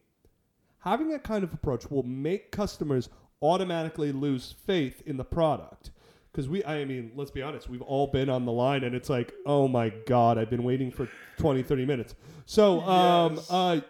Having 0.80 1.10
that 1.10 1.24
kind 1.24 1.42
of 1.42 1.52
approach 1.52 1.90
will 1.90 2.02
make 2.02 2.50
customers 2.50 3.08
automatically 3.42 4.12
lose 4.12 4.54
faith 4.66 5.02
in 5.06 5.16
the 5.16 5.24
product. 5.24 5.90
Because 6.30 6.48
we, 6.48 6.64
I 6.64 6.84
mean, 6.84 7.12
let's 7.14 7.30
be 7.30 7.42
honest, 7.42 7.68
we've 7.68 7.82
all 7.82 8.08
been 8.08 8.28
on 8.28 8.44
the 8.44 8.52
line 8.52 8.82
and 8.84 8.94
it's 8.94 9.08
like, 9.08 9.32
oh 9.46 9.68
my 9.68 9.90
God, 10.06 10.36
I've 10.36 10.50
been 10.50 10.64
waiting 10.64 10.90
for 10.90 11.08
20, 11.38 11.62
30 11.62 11.86
minutes. 11.86 12.14
So, 12.44 12.80
um, 12.80 13.40
uh, 13.48 13.80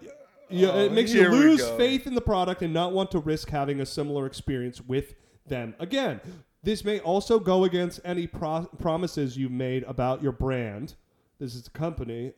yeah, 0.50 0.70
Oh, 0.72 0.84
it 0.84 0.92
makes 0.92 1.12
you 1.12 1.28
lose 1.28 1.66
faith 1.70 2.06
in 2.06 2.14
the 2.14 2.20
product 2.20 2.62
and 2.62 2.72
not 2.72 2.92
want 2.92 3.10
to 3.12 3.18
risk 3.18 3.48
having 3.48 3.80
a 3.80 3.86
similar 3.86 4.26
experience 4.26 4.80
with 4.80 5.14
them 5.46 5.74
again. 5.78 6.20
This 6.64 6.84
may 6.84 6.98
also 7.00 7.38
go 7.38 7.64
against 7.64 8.00
any 8.04 8.26
pro- 8.26 8.68
promises 8.78 9.36
you've 9.36 9.52
made 9.52 9.84
about 9.84 10.22
your 10.22 10.32
brand. 10.32 10.94
This 11.38 11.54
is 11.54 11.66
a 11.66 11.70
company, 11.70 12.32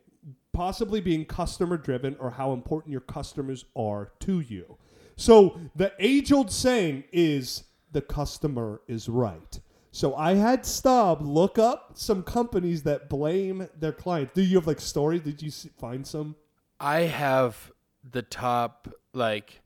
possibly 0.53 1.01
being 1.01 1.25
customer 1.25 1.77
driven 1.77 2.17
or 2.19 2.31
how 2.31 2.53
important 2.53 2.91
your 2.91 3.03
customers 3.03 3.65
are 3.77 4.13
to 4.21 4.41
you. 4.41 4.79
So 5.17 5.61
the 5.77 5.93
age 5.99 6.33
old 6.33 6.51
saying 6.51 7.05
is 7.13 7.65
the 7.93 8.03
customer 8.03 8.83
is 8.89 9.09
right. 9.09 9.61
So 9.93 10.15
I 10.15 10.35
had 10.35 10.67
Stubb 10.67 11.23
look 11.23 11.59
up 11.59 11.93
some 11.95 12.23
companies 12.23 12.83
that 12.83 13.09
blame 13.09 13.69
their 13.79 13.93
clients. 13.93 14.35
Do 14.35 14.43
you 14.43 14.57
have 14.57 14.67
like 14.67 14.81
stories? 14.81 15.23
Did 15.23 15.41
you 15.41 15.51
find 15.79 16.07
some? 16.07 16.37
I 16.79 17.03
have 17.03 17.73
the 18.05 18.23
top 18.23 18.93
like 19.15 19.63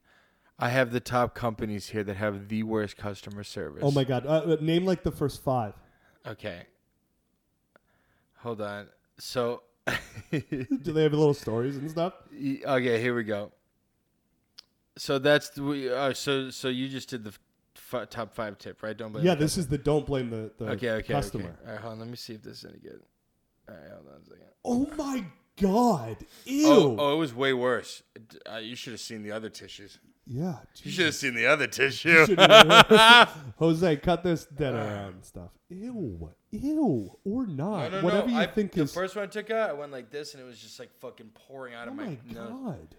I 0.60 0.68
have 0.68 0.92
the 0.92 1.00
top 1.00 1.34
companies 1.34 1.88
here 1.88 2.04
that 2.04 2.16
have 2.16 2.48
the 2.48 2.62
worst 2.62 2.96
customer 2.96 3.42
service. 3.44 3.82
Oh 3.84 3.90
my 3.90 4.04
god! 4.04 4.26
Uh, 4.26 4.30
uh, 4.52 4.56
name 4.60 4.84
like 4.84 5.02
the 5.02 5.10
first 5.10 5.42
five. 5.42 5.74
Okay. 6.26 6.62
Hold 8.38 8.60
on. 8.60 8.86
So 9.18 9.62
Do 10.30 10.40
they 10.92 11.02
have 11.02 11.12
little 11.12 11.34
stories 11.34 11.76
and 11.76 11.90
stuff? 11.90 12.14
Okay, 12.34 13.00
here 13.00 13.14
we 13.14 13.24
go. 13.24 13.52
So 14.96 15.18
that's 15.18 15.50
the, 15.50 15.62
we- 15.62 15.90
uh, 15.92 16.12
so 16.12 16.50
so 16.50 16.68
you 16.68 16.88
just 16.88 17.08
did 17.08 17.24
the 17.24 17.32
f- 17.92 18.08
top 18.10 18.34
five 18.34 18.58
tip, 18.58 18.82
right? 18.82 18.96
Don't 18.96 19.12
blame. 19.12 19.24
Yeah, 19.24 19.34
this 19.34 19.56
is 19.56 19.66
the 19.68 19.78
don't 19.78 20.06
blame 20.06 20.30
the, 20.30 20.50
the 20.58 20.70
Okay, 20.72 20.90
okay, 20.90 21.12
customer. 21.12 21.44
okay. 21.44 21.54
All 21.66 21.72
right, 21.72 21.80
hold 21.80 21.92
on. 21.94 21.98
Let 22.00 22.08
me 22.08 22.16
see 22.16 22.34
if 22.34 22.42
this 22.42 22.58
is 22.58 22.64
any 22.66 22.78
good. 22.78 23.00
All 23.68 23.74
right, 23.74 23.90
hold 23.92 24.06
on 24.14 24.20
a 24.20 24.24
second. 24.24 24.46
Oh 24.64 24.90
my 24.96 25.24
god! 25.60 26.16
Ew. 26.44 26.66
Oh, 26.66 26.96
oh, 26.98 27.14
it 27.14 27.16
was 27.18 27.34
way 27.34 27.52
worse. 27.52 28.02
Uh, 28.52 28.56
you 28.58 28.76
should 28.76 28.92
have 28.92 29.00
seen 29.00 29.22
the 29.22 29.32
other 29.32 29.48
tissues. 29.48 29.98
Yeah. 30.32 30.58
You 30.84 30.92
should 30.92 31.06
have 31.06 31.14
seen 31.16 31.34
the 31.34 31.46
other 31.46 31.66
tissue. 31.66 32.24
Jose, 33.58 33.96
cut 33.96 34.22
this 34.22 34.44
dead 34.44 34.74
around 34.74 35.24
stuff. 35.24 35.50
Ew. 35.68 36.30
Ew. 36.52 37.18
Or 37.24 37.46
not. 37.48 37.90
No, 37.90 37.98
no, 37.98 38.04
Whatever 38.04 38.26
no. 38.28 38.34
you 38.34 38.38
I, 38.38 38.46
think 38.46 38.70
the 38.70 38.82
is. 38.82 38.94
first 38.94 39.16
one 39.16 39.24
I 39.24 39.26
took 39.26 39.50
out, 39.50 39.70
I 39.70 39.72
went 39.72 39.90
like 39.90 40.12
this, 40.12 40.34
and 40.34 40.42
it 40.42 40.46
was 40.46 40.60
just 40.60 40.78
like 40.78 40.90
fucking 41.00 41.30
pouring 41.34 41.74
out 41.74 41.88
oh 41.88 41.90
of 41.90 41.96
my 41.96 42.04
my 42.04 42.16
nose. 42.32 42.48
god. 42.48 42.94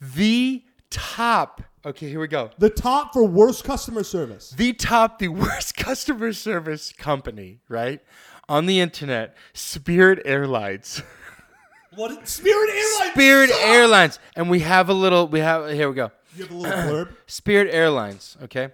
The 0.00 0.62
top 0.88 1.62
Okay, 1.84 2.10
here 2.10 2.20
we 2.20 2.28
go. 2.28 2.50
The 2.58 2.68
top 2.68 3.14
for 3.14 3.24
worst 3.24 3.64
customer 3.64 4.04
service. 4.04 4.50
The 4.50 4.74
top, 4.74 5.18
the 5.18 5.28
worst 5.28 5.76
customer 5.78 6.34
service 6.34 6.92
company, 6.92 7.60
right? 7.70 8.00
On 8.50 8.66
the 8.66 8.80
internet, 8.80 9.34
Spirit 9.54 10.20
Airlines. 10.26 11.02
What? 12.00 12.26
Spirit 12.26 12.70
Airlines. 12.70 13.12
Spirit 13.12 13.50
suck! 13.50 13.60
Airlines. 13.60 14.18
And 14.34 14.48
we 14.48 14.60
have 14.60 14.88
a 14.88 14.94
little, 14.94 15.28
we 15.28 15.40
have, 15.40 15.70
here 15.70 15.86
we 15.86 15.94
go. 15.94 16.10
You 16.34 16.44
have 16.44 16.52
a 16.52 16.54
little 16.54 16.78
blurb. 16.78 17.08
Spirit 17.26 17.74
Airlines, 17.74 18.38
okay? 18.42 18.70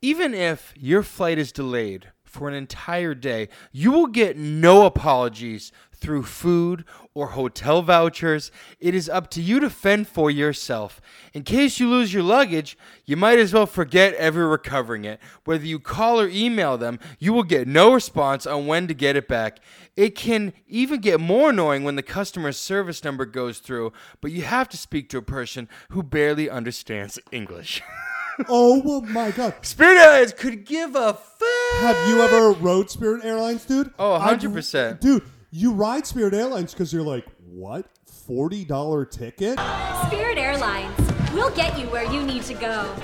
Even 0.00 0.32
if 0.32 0.72
your 0.74 1.02
flight 1.02 1.38
is 1.38 1.52
delayed 1.52 2.10
for 2.28 2.48
an 2.48 2.54
entire 2.54 3.14
day, 3.14 3.48
you 3.72 3.90
will 3.90 4.06
get 4.06 4.36
no 4.36 4.86
apologies 4.86 5.72
through 6.00 6.22
food 6.22 6.84
or 7.12 7.28
hotel 7.28 7.82
vouchers. 7.82 8.52
It 8.78 8.94
is 8.94 9.08
up 9.08 9.30
to 9.30 9.42
you 9.42 9.58
to 9.60 9.70
fend 9.70 10.06
for 10.06 10.30
yourself. 10.30 11.00
In 11.32 11.42
case 11.42 11.80
you 11.80 11.88
lose 11.88 12.14
your 12.14 12.22
luggage, 12.22 12.78
you 13.04 13.16
might 13.16 13.38
as 13.38 13.52
well 13.52 13.66
forget 13.66 14.14
ever 14.14 14.48
recovering 14.48 15.04
it. 15.04 15.20
Whether 15.44 15.66
you 15.66 15.80
call 15.80 16.20
or 16.20 16.28
email 16.28 16.78
them, 16.78 17.00
you 17.18 17.32
will 17.32 17.42
get 17.42 17.66
no 17.66 17.92
response 17.92 18.46
on 18.46 18.66
when 18.66 18.86
to 18.86 18.94
get 18.94 19.16
it 19.16 19.26
back. 19.26 19.58
It 19.96 20.14
can 20.14 20.52
even 20.68 21.00
get 21.00 21.20
more 21.20 21.50
annoying 21.50 21.82
when 21.82 21.96
the 21.96 22.02
customer 22.02 22.52
service 22.52 23.02
number 23.02 23.24
goes 23.24 23.58
through, 23.58 23.92
but 24.20 24.30
you 24.30 24.42
have 24.42 24.68
to 24.68 24.76
speak 24.76 25.08
to 25.10 25.18
a 25.18 25.22
person 25.22 25.68
who 25.90 26.02
barely 26.02 26.48
understands 26.48 27.18
English. 27.32 27.82
oh 28.48 28.80
well, 28.84 29.00
my 29.02 29.30
god. 29.30 29.54
Spirit 29.62 29.98
Airlines 29.98 30.32
could 30.32 30.64
give 30.64 30.94
a 30.94 31.14
fuck. 31.14 31.80
Have 31.80 32.08
you 32.08 32.20
ever 32.20 32.52
rode 32.52 32.90
Spirit 32.90 33.24
Airlines, 33.24 33.64
dude? 33.64 33.92
Oh, 33.98 34.12
I've- 34.14 34.46
100%. 34.46 35.00
Dude, 35.00 35.22
you 35.50 35.72
ride 35.72 36.06
Spirit 36.06 36.34
Airlines 36.34 36.72
because 36.72 36.92
you're 36.92 37.02
like, 37.02 37.26
what? 37.46 37.86
Forty 38.06 38.64
dollar 38.64 39.04
ticket? 39.06 39.58
Spirit 40.06 40.36
Airlines. 40.38 40.94
We'll 41.32 41.50
get 41.54 41.78
you 41.78 41.86
where 41.86 42.04
you 42.12 42.22
need 42.22 42.42
to 42.44 42.54
go. 42.54 42.94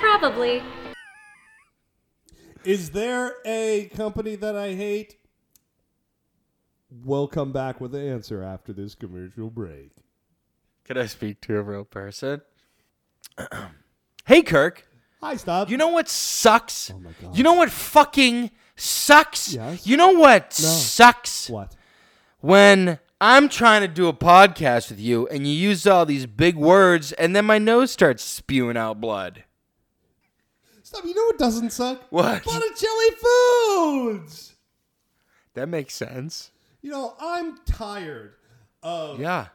Probably. 0.00 0.62
Is 2.64 2.90
there 2.90 3.34
a 3.44 3.90
company 3.94 4.34
that 4.36 4.56
I 4.56 4.74
hate? 4.74 5.16
We'll 6.90 7.28
come 7.28 7.52
back 7.52 7.80
with 7.80 7.92
the 7.92 8.00
answer 8.00 8.42
after 8.42 8.72
this 8.72 8.94
commercial 8.94 9.50
break. 9.50 9.90
Can 10.84 10.96
I 10.98 11.06
speak 11.06 11.40
to 11.42 11.58
a 11.58 11.62
real 11.62 11.84
person? 11.84 12.40
hey, 14.26 14.42
Kirk. 14.42 14.86
Hi, 15.20 15.36
stop. 15.36 15.70
You 15.70 15.76
know 15.76 15.88
what 15.88 16.08
sucks? 16.08 16.90
Oh 16.90 16.98
my 16.98 17.10
God. 17.20 17.36
You 17.36 17.42
know 17.42 17.54
what 17.54 17.70
fucking 17.70 18.50
sucks? 18.76 19.52
Yes? 19.54 19.86
You 19.86 19.96
know 19.96 20.10
what 20.12 20.50
No. 20.60 20.68
sucks? 20.68 21.48
what? 21.50 21.74
When 22.40 22.98
I'm 23.20 23.48
trying 23.48 23.80
to 23.80 23.88
do 23.88 24.08
a 24.08 24.12
podcast 24.12 24.90
with 24.90 25.00
you 25.00 25.26
and 25.28 25.46
you 25.46 25.52
use 25.54 25.86
all 25.86 26.04
these 26.06 26.26
big 26.26 26.56
words 26.56 27.12
and 27.12 27.34
then 27.34 27.44
my 27.46 27.58
nose 27.58 27.90
starts 27.90 28.22
spewing 28.22 28.76
out 28.76 29.00
blood. 29.00 29.44
Stop. 30.82 31.04
You 31.04 31.14
know 31.14 31.24
what 31.24 31.38
doesn't 31.38 31.70
suck? 31.72 32.02
What? 32.10 32.44
Botticelli 32.44 33.10
Foods. 33.20 34.54
That 35.54 35.68
makes 35.68 35.94
sense. 35.94 36.52
You 36.82 36.90
know, 36.90 37.14
I'm 37.18 37.58
tired 37.64 38.34
of 38.82 39.18
Yeah. 39.18 39.46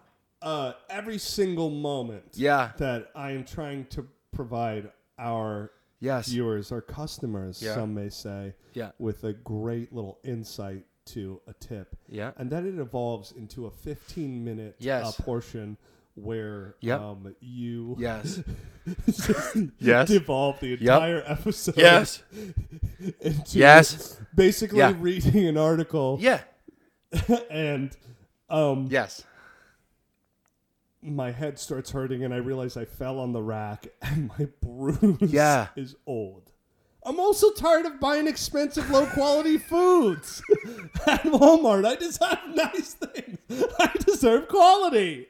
uh, 0.41 0.74
every 0.89 1.19
single 1.19 1.69
moment 1.69 2.24
Yeah. 2.34 2.72
that 2.78 3.11
I 3.15 3.32
am 3.32 3.45
trying 3.45 3.86
to 3.91 4.07
provide 4.46 4.89
our 5.20 5.72
Yes. 6.00 6.30
viewers, 6.30 6.72
our 6.72 6.82
customers, 6.82 7.62
Yeah. 7.62 7.76
some 7.76 7.94
may 7.94 8.10
say, 8.10 8.56
Yeah. 8.74 8.92
with 8.98 9.24
a 9.24 9.34
great 9.34 9.94
little 9.94 10.18
insight 10.24 10.86
to 11.14 11.39
a 11.46 11.54
tip. 11.54 11.96
Yeah. 12.10 12.32
And 12.38 12.50
then 12.50 12.66
it 12.66 12.80
evolves 12.82 13.32
into 13.32 13.68
a 13.68 13.72
15 13.72 14.44
minute 14.44 14.76
Yes. 14.80 15.20
uh, 15.20 15.24
portion 15.24 15.78
where 16.16 16.76
Yep. 16.82 17.00
um, 17.00 17.36
you 17.39 17.96
Yes. 18.00 18.42
Yes. 19.80 20.08
devolve 20.08 20.60
the 20.60 20.74
entire 20.74 21.22
episode 21.28 21.78
Yes. 21.78 22.24
into 23.22 23.60
Yes. 23.60 24.20
basically 24.36 24.80
Yeah. 24.80 24.94
reading 25.00 25.46
an 25.46 25.58
article 25.58 26.18
Yeah. 26.20 26.42
and 27.52 27.96
um, 28.50 28.88
Yes. 28.89 29.24
My 31.02 31.32
head 31.32 31.58
starts 31.60 31.91
hurting 31.91 32.24
and 32.24 32.34
I 32.34 32.38
realize 32.38 32.78
I 32.78 32.86
fell 32.86 33.20
on 33.20 33.32
the 33.34 33.41
rack 33.41 33.88
and 34.02 34.30
my 34.38 34.47
bruise 34.62 35.18
Yeah. 35.32 35.68
is 35.76 35.95
old. 36.06 36.52
I'm 37.04 37.20
also 37.20 37.52
tired 37.52 37.88
of 37.88 37.99
buying 37.99 38.28
expensive, 38.28 38.89
low 38.91 39.08
quality 39.08 39.58
foods 39.70 40.43
at 41.08 41.24
Walmart. 41.24 41.86
I 41.86 41.95
just 41.95 42.24
have 42.24 42.39
nice 42.54 42.93
things. 42.93 43.39
I 43.80 43.91
deserve 44.06 44.47
quality. 44.47 45.28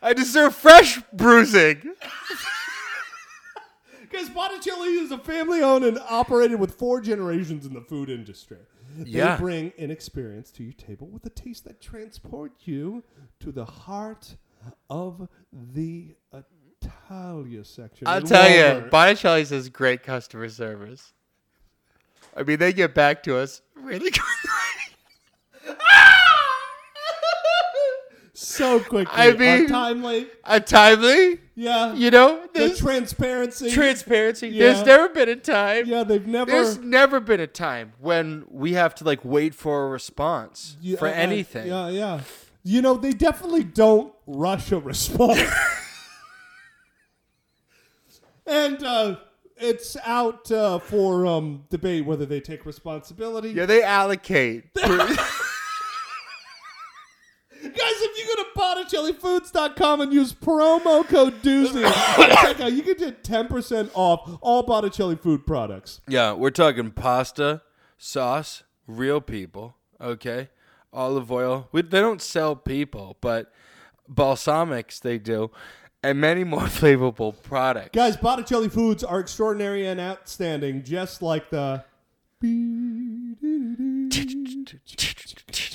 I 0.00 0.12
deserve 0.12 0.54
fresh 0.54 1.00
bruising. 1.12 1.94
Because 4.00 4.28
Botticelli 4.30 4.98
is 5.00 5.10
a 5.10 5.18
family 5.18 5.62
owned 5.62 5.84
and 5.84 5.98
operated 6.08 6.60
with 6.60 6.74
four 6.74 7.00
generations 7.00 7.66
in 7.66 7.72
the 7.72 7.80
food 7.80 8.08
industry. 8.10 8.58
Yeah. 9.04 9.36
They 9.36 9.40
bring 9.40 9.72
an 9.78 9.90
experience 9.90 10.50
to 10.52 10.64
your 10.64 10.72
table 10.72 11.06
with 11.06 11.24
a 11.26 11.30
taste 11.30 11.64
that 11.64 11.80
transports 11.80 12.66
you 12.66 13.04
to 13.40 13.52
the 13.52 13.64
heart 13.64 14.36
of 14.90 15.28
the 15.52 16.14
Italia 16.82 17.64
section. 17.64 18.06
I'll 18.06 18.22
tell 18.22 18.50
you. 18.50 18.88
Botticelli's 18.90 19.50
has 19.50 19.68
great 19.68 20.02
customer 20.02 20.48
service. 20.48 21.12
I 22.36 22.42
mean, 22.42 22.58
they 22.58 22.72
get 22.72 22.94
back 22.94 23.22
to 23.24 23.36
us 23.36 23.62
really 23.74 24.10
quickly. 24.10 24.61
So 28.52 28.80
quickly. 28.80 29.12
I 29.12 29.32
mean- 29.32 29.68
timely. 29.68 30.26
Timely, 30.66 31.40
Yeah. 31.54 31.94
you 31.94 32.10
know. 32.10 32.46
the 32.54 32.74
transparency. 32.76 33.70
transparency. 33.70 34.48
Yeah. 34.48 34.72
There's 34.72 34.86
never 34.86 35.08
been 35.08 35.28
a 35.28 35.36
time. 35.36 35.86
yeah, 35.86 36.04
they've 36.04 36.26
never. 36.26 36.50
There's 36.50 36.78
never 36.78 37.20
been 37.20 37.40
a 37.40 37.46
time 37.46 37.92
when 37.98 38.44
we 38.48 38.72
have 38.74 38.94
to 38.96 39.04
like 39.04 39.24
wait 39.24 39.54
for 39.54 39.86
a 39.86 39.88
response 39.88 40.76
Yeah, 40.80 40.98
for 40.98 41.08
anything. 41.08 41.66
yeah, 41.68 41.88
yeah. 41.88 42.20
You 42.64 42.80
know, 42.82 42.94
they 42.94 43.12
definitely 43.12 43.64
don't 43.64 44.12
rush 44.26 44.70
a 44.70 44.78
response. 44.78 45.40
and 48.46 48.82
uh, 48.84 49.16
it's 49.56 49.96
out 50.04 50.50
uh, 50.52 50.78
for 50.78 51.26
um, 51.26 51.64
debate 51.70 52.04
whether 52.04 52.26
they 52.26 52.40
take 52.40 52.64
responsibility. 52.66 53.50
Yeah, 53.50 53.66
they 53.66 53.82
allocate. 53.82 54.72
Guys, 54.74 54.90
if 57.64 58.18
you 58.18 58.26
go 58.36 58.42
to 58.42 58.48
BotticelliFoods.com 58.92 60.00
and 60.02 60.12
use 60.12 60.32
promo 60.32 61.06
code 61.06 61.42
Doozy, 61.42 61.82
check 62.42 62.60
uh, 62.60 62.64
out, 62.64 62.72
you 62.72 62.82
can 62.82 62.94
get 62.94 63.24
10% 63.24 63.90
off 63.94 64.38
all 64.40 64.62
Botticelli 64.62 65.16
food 65.16 65.46
products. 65.46 66.00
yeah, 66.08 66.32
we're 66.32 66.50
talking 66.50 66.90
pasta, 66.90 67.62
sauce, 67.96 68.64
real 68.86 69.20
people. 69.20 69.76
Okay, 70.00 70.50
olive 70.92 71.30
oil. 71.30 71.68
We, 71.72 71.82
they 71.82 72.00
don't 72.00 72.20
sell 72.20 72.56
people, 72.56 73.16
but 73.20 73.52
balsamics 74.12 75.00
they 75.00 75.18
do, 75.18 75.50
and 76.02 76.20
many 76.20 76.44
more 76.44 76.60
flavorful 76.62 77.40
products. 77.42 77.94
Guys, 77.94 78.16
Botticelli 78.16 78.68
foods 78.68 79.04
are 79.04 79.20
extraordinary 79.20 79.86
and 79.86 80.00
outstanding, 80.00 80.82
just 80.82 81.22
like 81.22 81.50
the. 81.50 81.84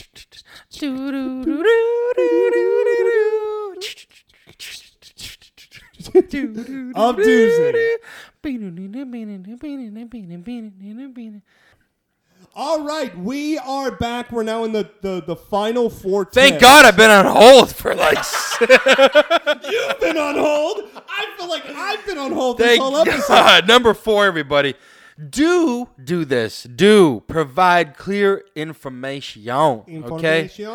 Of 6.96 7.18
Doozy. 7.18 7.96
All 12.56 12.84
right, 12.84 13.16
we 13.18 13.60
are 13.60 13.92
back. 13.92 14.32
We're 14.32 14.42
now 14.44 14.64
in 14.64 14.72
the, 14.72 14.90
the, 15.02 15.22
the 15.22 15.36
final 15.36 15.90
four. 15.92 16.26
Thank. 16.26 16.60
God 16.60 16.86
I've 16.86 16.98
been 16.98 17.12
on 17.12 17.26
hold 17.26 17.74
for 17.74 17.94
like. 17.94 18.18
You've 18.62 20.00
been 20.00 20.18
on 20.18 20.36
hold. 20.36 20.90
I 21.08 21.28
feel 21.38 21.48
like 21.48 21.66
I've 21.68 22.04
been 22.06 22.18
on 22.18 22.32
hold 22.32 22.58
this 22.58 22.68
Thank 22.68 22.82
whole 22.82 22.98
episode. 22.98 23.28
God. 23.28 23.68
Number 23.68 23.94
four, 23.94 24.26
everybody. 24.26 24.74
Do 25.18 25.90
do 26.04 26.26
this. 26.26 26.64
Do 26.64 27.24
provide 27.28 27.98
clear 27.98 28.46
information. 28.56 29.50
Okay. 29.50 29.92
Information. 29.92 30.68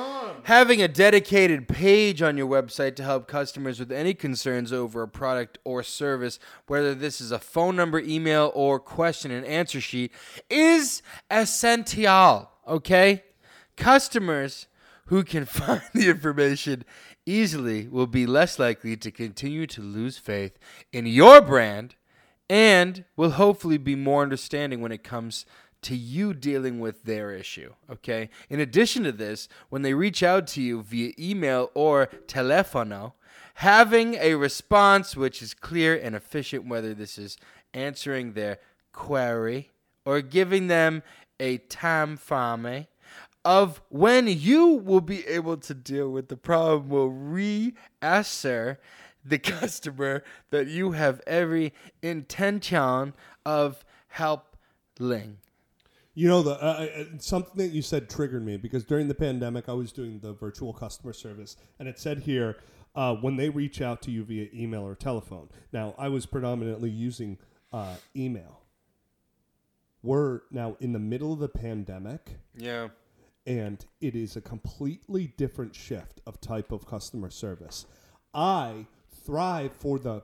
Having 0.44 0.82
a 0.82 0.88
dedicated 0.88 1.68
page 1.68 2.22
on 2.22 2.36
your 2.36 2.48
website 2.48 2.96
to 2.96 3.04
help 3.04 3.28
customers 3.28 3.78
with 3.78 3.92
any 3.92 4.14
concerns 4.14 4.72
over 4.72 5.02
a 5.02 5.08
product 5.08 5.58
or 5.64 5.84
service, 5.84 6.40
whether 6.66 6.92
this 6.92 7.20
is 7.20 7.30
a 7.30 7.38
phone 7.38 7.76
number, 7.76 8.00
email, 8.00 8.50
or 8.54 8.80
question 8.80 9.30
and 9.30 9.46
answer 9.46 9.80
sheet, 9.80 10.10
is 10.50 11.02
essential. 11.30 12.50
Okay? 12.66 13.22
Customers 13.76 14.66
who 15.06 15.22
can 15.22 15.44
find 15.46 15.82
the 15.94 16.08
information 16.08 16.84
easily 17.24 17.86
will 17.86 18.08
be 18.08 18.26
less 18.26 18.58
likely 18.58 18.96
to 18.96 19.12
continue 19.12 19.68
to 19.68 19.80
lose 19.80 20.18
faith 20.18 20.58
in 20.92 21.06
your 21.06 21.40
brand 21.40 21.94
and 22.48 23.04
will 23.16 23.30
hopefully 23.30 23.78
be 23.78 23.94
more 23.94 24.22
understanding 24.22 24.80
when 24.80 24.92
it 24.92 25.02
comes 25.02 25.46
to 25.82 25.96
you 25.96 26.32
dealing 26.32 26.80
with 26.80 27.02
their 27.04 27.32
issue. 27.32 27.72
Okay. 27.90 28.30
In 28.48 28.60
addition 28.60 29.04
to 29.04 29.12
this, 29.12 29.48
when 29.68 29.82
they 29.82 29.94
reach 29.94 30.22
out 30.22 30.46
to 30.48 30.62
you 30.62 30.82
via 30.82 31.12
email 31.18 31.70
or 31.74 32.08
telefono, 32.26 33.14
having 33.54 34.14
a 34.14 34.34
response 34.34 35.16
which 35.16 35.42
is 35.42 35.54
clear 35.54 35.98
and 36.00 36.14
efficient, 36.14 36.66
whether 36.66 36.94
this 36.94 37.18
is 37.18 37.36
answering 37.74 38.32
their 38.32 38.58
query 38.92 39.70
or 40.04 40.20
giving 40.20 40.68
them 40.68 41.02
a 41.40 41.58
time 41.58 42.16
frame 42.16 42.86
of 43.44 43.82
when 43.88 44.28
you 44.28 44.66
will 44.66 45.00
be 45.00 45.26
able 45.26 45.56
to 45.56 45.74
deal 45.74 46.10
with 46.10 46.28
the 46.28 46.36
problem 46.36 46.88
will 46.88 47.10
reassure 47.10 48.78
the 49.24 49.38
customer 49.38 50.22
that 50.50 50.68
you 50.68 50.92
have 50.92 51.20
every 51.26 51.72
intention 52.02 53.14
of 53.44 53.84
helping. 54.08 55.38
You 56.14 56.28
know, 56.28 56.42
the 56.42 56.52
uh, 56.62 56.86
uh, 56.86 57.04
something 57.18 57.56
that 57.56 57.68
you 57.74 57.80
said 57.80 58.10
triggered 58.10 58.44
me 58.44 58.58
because 58.58 58.84
during 58.84 59.08
the 59.08 59.14
pandemic, 59.14 59.68
I 59.68 59.72
was 59.72 59.92
doing 59.92 60.18
the 60.20 60.32
virtual 60.34 60.72
customer 60.74 61.14
service, 61.14 61.56
and 61.78 61.88
it 61.88 61.98
said 61.98 62.18
here 62.18 62.56
uh, 62.94 63.14
when 63.14 63.36
they 63.36 63.48
reach 63.48 63.80
out 63.80 64.02
to 64.02 64.10
you 64.10 64.22
via 64.22 64.48
email 64.52 64.82
or 64.82 64.94
telephone. 64.94 65.48
Now, 65.72 65.94
I 65.96 66.08
was 66.08 66.26
predominantly 66.26 66.90
using 66.90 67.38
uh, 67.72 67.94
email. 68.14 68.60
We're 70.02 70.40
now 70.50 70.76
in 70.80 70.92
the 70.92 70.98
middle 70.98 71.32
of 71.32 71.38
the 71.38 71.48
pandemic, 71.48 72.36
Yeah. 72.56 72.88
and 73.46 73.84
it 74.00 74.14
is 74.14 74.36
a 74.36 74.40
completely 74.40 75.28
different 75.36 75.74
shift 75.74 76.20
of 76.26 76.40
type 76.40 76.72
of 76.72 76.86
customer 76.86 77.30
service. 77.30 77.86
I 78.34 78.86
thrive 79.24 79.72
for 79.72 79.98
the 79.98 80.22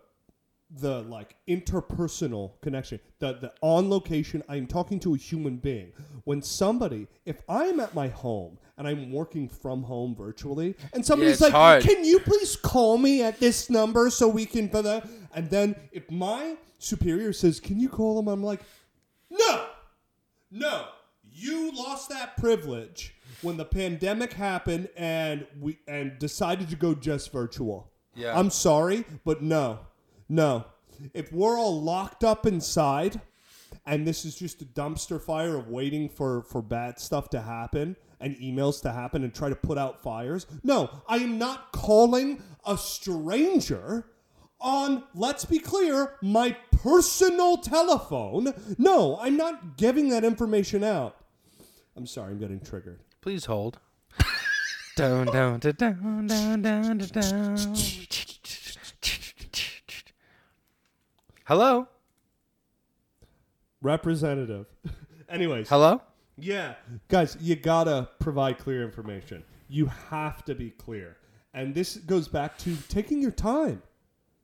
the 0.70 1.01
like 1.03 1.34
interpersonal 1.49 2.61
connection, 2.61 3.01
the 3.20 3.32
the 3.34 3.53
on 3.62 3.88
location. 3.88 4.42
I'm 4.49 4.66
talking 4.66 5.01
to 5.01 5.14
a 5.14 5.16
human 5.16 5.57
being. 5.57 5.92
When 6.24 6.42
somebody, 6.42 7.07
if 7.24 7.40
I'm 7.49 7.80
at 7.80 7.94
my 7.94 8.09
home 8.09 8.59
and 8.76 8.86
I'm 8.86 9.11
working 9.11 9.49
from 9.49 9.82
home 9.82 10.14
virtually, 10.14 10.74
and 10.92 11.05
somebody's 11.05 11.34
it's 11.34 11.40
like, 11.40 11.53
hard. 11.53 11.82
"Can 11.82 12.05
you 12.05 12.20
please 12.20 12.55
call 12.57 12.99
me 12.99 13.22
at 13.22 13.40
this 13.40 13.70
number 13.70 14.11
so 14.11 14.28
we 14.28 14.44
can?" 14.44 14.66
blah," 14.68 15.01
And 15.34 15.49
then 15.49 15.74
if 15.92 16.11
my 16.11 16.57
superior 16.78 17.32
says, 17.32 17.61
"Can 17.61 17.80
you 17.80 17.88
call 17.88 18.18
him?" 18.18 18.28
I'm 18.28 18.44
like, 18.44 18.61
"No." 19.30 19.64
No, 20.51 20.86
you 21.30 21.72
lost 21.76 22.09
that 22.09 22.38
privilege 22.38 23.14
when 23.42 23.59
the 23.59 23.64
pandemic 23.66 24.32
happened 24.32 24.88
and 24.96 25.46
we 25.61 25.78
and 25.86 26.18
decided 26.18 26.70
to 26.70 26.76
go 26.76 26.94
just 26.94 27.32
virtual. 27.32 27.92
Yeah. 28.19 28.39
I'm 28.39 28.51
sorry, 28.51 29.05
but 29.25 29.43
no. 29.43 29.79
No. 30.29 30.64
If 31.14 31.33
we're 31.33 31.59
all 31.59 31.81
locked 31.81 32.25
up 32.25 32.47
inside 32.47 33.21
and 33.87 34.07
this 34.07 34.25
is 34.25 34.35
just 34.35 34.61
a 34.61 34.64
dumpster 34.64 35.21
fire 35.21 35.57
of 35.57 35.69
waiting 35.69 36.09
for 36.09 36.43
for 36.43 36.61
bad 36.61 36.99
stuff 36.99 37.31
to 37.31 37.41
happen 37.41 37.97
and 38.21 38.37
emails 38.37 38.83
to 38.83 38.93
happen 38.93 39.23
and 39.23 39.33
try 39.33 39.49
to 39.49 39.55
put 39.55 39.79
out 39.79 40.03
fires, 40.03 40.47
no, 40.64 40.91
I 41.09 41.19
am 41.19 41.39
not 41.39 41.73
calling 41.73 42.43
a 42.66 42.77
stranger 42.77 44.07
on, 44.61 45.05
let's 45.14 45.45
be 45.45 45.61
clear, 45.61 46.14
my 46.21 46.57
personal 46.83 47.59
telephone. 47.59 48.53
No, 48.77 49.19
I'm 49.21 49.37
not 49.37 49.77
giving 49.77 50.09
that 50.09 50.25
information 50.25 50.83
out. 50.83 51.16
I'm 51.97 52.07
sorry, 52.07 52.33
I'm 52.33 52.39
getting 52.39 52.61
triggered. 52.61 53.01
Please 53.21 53.45
hold. 53.45 53.79
Down, 54.99 55.26
down, 55.26 55.61
da, 55.61 55.70
down, 55.70 56.26
down, 56.26 56.61
down, 56.61 56.99
da, 56.99 57.07
down. 57.07 57.57
Hello? 61.44 61.86
Representative. 63.80 64.66
Anyways, 65.28 65.68
Hello? 65.68 66.03
yeah, 66.36 66.74
guys, 67.07 67.36
you 67.40 67.55
gotta 67.55 68.09
provide 68.18 68.59
clear 68.59 68.82
information. 68.82 69.44
You 69.68 69.86
have 70.11 70.44
to 70.46 70.57
be 70.57 70.70
clear. 70.70 71.16
And 71.55 71.76
this 71.76 71.99
goes 71.99 72.26
back 72.26 72.59
to 72.59 72.76
taking 72.88 73.22
your 73.22 73.30
time. 73.30 73.82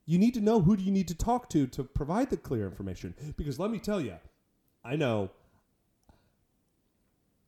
You 0.06 0.20
need 0.20 0.34
to 0.34 0.40
know 0.40 0.60
who 0.60 0.76
do 0.76 0.84
you 0.84 0.92
need 0.92 1.08
to 1.08 1.16
talk 1.16 1.50
to 1.50 1.66
to 1.66 1.82
provide 1.82 2.30
the 2.30 2.36
clear 2.36 2.64
information. 2.66 3.12
Because 3.36 3.58
let 3.58 3.72
me 3.72 3.80
tell 3.80 4.00
you, 4.00 4.14
I 4.84 4.94
know 4.94 5.30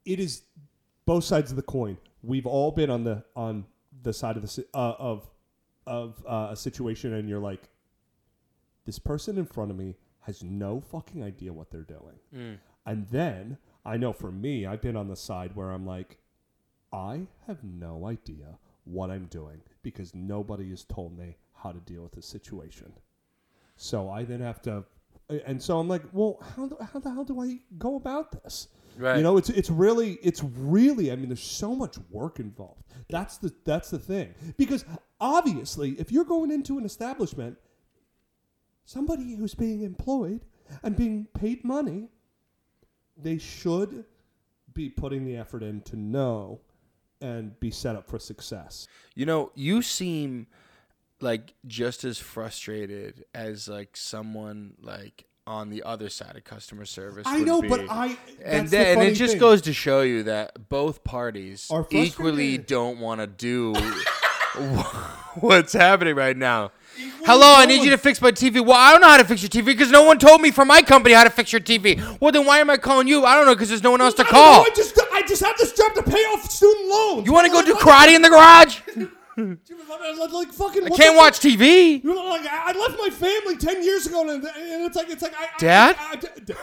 it 0.04 0.18
is 0.18 0.42
both 1.04 1.22
sides 1.22 1.52
of 1.52 1.56
the 1.56 1.62
coin. 1.62 1.98
We've 2.26 2.46
all 2.46 2.70
been 2.72 2.90
on 2.90 3.04
the 3.04 3.24
on 3.36 3.64
the 4.02 4.12
side 4.12 4.36
of 4.36 4.42
the 4.42 4.48
si- 4.48 4.64
uh, 4.74 4.94
of 4.98 5.28
of 5.86 6.22
uh, 6.26 6.48
a 6.50 6.56
situation, 6.56 7.12
and 7.14 7.28
you're 7.28 7.38
like, 7.40 7.68
this 8.84 8.98
person 8.98 9.38
in 9.38 9.46
front 9.46 9.70
of 9.70 9.76
me 9.76 9.96
has 10.20 10.42
no 10.42 10.80
fucking 10.80 11.22
idea 11.22 11.52
what 11.52 11.70
they're 11.70 11.82
doing. 11.82 12.18
And 12.84 13.06
then 13.08 13.58
I 13.84 13.96
know 13.96 14.12
for 14.12 14.32
me, 14.32 14.66
I've 14.66 14.80
been 14.82 14.96
on 14.96 15.08
the 15.08 15.16
side 15.16 15.54
where 15.54 15.70
I'm 15.70 15.86
like, 15.86 16.18
I 16.92 17.28
have 17.46 17.62
no 17.62 18.06
idea 18.06 18.58
what 18.84 19.10
I'm 19.10 19.26
doing 19.26 19.60
because 19.82 20.14
nobody 20.14 20.70
has 20.70 20.84
told 20.84 21.16
me 21.16 21.36
how 21.54 21.70
to 21.72 21.78
deal 21.80 22.02
with 22.02 22.12
this 22.12 22.26
situation. 22.26 22.92
So 23.76 24.10
I 24.10 24.24
then 24.24 24.40
have 24.40 24.60
to, 24.62 24.84
and 25.46 25.62
so 25.62 25.78
I'm 25.78 25.88
like, 25.88 26.02
well, 26.12 26.38
how, 26.56 26.66
the- 26.66 26.84
how 26.84 26.98
the 26.98 27.10
hell 27.12 27.24
do 27.24 27.40
I 27.40 27.60
go 27.78 27.96
about 27.96 28.32
this? 28.42 28.68
Right. 28.96 29.18
You 29.18 29.22
know, 29.22 29.36
it's 29.36 29.50
it's 29.50 29.70
really 29.70 30.18
it's 30.22 30.42
really. 30.42 31.12
I 31.12 31.16
mean, 31.16 31.28
there's 31.28 31.42
so 31.42 31.74
much 31.74 31.96
work 32.10 32.40
involved. 32.40 32.82
That's 33.08 33.38
the 33.38 33.52
that's 33.64 33.90
the 33.90 33.98
thing 33.98 34.34
because 34.56 34.84
obviously, 35.20 35.92
if 35.92 36.10
you're 36.10 36.24
going 36.24 36.50
into 36.50 36.78
an 36.78 36.84
establishment, 36.84 37.58
somebody 38.84 39.34
who's 39.34 39.54
being 39.54 39.82
employed 39.82 40.44
and 40.82 40.96
being 40.96 41.26
paid 41.34 41.64
money, 41.64 42.08
they 43.16 43.38
should 43.38 44.04
be 44.72 44.88
putting 44.88 45.24
the 45.24 45.36
effort 45.36 45.62
in 45.62 45.80
to 45.82 45.96
know 45.96 46.60
and 47.20 47.58
be 47.60 47.70
set 47.70 47.96
up 47.96 48.08
for 48.08 48.18
success. 48.18 48.86
You 49.14 49.26
know, 49.26 49.52
you 49.54 49.82
seem 49.82 50.46
like 51.20 51.54
just 51.66 52.04
as 52.04 52.18
frustrated 52.18 53.24
as 53.34 53.68
like 53.68 53.96
someone 53.96 54.74
like 54.80 55.25
on 55.46 55.70
the 55.70 55.82
other 55.84 56.08
side 56.08 56.36
of 56.36 56.44
customer 56.44 56.84
service. 56.84 57.22
I 57.26 57.40
know, 57.40 57.62
be. 57.62 57.68
but 57.68 57.86
I 57.88 58.16
and 58.44 58.68
then 58.68 58.98
and 58.98 59.08
it 59.08 59.14
just 59.14 59.34
thing. 59.34 59.40
goes 59.40 59.62
to 59.62 59.72
show 59.72 60.02
you 60.02 60.24
that 60.24 60.68
both 60.68 61.04
parties 61.04 61.68
Are 61.70 61.86
equally 61.90 62.58
don't 62.58 62.98
want 62.98 63.20
to 63.20 63.26
do 63.26 63.74
what's 65.36 65.72
happening 65.72 66.16
right 66.16 66.36
now. 66.36 66.72
Hello, 67.24 67.54
I 67.56 67.66
need 67.66 67.84
you 67.84 67.90
to 67.90 67.98
fix 67.98 68.22
my 68.22 68.32
TV. 68.32 68.64
Well, 68.64 68.74
I 68.74 68.90
don't 68.92 69.02
know 69.02 69.08
how 69.08 69.18
to 69.18 69.24
fix 69.24 69.42
your 69.42 69.50
TV 69.50 69.66
because 69.66 69.90
no 69.90 70.02
one 70.02 70.18
told 70.18 70.40
me 70.40 70.50
from 70.50 70.68
my 70.68 70.80
company 70.80 71.14
how 71.14 71.24
to 71.24 71.30
fix 71.30 71.52
your 71.52 71.60
TV. 71.60 72.18
Well, 72.20 72.32
then 72.32 72.46
why 72.46 72.58
am 72.60 72.70
I 72.70 72.78
calling 72.78 73.06
you? 73.06 73.24
I 73.24 73.34
don't 73.36 73.44
know 73.44 73.54
because 73.54 73.68
there's 73.68 73.82
no 73.82 73.90
one 73.90 74.00
else 74.00 74.14
to 74.14 74.22
I 74.24 74.28
call. 74.28 74.56
know, 74.56 74.62
I 74.62 74.70
just 74.74 74.98
I 75.12 75.22
just 75.26 75.44
have 75.44 75.56
this 75.58 75.72
job 75.72 75.94
to 75.94 76.02
pay 76.02 76.22
off 76.32 76.50
student 76.50 76.88
loans. 76.88 77.26
You 77.26 77.32
want 77.32 77.46
to 77.46 77.52
go 77.52 77.62
do 77.62 77.74
karate 77.74 78.16
in 78.16 78.22
the 78.22 78.30
garage? 78.30 78.80
Like, 79.36 80.52
fucking. 80.52 80.84
I 80.86 80.88
can't 80.90 81.16
watch 81.16 81.40
TV. 81.40 82.02
You 82.02 82.14
know, 82.14 82.24
like 82.30 82.46
I 82.46 82.72
left 82.72 82.98
my 82.98 83.10
family 83.10 83.56
ten 83.56 83.82
years 83.84 84.06
ago, 84.06 84.22
and, 84.22 84.42
and 84.44 84.84
it's 84.86 84.96
like 84.96 85.10
it's 85.10 85.22
like 85.22 85.34
I, 85.38 85.48
Dad? 85.58 85.96
I, 85.98 86.12
I- 86.12 86.16
d- 86.40 86.54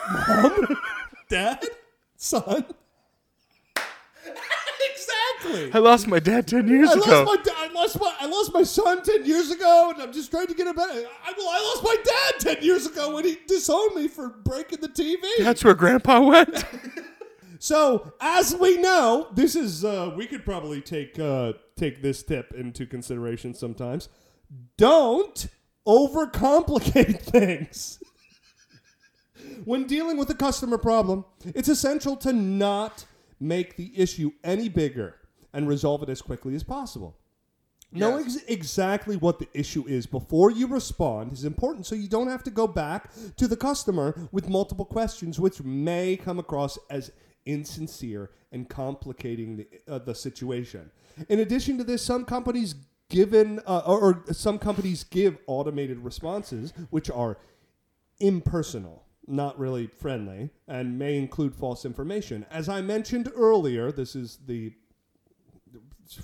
mom, 0.68 0.78
dad, 1.30 1.64
son. 2.18 2.66
exactly. 4.92 5.72
I 5.74 5.78
lost 5.80 6.08
my 6.08 6.20
dad 6.20 6.48
ten 6.48 6.68
years 6.68 6.90
I 6.90 6.94
ago. 6.94 7.24
lost 7.24 7.46
my 7.46 7.54
I 7.58 7.68
lost 7.74 8.00
my 8.00 8.16
I 8.22 8.26
lost 8.26 8.54
my 8.54 8.64
son 8.64 9.04
ten 9.04 9.26
years 9.26 9.52
ago, 9.52 9.92
and 9.94 10.02
I'm 10.02 10.12
just 10.14 10.32
trying 10.32 10.48
to 10.48 10.54
get 10.54 10.68
him 10.68 10.76
back. 10.76 10.90
I, 10.90 11.34
well, 11.38 11.50
I 11.50 11.60
lost 11.74 11.84
my 11.84 11.96
dad 12.04 12.40
ten 12.56 12.64
years 12.64 12.86
ago 12.88 13.14
when 13.14 13.24
he 13.26 13.38
disowned 13.48 13.96
me 13.96 14.08
for 14.08 14.30
breaking 14.30 14.82
the 14.82 14.90
TV. 14.90 15.22
That's 15.40 15.64
where 15.64 15.74
Grandpa 15.76 16.22
went. 16.22 16.66
So, 17.60 18.12
as 18.20 18.54
we 18.54 18.76
know, 18.82 19.30
this 19.36 19.56
is 19.56 19.86
uh, 19.86 20.12
we 20.18 20.28
could 20.28 20.44
probably 20.44 20.82
take 20.82 21.18
uh, 21.18 21.54
take 21.76 22.02
this 22.02 22.24
tip 22.24 22.54
into 22.54 22.86
consideration 22.86 23.54
sometimes. 23.54 24.10
Don't 24.78 25.48
overcomplicate 25.88 27.20
things. 27.22 28.00
when 29.66 29.86
dealing 29.86 30.18
with 30.18 30.30
a 30.30 30.36
customer 30.36 30.78
problem, 30.78 31.26
it's 31.46 31.70
essential 31.70 32.16
to 32.18 32.34
not 32.34 33.06
make 33.40 33.76
the 33.76 33.92
issue 34.00 34.32
any 34.44 34.70
bigger 34.70 35.16
and 35.54 35.68
resolve 35.68 36.04
it 36.04 36.10
as 36.10 36.22
quickly 36.22 36.56
as 36.56 36.64
possible. 36.64 37.18
Knowing 37.92 38.26
ex- 38.26 38.38
exactly 38.48 39.18
what 39.18 39.38
the 39.38 39.48
issue 39.54 39.86
is 39.88 40.08
before 40.08 40.50
you 40.50 40.66
respond 40.66 41.32
is 41.32 41.46
important 41.46 41.86
so 41.86 41.94
you 41.94 42.08
don't 42.08 42.28
have 42.28 42.44
to 42.44 42.50
go 42.50 42.66
back 42.66 43.12
to 43.36 43.48
the 43.48 43.56
customer 43.56 44.28
with 44.32 44.50
multiple 44.50 44.86
questions, 44.86 45.40
which 45.40 45.62
may 45.62 46.18
come 46.18 46.40
across 46.40 46.80
as 46.90 47.12
insincere 47.46 48.32
and 48.52 48.68
complicating 48.68 49.58
the, 49.58 49.68
uh, 49.88 50.00
the 50.00 50.16
situation. 50.16 50.90
In 51.30 51.40
addition 51.40 51.78
to 51.78 51.84
this, 51.84 52.02
some 52.04 52.26
companies 52.26 52.76
given 53.10 53.60
uh, 53.68 53.84
or, 53.86 54.00
or 54.28 54.34
some 54.34 54.58
companies 54.60 55.04
give 55.04 55.38
automated 55.48 56.00
responses 56.00 56.74
which 56.90 57.10
are 57.12 57.38
impersonal, 58.20 59.06
not 59.28 59.58
really 59.60 59.88
friendly, 59.88 60.50
and 60.68 60.98
may 60.98 61.18
include 61.18 61.56
false 61.56 61.86
information. 61.86 62.46
As 62.52 62.70
I 62.70 62.82
mentioned 62.82 63.32
earlier, 63.36 63.92
this 63.92 64.16
is 64.16 64.40
the 64.46 64.74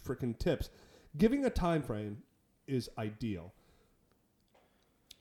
freaking 0.06 0.38
tips. 0.38 0.70
Giving 1.18 1.46
a 1.46 1.50
time 1.50 1.82
frame 1.84 2.24
is 2.68 2.90
ideal. 2.98 3.54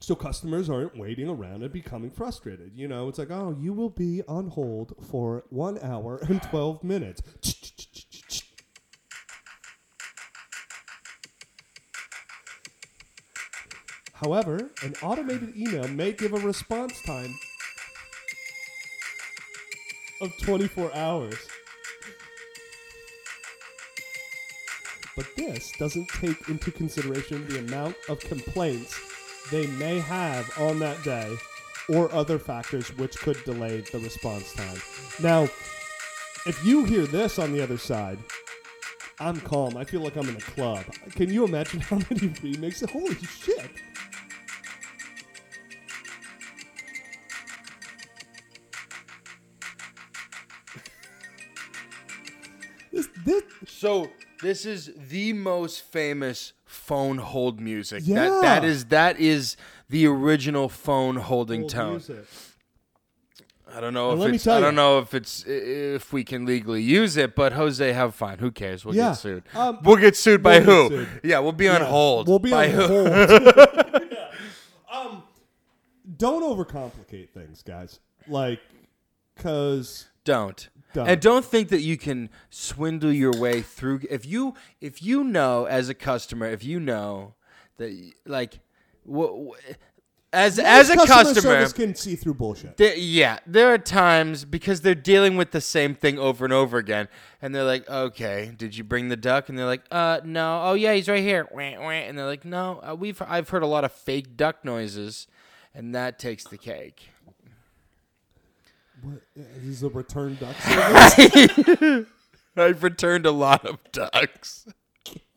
so 0.01 0.15
customers 0.15 0.71
aren't 0.71 0.97
waiting 0.97 1.29
around 1.29 1.63
and 1.63 1.73
becoming 1.73 2.11
frustrated. 2.11 2.73
You 2.75 2.89
know, 2.89 3.09
it's 3.09 3.19
like, 3.19 3.31
oh, 3.31 3.57
you 3.59 3.73
will 3.73 3.91
be 3.91 4.23
on 4.29 4.49
hold 4.49 4.95
for 5.11 5.45
one 5.51 5.79
hour 5.83 6.19
and 6.29 6.43
12 6.43 6.85
minutes. 6.85 7.23
However, 14.21 14.71
an 14.83 14.95
automated 15.01 15.57
email 15.57 15.87
may 15.87 16.11
give 16.11 16.33
a 16.33 16.39
response 16.39 17.01
time 17.03 17.39
of 20.21 20.37
24 20.39 20.93
hours. 20.95 21.37
But 25.15 25.27
this 25.37 25.73
doesn't 25.79 26.09
take 26.09 26.49
into 26.49 26.73
consideration 26.73 27.47
the 27.47 27.61
amount 27.61 27.95
of 28.09 28.19
complaints 28.21 28.99
they 29.53 29.69
may 29.69 30.01
have 30.01 30.51
on 30.59 30.81
that 30.81 31.03
day 31.05 31.37
or 31.89 32.13
other 32.13 32.41
factors 32.41 32.89
which 32.97 33.17
could 33.19 33.43
delay 33.45 33.83
the 33.93 34.01
response 34.01 34.53
time. 34.53 34.79
Now, 35.23 35.45
if 36.45 36.61
you 36.65 36.85
hear 36.85 37.07
this 37.07 37.39
on 37.39 37.53
the 37.53 37.63
other 37.63 37.79
side, 37.79 38.19
I'm 39.21 39.41
calm. 39.41 39.77
I 39.77 39.85
feel 39.85 40.01
like 40.01 40.17
I'm 40.17 40.29
in 40.29 40.37
a 40.37 40.41
club. 40.41 40.85
Can 41.13 41.31
you 41.31 41.45
imagine 41.45 41.81
how 41.81 41.97
many 41.97 42.29
remixes? 42.31 42.91
Holy 42.91 43.15
shit. 43.15 43.71
So 53.79 54.11
this 54.43 54.67
is 54.67 54.91
the 54.97 55.33
most 55.33 55.83
famous 55.83 56.53
phone 56.65 57.19
hold 57.19 57.61
music. 57.61 58.03
Yeah. 58.05 58.25
That 58.25 58.43
that 58.43 58.65
is 58.65 58.85
that 58.87 59.21
is 59.21 59.57
the 59.89 60.07
original 60.07 60.69
phone 60.69 61.15
holding 61.17 61.63
old 61.63 61.71
tone. 61.71 61.91
music. 61.93 62.25
I 63.73 63.81
don't 63.81 63.95
know 63.95 64.11
And 64.11 64.19
if 64.19 64.23
let 64.23 64.31
me 64.31 64.37
it's, 64.37 64.47
I 64.49 64.59
don't 64.61 64.75
know 64.75 64.99
if 64.99 65.15
it's 65.15 65.45
if 65.47 66.13
we 66.13 66.25
can 66.25 66.45
legally 66.45 66.83
use 66.83 67.17
it, 67.17 67.37
but 67.37 67.53
Jose, 67.53 67.93
have 67.93 68.15
fun. 68.17 68.39
Who 68.39 68.51
cares? 68.51 68.85
We'll 68.85 68.97
Yeah. 68.97 69.11
get 69.11 69.19
sued. 69.19 69.43
Um, 69.55 69.79
we'll 69.85 69.97
get 69.97 70.17
sued 70.17 70.43
by 70.43 70.59
we'll 70.59 70.89
who? 70.89 70.97
sued. 70.97 71.09
Yeah, 71.23 71.39
we'll 71.39 71.53
be 71.53 71.69
on 71.69 71.83
Yeah, 71.83 71.87
hold. 71.89 72.27
We'll 72.29 72.39
be 72.41 72.51
by 72.51 72.67
on 72.69 72.75
who? 72.75 72.87
hold. 72.87 73.09
Yeah. 74.11 74.25
Um, 74.91 75.23
don't 76.17 76.43
overcomplicate 76.43 77.29
things, 77.31 77.63
guys. 77.63 78.01
Like, 78.27 78.59
cause 79.37 80.09
Don't. 80.25 80.69
And 81.07 81.21
don't 81.21 81.45
think 81.45 81.69
that 81.69 81.81
you 81.81 81.97
can 81.97 82.31
swindle 82.51 83.13
your 83.13 83.33
way 83.33 83.63
through 83.63 84.01
if 84.11 84.25
you 84.27 84.55
if 84.81 85.03
you 85.03 85.23
know 85.25 85.67
as 85.67 85.89
a 85.89 85.95
customer, 85.95 86.47
if 86.47 86.65
you 86.65 86.81
know 86.81 87.35
that 87.77 87.93
like 88.27 88.61
wh- 89.09 89.51
wh- 89.51 89.73
as 90.33 90.59
as 90.59 90.91
a 90.91 90.97
customer 90.97 91.41
service 91.41 91.73
can 91.73 91.95
see 91.95 92.15
through 92.15 92.35
bullshit. 92.35 92.77
There, 92.77 92.95
yeah, 92.95 93.39
there 93.47 93.73
are 93.73 93.79
times 93.79 94.45
because 94.45 94.83
they're 94.83 94.95
dealing 94.95 95.37
with 95.37 95.53
the 95.53 95.61
same 95.61 95.95
thing 95.95 96.19
over 96.19 96.45
and 96.45 96.53
over 96.53 96.77
again, 96.77 97.09
and 97.41 97.55
they're 97.55 97.65
like, 97.65 97.89
"Okay, 97.89 98.53
did 98.57 98.77
you 98.77 98.85
bring 98.85 99.09
the 99.09 99.17
duck?" 99.17 99.49
And 99.49 99.59
they're 99.59 99.67
like, 99.67 99.85
"Uh, 99.91 100.21
no. 100.25 100.61
Oh 100.65 100.75
yeah, 100.75 100.93
he's 100.93 101.09
right 101.09 101.23
here." 101.23 101.49
And 101.59 102.19
they're 102.19 102.27
like, 102.27 102.45
"No, 102.45 102.81
uh, 102.87 102.95
we've 102.95 103.21
I've 103.27 103.49
heard 103.49 103.63
a 103.63 103.67
lot 103.67 103.85
of 103.85 103.93
fake 103.93 104.37
duck 104.37 104.65
noises, 104.65 105.29
and 105.75 105.95
that 105.95 106.19
takes 106.19 106.45
the 106.45 106.59
cake." 106.59 107.09
What, 109.03 109.23
is 109.35 109.81
this 109.81 109.83
a 109.83 109.89
return 109.89 110.37
duck 110.41 110.57
service? 110.61 112.07
I've 112.57 112.83
returned 112.83 113.27
a 113.27 113.31
lot 113.31 113.65
of 113.65 113.79
ducks. 113.93 114.67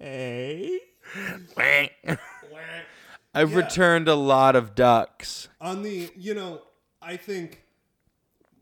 Okay. 0.02 0.80
I've 3.34 3.56
returned 3.56 4.08
a 4.08 4.16
lot 4.16 4.56
of 4.56 4.76
ducks. 4.76 5.48
On 5.60 5.84
the, 5.84 6.10
you 6.18 6.34
know, 6.34 6.62
I 7.02 7.18
think 7.18 7.64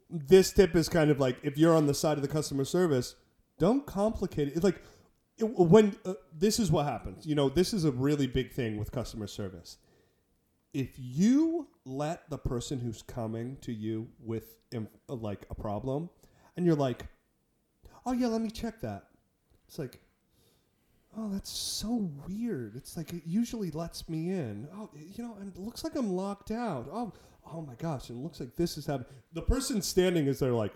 this 0.10 0.52
tip 0.52 0.76
is 0.76 0.90
kind 0.90 1.12
of 1.12 1.20
like 1.20 1.38
if 1.44 1.58
you're 1.58 1.76
on 1.76 1.88
the 1.88 1.94
side 1.94 2.18
of 2.18 2.22
the 2.22 2.28
customer 2.28 2.66
service, 2.66 3.16
don't 3.58 3.86
complicate 3.86 4.50
it. 4.50 4.56
It's 4.56 4.64
like 4.64 4.82
it, 5.38 5.44
when 5.44 5.96
uh, 6.06 6.14
this 6.38 6.60
is 6.60 6.72
what 6.72 6.86
happens. 6.86 7.26
You 7.26 7.36
know, 7.36 7.50
this 7.50 7.74
is 7.74 7.86
a 7.86 7.92
really 7.92 8.28
big 8.28 8.52
thing 8.52 8.78
with 8.78 8.92
customer 8.92 9.28
service. 9.28 9.78
If 10.74 10.92
you 10.98 11.68
let 11.86 12.30
the 12.30 12.38
person 12.38 12.80
who's 12.80 13.02
coming 13.02 13.58
to 13.62 13.72
you 13.74 14.08
with 14.20 14.58
like 15.08 15.46
a 15.50 15.56
problem, 15.56 16.10
and 16.56 16.66
you're 16.66 16.76
like, 16.76 17.08
"Oh 18.06 18.14
yeah, 18.14 18.28
let 18.28 18.42
me 18.42 18.52
check 18.52 18.80
that," 18.82 19.08
it's 19.68 19.80
like, 19.80 20.00
"Oh, 21.18 21.30
that's 21.30 21.50
so 21.50 22.12
weird." 22.28 22.76
It's 22.76 22.96
like 22.96 23.14
it 23.14 23.24
usually 23.26 23.72
lets 23.72 24.08
me 24.08 24.30
in. 24.30 24.68
Oh, 24.74 24.90
you 24.96 25.24
know, 25.24 25.38
and 25.40 25.56
it 25.56 25.60
looks 25.60 25.84
like 25.84 25.96
I'm 25.96 26.12
locked 26.14 26.52
out. 26.52 26.88
Oh, 26.92 27.14
oh 27.52 27.62
my 27.62 27.76
gosh, 27.76 28.10
it 28.10 28.16
looks 28.16 28.40
like 28.40 28.56
this 28.56 28.78
is 28.78 28.86
happening. 28.86 29.12
The 29.34 29.42
person 29.42 29.82
standing 29.82 30.28
is 30.28 30.40
there 30.40 30.52
like, 30.52 30.74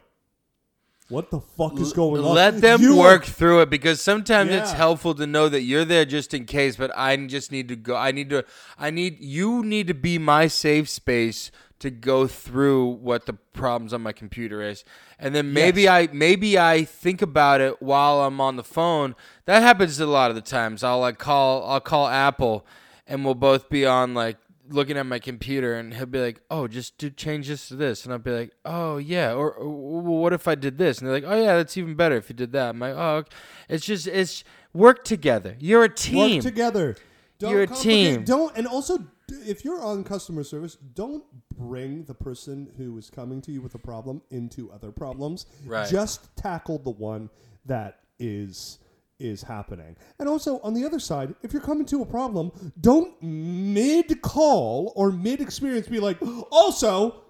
"What 1.09 1.29
the 1.31 1.39
fuck 1.39 1.79
is 1.79 1.93
going 1.93 2.23
on?" 2.23 2.33
Let 2.33 2.61
them 2.61 2.81
You 2.81 2.99
are- 2.99 3.13
work 3.13 3.25
through 3.25 3.61
it 3.61 3.69
because 3.69 4.01
sometimes 4.01 4.51
it's 4.51 4.71
helpful 4.71 5.13
to 5.15 5.27
know 5.27 5.49
that 5.49 5.61
you're 5.61 5.85
there 5.85 6.05
just 6.05 6.33
in 6.33 6.45
case. 6.45 6.75
But 6.75 6.91
I 6.97 7.15
just 7.17 7.51
need 7.51 7.67
to 7.69 7.75
go. 7.75 7.95
I 7.95 8.11
need 8.11 8.29
to. 8.31 8.43
I 8.77 8.89
need 8.89 9.19
you 9.19 9.63
need 9.63 9.87
to 9.87 9.93
be 9.93 10.17
my 10.17 10.47
safe 10.47 10.89
space 10.89 11.51
to 11.79 11.89
go 11.91 12.27
through 12.27 12.85
what 12.85 13.25
the 13.25 13.33
problems 13.33 13.93
on 13.93 14.01
my 14.01 14.13
computer 14.13 14.61
is, 14.61 14.85
and 15.19 15.35
then 15.35 15.51
maybe. 15.51 15.89
I 15.89 16.07
maybe 16.13 16.57
I 16.57 16.85
think 16.85 17.21
about 17.21 17.59
it 17.59 17.81
while 17.81 18.21
I'm 18.21 18.39
on 18.39 18.55
the 18.55 18.63
phone. 18.63 19.15
That 19.45 19.61
happens 19.61 19.99
a 19.99 20.05
lot 20.05 20.29
of 20.31 20.35
the 20.35 20.41
times. 20.41 20.83
I'll 20.83 20.99
like 21.01 21.17
call 21.17 21.65
I'll 21.69 21.81
call 21.81 22.07
Apple, 22.07 22.65
and 23.05 23.25
we'll 23.25 23.35
both 23.35 23.69
be 23.69 23.85
on 23.85 24.13
like 24.13 24.37
looking 24.69 24.97
at 24.97 25.05
my 25.05 25.19
computer 25.19 25.75
and 25.75 25.93
he'll 25.93 26.05
be 26.05 26.19
like, 26.19 26.41
"Oh, 26.49 26.67
just 26.67 26.97
do 26.97 27.09
change 27.09 27.47
this 27.47 27.67
to 27.67 27.75
this," 27.75 28.03
and 28.03 28.13
I'll 28.13 28.19
be 28.19 28.31
like, 28.31 28.51
"Oh 28.65 28.97
yeah," 28.97 29.33
or, 29.33 29.51
or 29.51 30.01
well, 30.01 30.17
"What 30.17 30.33
if 30.33 30.47
I 30.47 30.55
did 30.55 30.77
this?" 30.77 30.99
And 30.99 31.07
they're 31.07 31.15
like, 31.15 31.25
"Oh 31.25 31.41
yeah, 31.41 31.57
that's 31.57 31.77
even 31.77 31.95
better 31.95 32.15
if 32.15 32.29
you 32.29 32.35
did 32.35 32.51
that." 32.53 32.69
I'm 32.69 32.79
like, 32.79 32.95
"Oh, 32.95 33.15
okay." 33.17 33.35
it's 33.69 33.85
just 33.85 34.07
it's 34.07 34.43
work 34.73 35.03
together. 35.03 35.55
You're 35.59 35.83
a 35.83 35.93
team. 35.93 36.37
Work 36.37 36.43
together. 36.43 36.95
Don't 37.39 37.51
You're 37.51 37.63
a 37.63 37.67
team. 37.67 38.23
Don't 38.23 38.55
and 38.57 38.67
also 38.67 39.05
if 39.29 39.65
you're 39.65 39.81
on 39.81 40.03
customer 40.03 40.43
service, 40.43 40.75
don't 40.75 41.23
bring 41.57 42.03
the 42.05 42.13
person 42.13 42.71
who 42.77 42.97
is 42.97 43.09
coming 43.09 43.41
to 43.41 43.51
you 43.51 43.61
with 43.61 43.75
a 43.75 43.79
problem 43.79 44.21
into 44.29 44.71
other 44.71 44.91
problems. 44.91 45.45
Right. 45.65 45.89
Just 45.89 46.35
tackle 46.35 46.79
the 46.79 46.91
one 46.91 47.29
that 47.65 47.99
is 48.19 48.79
is 49.19 49.43
happening. 49.43 49.95
And 50.19 50.27
also 50.27 50.59
on 50.59 50.73
the 50.73 50.85
other 50.85 50.99
side, 50.99 51.35
if 51.41 51.53
you're 51.53 51.61
coming 51.61 51.85
to 51.87 52.01
a 52.01 52.05
problem, 52.05 52.51
don't 52.79 53.21
mid 53.21 54.21
call 54.21 54.93
or 54.95 55.11
mid 55.11 55.41
experience 55.41 55.87
be 55.87 55.99
like, 55.99 56.17
also, 56.51 57.23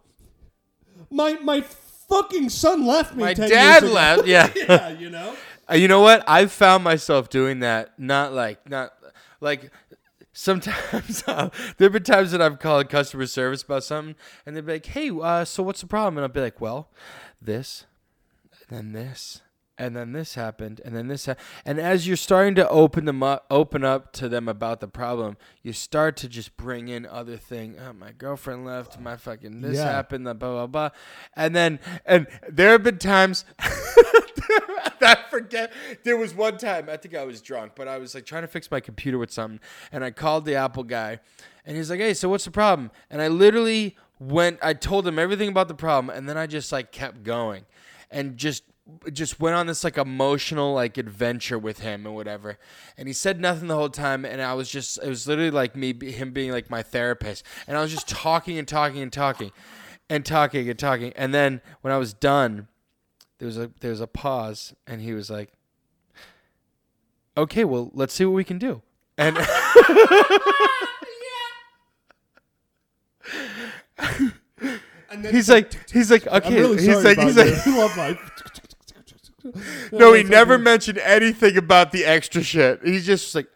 my 1.09 1.33
my 1.41 1.61
fucking 1.61 2.49
son 2.49 2.85
left 2.85 3.15
me. 3.15 3.23
My 3.23 3.33
10 3.33 3.49
dad 3.49 3.83
years 3.83 3.91
ago." 3.91 3.93
left. 3.93 4.27
Yeah. 4.27 4.51
yeah, 4.55 4.89
you 4.89 5.09
know. 5.09 5.35
Uh, 5.71 5.75
you 5.75 5.87
know 5.87 6.01
what? 6.01 6.21
I've 6.27 6.51
found 6.51 6.83
myself 6.83 7.29
doing 7.29 7.59
that. 7.59 7.97
Not 7.97 8.33
like 8.33 8.69
not 8.69 8.91
like 9.39 9.71
sometimes 10.33 11.23
uh, 11.27 11.49
there 11.77 11.85
have 11.85 11.93
been 11.93 12.03
times 12.03 12.31
that 12.33 12.41
I've 12.41 12.59
called 12.59 12.89
customer 12.89 13.25
service 13.27 13.63
about 13.63 13.85
something, 13.85 14.15
and 14.45 14.57
they'd 14.57 14.65
be 14.65 14.73
like, 14.73 14.85
"Hey, 14.87 15.09
uh, 15.09 15.45
so 15.45 15.63
what's 15.63 15.79
the 15.79 15.87
problem?" 15.87 16.17
And 16.17 16.23
I'll 16.23 16.33
be 16.33 16.41
like, 16.41 16.59
"Well, 16.59 16.89
this, 17.41 17.85
and 18.67 18.77
then 18.77 18.91
this." 18.91 19.41
And 19.75 19.95
then 19.95 20.11
this 20.11 20.35
happened, 20.35 20.81
and 20.85 20.95
then 20.95 21.07
this, 21.07 21.25
ha-. 21.25 21.33
and 21.65 21.79
as 21.79 22.07
you're 22.07 22.15
starting 22.15 22.53
to 22.55 22.69
open 22.69 23.05
them 23.05 23.23
up, 23.23 23.47
open 23.49 23.83
up 23.83 24.13
to 24.13 24.29
them 24.29 24.47
about 24.47 24.81
the 24.81 24.87
problem, 24.87 25.35
you 25.63 25.73
start 25.73 26.15
to 26.17 26.29
just 26.29 26.55
bring 26.57 26.89
in 26.89 27.07
other 27.07 27.37
thing. 27.37 27.77
Oh, 27.83 27.91
my 27.91 28.11
girlfriend 28.11 28.65
left. 28.65 28.99
My 28.99 29.17
fucking 29.17 29.61
this 29.61 29.77
Yeah. 29.77 29.85
happened. 29.91 30.27
The 30.27 30.35
blah 30.35 30.51
blah 30.51 30.67
blah, 30.67 30.89
and 31.35 31.55
then 31.55 31.79
and 32.05 32.27
there 32.47 32.69
have 32.73 32.83
been 32.83 32.99
times 32.99 33.45
I 35.01 35.17
forget. 35.29 35.73
There 36.03 36.17
was 36.17 36.33
one 36.33 36.57
time 36.57 36.87
I 36.89 36.97
think 36.97 37.15
I 37.15 37.23
was 37.25 37.41
drunk, 37.41 37.73
but 37.75 37.87
I 37.87 37.97
was 37.97 38.13
like 38.15 38.25
trying 38.25 38.43
to 38.43 38.47
fix 38.47 38.69
my 38.69 38.79
computer 38.79 39.17
with 39.17 39.31
something, 39.31 39.59
and 39.91 40.03
I 40.03 40.11
called 40.11 40.45
the 40.45 40.55
Apple 40.55 40.83
guy, 40.83 41.19
and 41.65 41.75
he's 41.77 41.89
like, 41.89 41.99
"Hey, 41.99 42.13
so 42.13 42.29
what's 42.29 42.45
the 42.45 42.51
problem?" 42.51 42.91
And 43.09 43.21
I 43.21 43.27
literally 43.27 43.97
went. 44.19 44.59
I 44.61 44.73
told 44.73 45.07
him 45.07 45.17
everything 45.19 45.49
about 45.49 45.67
the 45.67 45.73
problem, 45.75 46.15
and 46.15 46.29
then 46.29 46.37
I 46.37 46.47
just 46.47 46.71
like 46.71 46.91
kept 46.91 47.23
going, 47.23 47.65
and 48.11 48.37
just 48.37 48.63
just 49.13 49.39
went 49.39 49.55
on 49.55 49.67
this 49.67 49.83
like 49.83 49.97
emotional 49.97 50.73
like 50.73 50.97
adventure 50.97 51.57
with 51.57 51.79
him 51.79 52.05
and 52.05 52.15
whatever. 52.15 52.57
And 52.97 53.07
he 53.07 53.13
said 53.13 53.39
nothing 53.39 53.67
the 53.67 53.75
whole 53.75 53.89
time 53.89 54.25
and 54.25 54.41
i 54.41 54.53
was 54.53 54.69
just 54.69 54.99
it 55.01 55.07
was 55.07 55.27
literally 55.27 55.51
like 55.51 55.75
me 55.75 55.93
him 56.11 56.31
being 56.31 56.51
like 56.51 56.69
my 56.69 56.83
therapist. 56.83 57.45
And 57.67 57.77
i 57.77 57.81
was 57.81 57.91
just 57.91 58.07
talking 58.07 58.57
and 58.57 58.67
talking 58.67 59.01
and 59.01 59.11
talking 59.11 59.51
and 60.09 60.25
talking 60.25 60.69
and 60.69 60.77
talking. 60.77 61.13
And 61.15 61.33
then 61.33 61.61
when 61.81 61.93
i 61.93 61.97
was 61.97 62.13
done 62.13 62.67
there 63.39 63.45
was 63.45 63.57
a 63.57 63.71
there 63.79 63.91
was 63.91 64.01
a 64.01 64.07
pause 64.07 64.73
and 64.85 65.01
he 65.01 65.13
was 65.13 65.29
like 65.29 65.53
okay 67.35 67.63
well 67.63 67.89
let's 67.93 68.13
see 68.13 68.25
what 68.25 68.33
we 68.33 68.43
can 68.43 68.57
do. 68.57 68.81
And 69.17 69.37
And 75.13 75.23
then 75.23 75.35
he's 75.35 75.47
like 75.47 75.91
he's 75.91 76.09
like 76.09 76.25
okay 76.25 76.59
really 76.59 76.81
he's 76.81 77.03
like 77.03 77.19
he's 77.19 77.37
like 77.37 77.67
I 77.67 77.77
love 77.77 77.95
my. 77.95 78.19
no 79.91 80.13
he 80.13 80.23
never 80.23 80.57
mentioned 80.57 80.97
anything 80.99 81.57
about 81.57 81.91
the 81.91 82.05
extra 82.05 82.41
shit 82.41 82.79
he's 82.83 83.05
just 83.05 83.35
like 83.35 83.47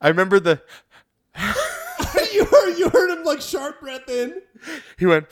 i 0.00 0.08
remember 0.08 0.38
the 0.38 0.60
you 2.34 2.44
heard 2.44 2.78
you 2.78 2.88
heard 2.90 3.10
him 3.10 3.24
like 3.24 3.40
sharp 3.40 3.80
breath 3.80 4.08
in. 4.08 4.42
He 4.98 5.06
went. 5.06 5.26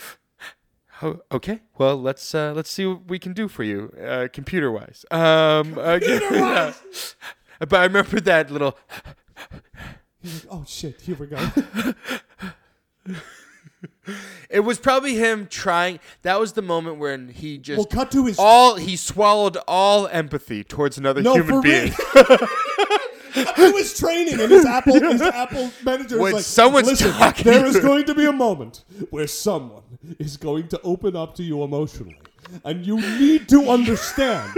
Oh, 1.01 1.21
okay. 1.33 1.61
Well, 1.79 2.01
let's 2.01 2.35
uh, 2.35 2.53
let's 2.55 2.71
see 2.71 2.87
what 2.87 3.07
we 3.07 3.19
can 3.19 3.33
do 3.33 3.49
for 3.49 3.65
you, 3.65 3.93
uh, 4.05 4.29
computer 4.33 4.71
wise. 4.71 5.05
Um, 5.11 5.79
uh, 5.79 5.99
yeah. 6.03 6.73
But 7.59 7.75
I 7.75 7.85
remember 7.85 8.21
that 8.21 8.51
little. 8.51 8.79
He's 10.21 10.45
like, 10.45 10.55
oh 10.55 10.65
shit, 10.67 11.01
here 11.01 11.17
we 11.17 11.27
go. 11.27 11.95
It 14.51 14.61
was 14.61 14.79
probably 14.79 15.15
him 15.15 15.47
trying. 15.49 15.99
That 16.23 16.39
was 16.39 16.53
the 16.53 16.63
moment 16.63 16.99
when 16.99 17.29
he 17.29 17.57
just 17.59 17.79
Well, 17.79 17.87
cut 17.87 18.11
to 18.13 18.27
his- 18.27 18.39
all. 18.39 18.77
He 18.77 18.97
swallowed 18.97 19.57
all 19.67 20.07
empathy 20.09 20.63
towards 20.65 20.99
another 20.99 21.23
No, 21.23 21.35
human 21.35 21.61
being. 21.63 21.93
It 23.35 23.75
was 23.75 23.99
training, 23.99 24.39
and 24.41 24.51
his 24.53 24.67
Apple 24.67 24.93
his 25.01 25.23
Apple 25.23 25.71
manager 25.85 26.17
When 26.19 26.35
was 26.35 26.35
like, 26.35 26.45
someone's 26.45 26.87
"Listen, 26.89 27.13
talking 27.13 27.45
there 27.45 27.65
is 27.65 27.77
you." 27.77 27.81
going 27.81 28.05
to 28.05 28.15
be 28.15 28.27
a 28.27 28.33
moment 28.33 28.85
where 29.11 29.27
someone 29.27 29.83
is 30.19 30.37
going 30.37 30.69
to 30.69 30.81
open 30.83 31.17
up 31.17 31.35
to 31.37 31.43
you 31.43 31.63
emotionally, 31.63 32.19
and 32.65 32.87
you 32.87 32.97
need 33.19 33.49
to 33.49 33.69
understand." 33.71 34.53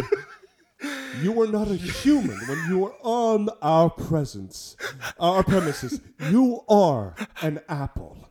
You 1.23 1.41
are 1.41 1.47
not 1.47 1.69
a 1.69 1.77
human 1.77 2.37
when 2.49 2.59
you 2.69 2.85
are 2.87 2.95
on 3.03 3.49
our 3.63 3.89
presence, 3.91 4.77
our 5.19 5.43
premises. 5.43 6.01
You 6.31 6.61
are 6.69 7.15
an 7.43 7.61
apple. 7.69 8.29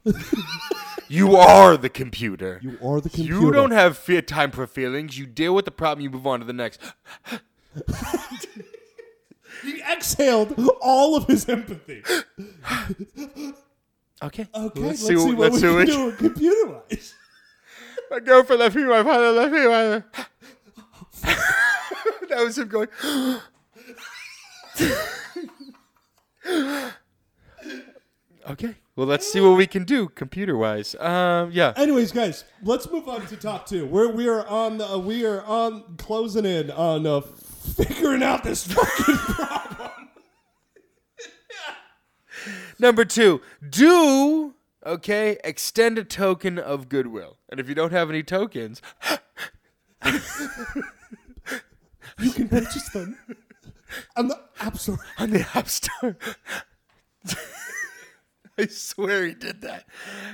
You 1.07 1.35
are 1.37 1.77
the 1.77 1.89
computer. 1.89 2.59
You 2.61 2.77
are 2.83 2.99
the 3.01 3.09
computer. 3.09 3.39
You 3.39 3.51
don't 3.51 3.71
have 3.71 3.97
fe- 3.97 4.21
time 4.21 4.51
for 4.51 4.67
feelings. 4.67 5.17
You 5.17 5.25
deal 5.25 5.55
with 5.55 5.65
the 5.65 5.71
problem. 5.71 6.03
You 6.03 6.09
move 6.09 6.27
on 6.27 6.39
to 6.41 6.45
the 6.45 6.53
next. 6.53 6.79
He 9.63 9.81
exhaled 9.81 10.53
all 10.81 11.15
of 11.15 11.25
his 11.27 11.47
empathy. 11.47 12.03
Okay. 12.05 13.47
Okay, 14.21 14.47
Let's 14.53 14.75
let's, 14.81 15.01
see. 15.07 15.15
what- 15.15 15.37
let's 15.37 15.53
we 15.55 15.59
see 15.61 15.67
can 15.67 15.75
what- 15.75 15.87
do 15.87 16.11
computer-wise. 16.17 17.13
My 18.11 18.19
girlfriend 18.19 18.59
left 18.59 18.75
me. 18.75 18.83
My 18.83 19.03
father 19.03 19.31
left 19.31 19.53
me. 19.53 19.65
My... 19.67 20.03
that 22.35 22.43
was 22.43 22.57
him 22.57 22.67
going. 22.67 22.89
okay. 28.49 28.75
Well, 28.95 29.07
let's 29.07 29.31
see 29.31 29.41
what 29.41 29.57
we 29.57 29.65
can 29.65 29.85
do 29.85 30.09
computer 30.09 30.55
wise. 30.57 30.95
Um. 30.95 31.51
Yeah. 31.51 31.73
Anyways, 31.75 32.11
guys, 32.11 32.43
let's 32.61 32.89
move 32.89 33.07
on 33.07 33.25
to 33.27 33.37
top 33.37 33.67
two. 33.67 33.85
Where 33.85 34.09
we 34.09 34.27
are 34.27 34.45
on, 34.47 34.81
uh, 34.81 34.97
we 34.97 35.25
are 35.25 35.43
on 35.43 35.95
closing 35.97 36.45
in 36.45 36.71
on 36.71 37.07
uh, 37.07 37.21
figuring 37.21 38.23
out 38.23 38.43
this 38.43 38.67
fucking 38.67 39.15
problem. 39.35 40.09
Number 42.79 43.05
two. 43.05 43.41
Do 43.67 44.55
okay. 44.85 45.37
Extend 45.43 45.97
a 45.97 46.03
token 46.03 46.59
of 46.59 46.89
goodwill. 46.89 47.37
And 47.49 47.59
if 47.59 47.69
you 47.69 47.75
don't 47.75 47.91
have 47.91 48.09
any 48.09 48.23
tokens, 48.23 48.81
You 52.19 52.31
can 52.31 52.49
purchase 52.49 52.89
them 52.89 53.17
on 54.15 54.27
the 54.27 54.39
App 54.59 54.77
Store. 54.77 54.99
on 55.17 55.31
the 55.31 55.47
App 55.53 55.67
Store. 55.67 56.17
I 58.57 58.67
swear 58.67 59.25
he 59.25 59.33
did 59.33 59.61
that. 59.61 59.85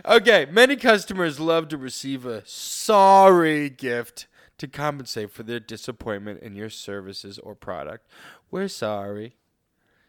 Okay, 0.05 0.45
many 0.51 0.75
customers 0.75 1.39
love 1.39 1.69
to 1.69 1.77
receive 1.77 2.25
a 2.25 2.43
sorry 2.45 3.69
gift 3.69 4.27
to 4.57 4.67
compensate 4.67 5.31
for 5.31 5.43
their 5.43 5.61
disappointment 5.61 6.41
in 6.41 6.55
your 6.55 6.69
services 6.69 7.39
or 7.39 7.55
product. 7.55 8.07
We're 8.51 8.67
sorry. 8.67 9.35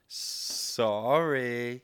Sorry. 0.09 1.83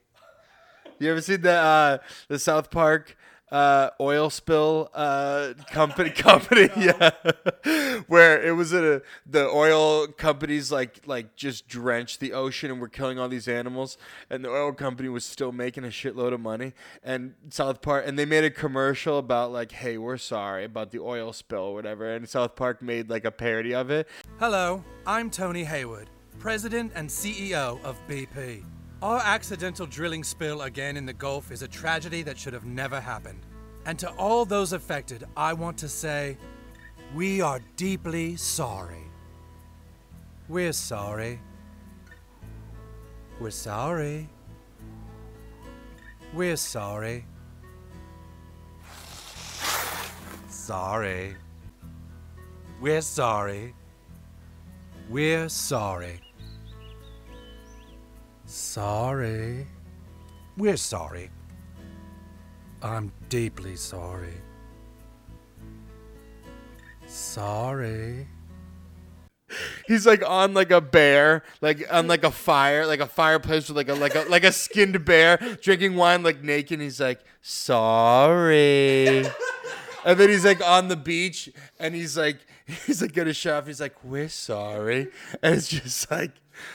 You 0.98 1.10
ever 1.10 1.20
seen 1.20 1.42
the 1.42 1.52
uh, 1.52 1.98
the 2.28 2.38
South 2.38 2.70
Park 2.70 3.16
uh, 3.50 3.90
oil 4.00 4.30
spill 4.30 4.90
uh, 4.94 5.54
company 5.70 6.10
company? 6.16 6.68
yeah, 6.76 7.10
where 8.08 8.42
it 8.42 8.52
was 8.52 8.72
a 8.72 9.02
the 9.24 9.48
oil 9.48 10.06
companies 10.06 10.72
like 10.72 11.00
like 11.06 11.36
just 11.36 11.68
drenched 11.68 12.20
the 12.20 12.32
ocean 12.32 12.70
and 12.70 12.80
were 12.80 12.88
killing 12.88 13.18
all 13.18 13.28
these 13.28 13.48
animals, 13.48 13.98
and 14.30 14.44
the 14.44 14.50
oil 14.50 14.72
company 14.72 15.08
was 15.08 15.24
still 15.24 15.52
making 15.52 15.84
a 15.84 15.88
shitload 15.88 16.32
of 16.32 16.40
money. 16.40 16.72
And 17.02 17.34
South 17.50 17.82
Park 17.82 18.04
and 18.06 18.18
they 18.18 18.26
made 18.26 18.44
a 18.44 18.50
commercial 18.50 19.18
about 19.18 19.52
like, 19.52 19.72
hey, 19.72 19.98
we're 19.98 20.18
sorry 20.18 20.64
about 20.64 20.90
the 20.90 20.98
oil 20.98 21.32
spill 21.32 21.60
or 21.60 21.74
whatever. 21.74 22.14
And 22.14 22.28
South 22.28 22.56
Park 22.56 22.82
made 22.82 23.08
like 23.08 23.24
a 23.24 23.30
parody 23.30 23.74
of 23.74 23.90
it. 23.90 24.08
Hello, 24.38 24.84
I'm 25.06 25.30
Tony 25.30 25.64
Hayward, 25.64 26.10
President 26.38 26.92
and 26.94 27.08
CEO 27.08 27.82
of 27.84 27.96
BP. 28.08 28.64
Our 29.02 29.20
accidental 29.22 29.86
drilling 29.86 30.24
spill 30.24 30.62
again 30.62 30.96
in 30.96 31.04
the 31.04 31.12
Gulf 31.12 31.52
is 31.52 31.60
a 31.60 31.68
tragedy 31.68 32.22
that 32.22 32.38
should 32.38 32.54
have 32.54 32.64
never 32.64 32.98
happened. 32.98 33.40
And 33.84 33.98
to 33.98 34.10
all 34.12 34.46
those 34.46 34.72
affected, 34.72 35.24
I 35.36 35.52
want 35.52 35.76
to 35.78 35.88
say, 35.88 36.38
we 37.14 37.42
are 37.42 37.60
deeply 37.76 38.36
sorry. 38.36 39.04
We're 40.48 40.72
sorry. 40.72 41.40
We're 43.38 43.50
sorry. 43.50 44.28
We're 46.32 46.56
sorry. 46.56 47.26
Sorry. 50.48 51.36
We're 52.80 53.02
sorry. 53.02 53.74
We're 55.10 55.48
sorry. 55.50 56.20
Sorry. 58.56 59.66
We're 60.56 60.78
sorry. 60.78 61.28
I'm 62.82 63.12
deeply 63.28 63.76
sorry. 63.76 64.32
Sorry. 67.06 68.26
He's 69.86 70.06
like 70.06 70.26
on 70.26 70.54
like 70.54 70.70
a 70.70 70.80
bear, 70.80 71.42
like 71.60 71.86
on 71.92 72.08
like 72.08 72.24
a 72.24 72.30
fire, 72.30 72.86
like 72.86 73.00
a 73.00 73.06
fireplace 73.06 73.68
with 73.68 73.76
like 73.76 73.90
a 73.90 73.94
like 73.94 74.14
a 74.14 74.24
like 74.30 74.44
a 74.44 74.52
skinned 74.52 75.04
bear 75.04 75.36
drinking 75.60 75.94
wine 75.94 76.22
like 76.22 76.42
naked. 76.42 76.80
He's 76.80 76.98
like, 76.98 77.20
sorry. 77.42 79.26
And 80.06 80.20
then 80.20 80.28
he's 80.28 80.44
like 80.44 80.64
on 80.64 80.86
the 80.86 80.94
beach 80.94 81.50
and 81.80 81.92
he's 81.92 82.16
like 82.16 82.38
he's 82.86 83.00
like 83.00 83.12
gonna 83.12 83.32
shove. 83.32 83.66
He's 83.66 83.80
like, 83.80 83.94
We're 84.02 84.28
sorry. 84.28 85.08
And 85.42 85.54
it's 85.54 85.68
just 85.68 86.10
like 86.10 86.32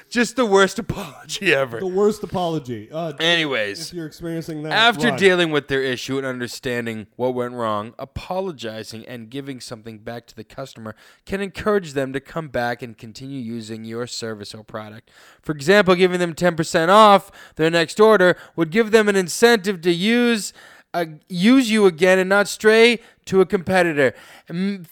just 0.09 0.35
the 0.35 0.45
worst 0.45 0.79
apology 0.79 1.53
ever. 1.53 1.79
The 1.79 1.87
worst 1.87 2.23
apology. 2.23 2.89
Uh, 2.91 3.13
Anyways. 3.19 3.87
if 3.87 3.93
you're 3.93 4.05
experiencing 4.05 4.63
that, 4.63 4.71
After 4.73 5.09
run. 5.09 5.17
dealing 5.17 5.51
with 5.51 5.67
their 5.69 5.81
issue 5.81 6.17
and 6.17 6.25
understanding 6.25 7.07
what 7.15 7.33
went 7.33 7.55
wrong, 7.55 7.93
apologizing 7.97 9.05
and 9.07 9.29
giving 9.29 9.59
something 9.59 9.99
back 9.99 10.27
to 10.27 10.35
the 10.35 10.43
customer 10.43 10.95
can 11.25 11.41
encourage 11.41 11.93
them 11.93 12.13
to 12.13 12.19
come 12.19 12.49
back 12.49 12.81
and 12.81 12.97
continue 12.97 13.39
using 13.39 13.83
your 13.83 14.05
service 14.07 14.53
or 14.53 14.63
product. 14.63 15.09
For 15.41 15.51
example, 15.51 15.95
giving 15.95 16.19
them 16.19 16.33
10% 16.33 16.89
off 16.89 17.31
their 17.55 17.71
next 17.71 17.99
order 17.99 18.37
would 18.55 18.69
give 18.69 18.91
them 18.91 19.09
an 19.09 19.15
incentive 19.15 19.81
to 19.81 19.91
use 19.91 20.53
uh, 20.93 21.05
use 21.29 21.69
you 21.71 21.85
again 21.85 22.19
and 22.19 22.29
not 22.29 22.47
stray 22.47 22.99
to 23.25 23.41
a 23.41 23.45
competitor. 23.45 24.13
Mm, 24.49 24.85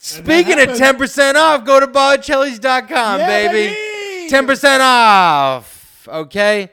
Speaking 0.00 0.58
of 0.58 0.68
10% 0.70 1.34
off, 1.34 1.64
go 1.64 1.78
to 1.80 1.86
botticellis.com, 1.86 3.20
Yeah, 3.20 3.26
baby. 3.26 3.74
baby. 3.74 4.30
10% 4.30 4.80
off. 4.80 6.08
Okay? 6.10 6.70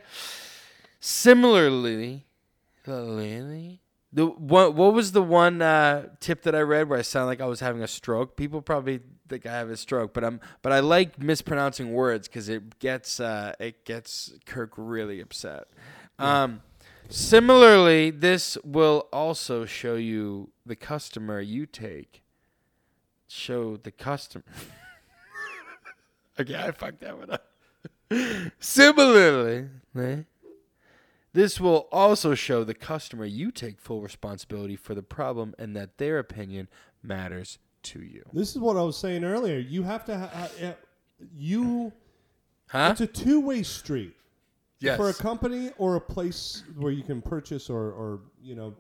Similarly, 1.00 2.26
Lily, 2.88 3.82
the 4.14 4.28
what 4.28 4.74
what 4.74 4.94
was 4.94 5.12
the 5.12 5.22
one 5.22 5.62
uh, 5.62 6.08
tip 6.22 6.44
that 6.44 6.56
I 6.56 6.62
read 6.62 6.88
where 6.88 6.98
I 6.98 7.02
sound 7.02 7.28
like 7.28 7.42
I 7.42 7.46
was 7.46 7.60
having 7.60 7.82
a 7.84 7.88
stroke? 7.88 8.38
People 8.38 8.62
probably 8.62 9.02
think 9.28 9.46
I 9.46 9.52
have 9.52 9.70
a 9.70 9.76
stroke, 9.76 10.14
but 10.14 10.24
I'm 10.24 10.40
but 10.62 10.72
I 10.72 10.80
like 10.80 11.20
mispronouncing 11.22 11.92
words 11.92 12.28
because 12.30 12.48
it 12.48 12.80
gets 12.80 13.20
uh, 13.20 13.54
it 13.60 13.84
gets 13.84 14.32
Kirk 14.46 14.72
really 14.78 15.20
upset. 15.20 15.66
Um, 16.20 16.62
similarly, 17.14 18.10
this 18.12 18.58
will 18.64 19.08
also 19.14 19.66
show 19.66 19.96
you 19.96 20.50
the 20.66 20.76
customer 20.76 21.40
you 21.40 21.66
take. 21.66 22.24
Show 23.28 23.78
the 23.78 23.92
customer. 23.92 24.44
okay, 26.40 26.56
I 26.56 26.72
fucked 26.72 27.02
that 27.02 27.18
one 27.18 27.32
up. 27.32 27.46
Similarly, 28.60 29.70
eh, 29.98 30.18
this 31.34 31.60
will 31.60 31.88
also 31.92 32.36
show 32.36 32.64
the 32.64 32.76
customer 32.76 33.26
you 33.26 33.52
take 33.52 33.80
full 33.80 34.02
responsibility 34.02 34.76
for 34.76 34.94
the 34.94 35.02
problem 35.02 35.56
and 35.58 35.76
that 35.76 35.98
their 35.98 36.20
opinion 36.20 36.68
matters 37.02 37.58
to 37.84 38.02
you. 38.02 38.24
This 38.34 38.52
is 38.52 38.60
what 38.60 38.78
I 38.78 38.84
was 38.84 38.98
saying 38.98 39.24
earlier. 39.24 39.58
You 39.58 39.84
have 39.84 40.06
to. 40.06 40.18
Ha- 40.18 40.30
ha- 40.32 40.68
uh, 40.68 40.74
you. 41.36 41.92
Huh? 42.68 42.90
It's 42.92 43.02
a 43.02 43.08
two-way 43.08 43.64
street. 43.64 44.16
Yes. 44.84 44.98
For 44.98 45.10
a 45.10 45.14
company 45.14 45.72
or 45.78 45.96
a 45.96 46.02
place 46.02 46.64
where 46.78 46.92
you 46.92 47.04
can 47.04 47.22
purchase 47.22 47.70
or, 47.70 47.92
or 47.92 48.20
you 48.42 48.56
know, 48.56 48.76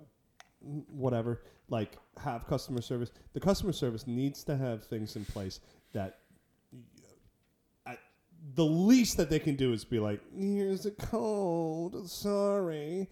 whatever, 0.89 1.41
like 1.69 1.97
have 2.21 2.45
customer 2.47 2.81
service. 2.81 3.11
The 3.33 3.39
customer 3.39 3.73
service 3.73 4.05
needs 4.07 4.43
to 4.45 4.57
have 4.57 4.83
things 4.83 5.15
in 5.15 5.25
place 5.25 5.59
that 5.93 6.19
the 8.55 8.65
least 8.65 9.15
that 9.17 9.29
they 9.29 9.39
can 9.39 9.55
do 9.55 9.71
is 9.71 9.85
be 9.85 9.99
like, 9.99 10.19
"Here's 10.37 10.85
a 10.85 10.91
code. 10.91 12.09
Sorry." 12.09 13.07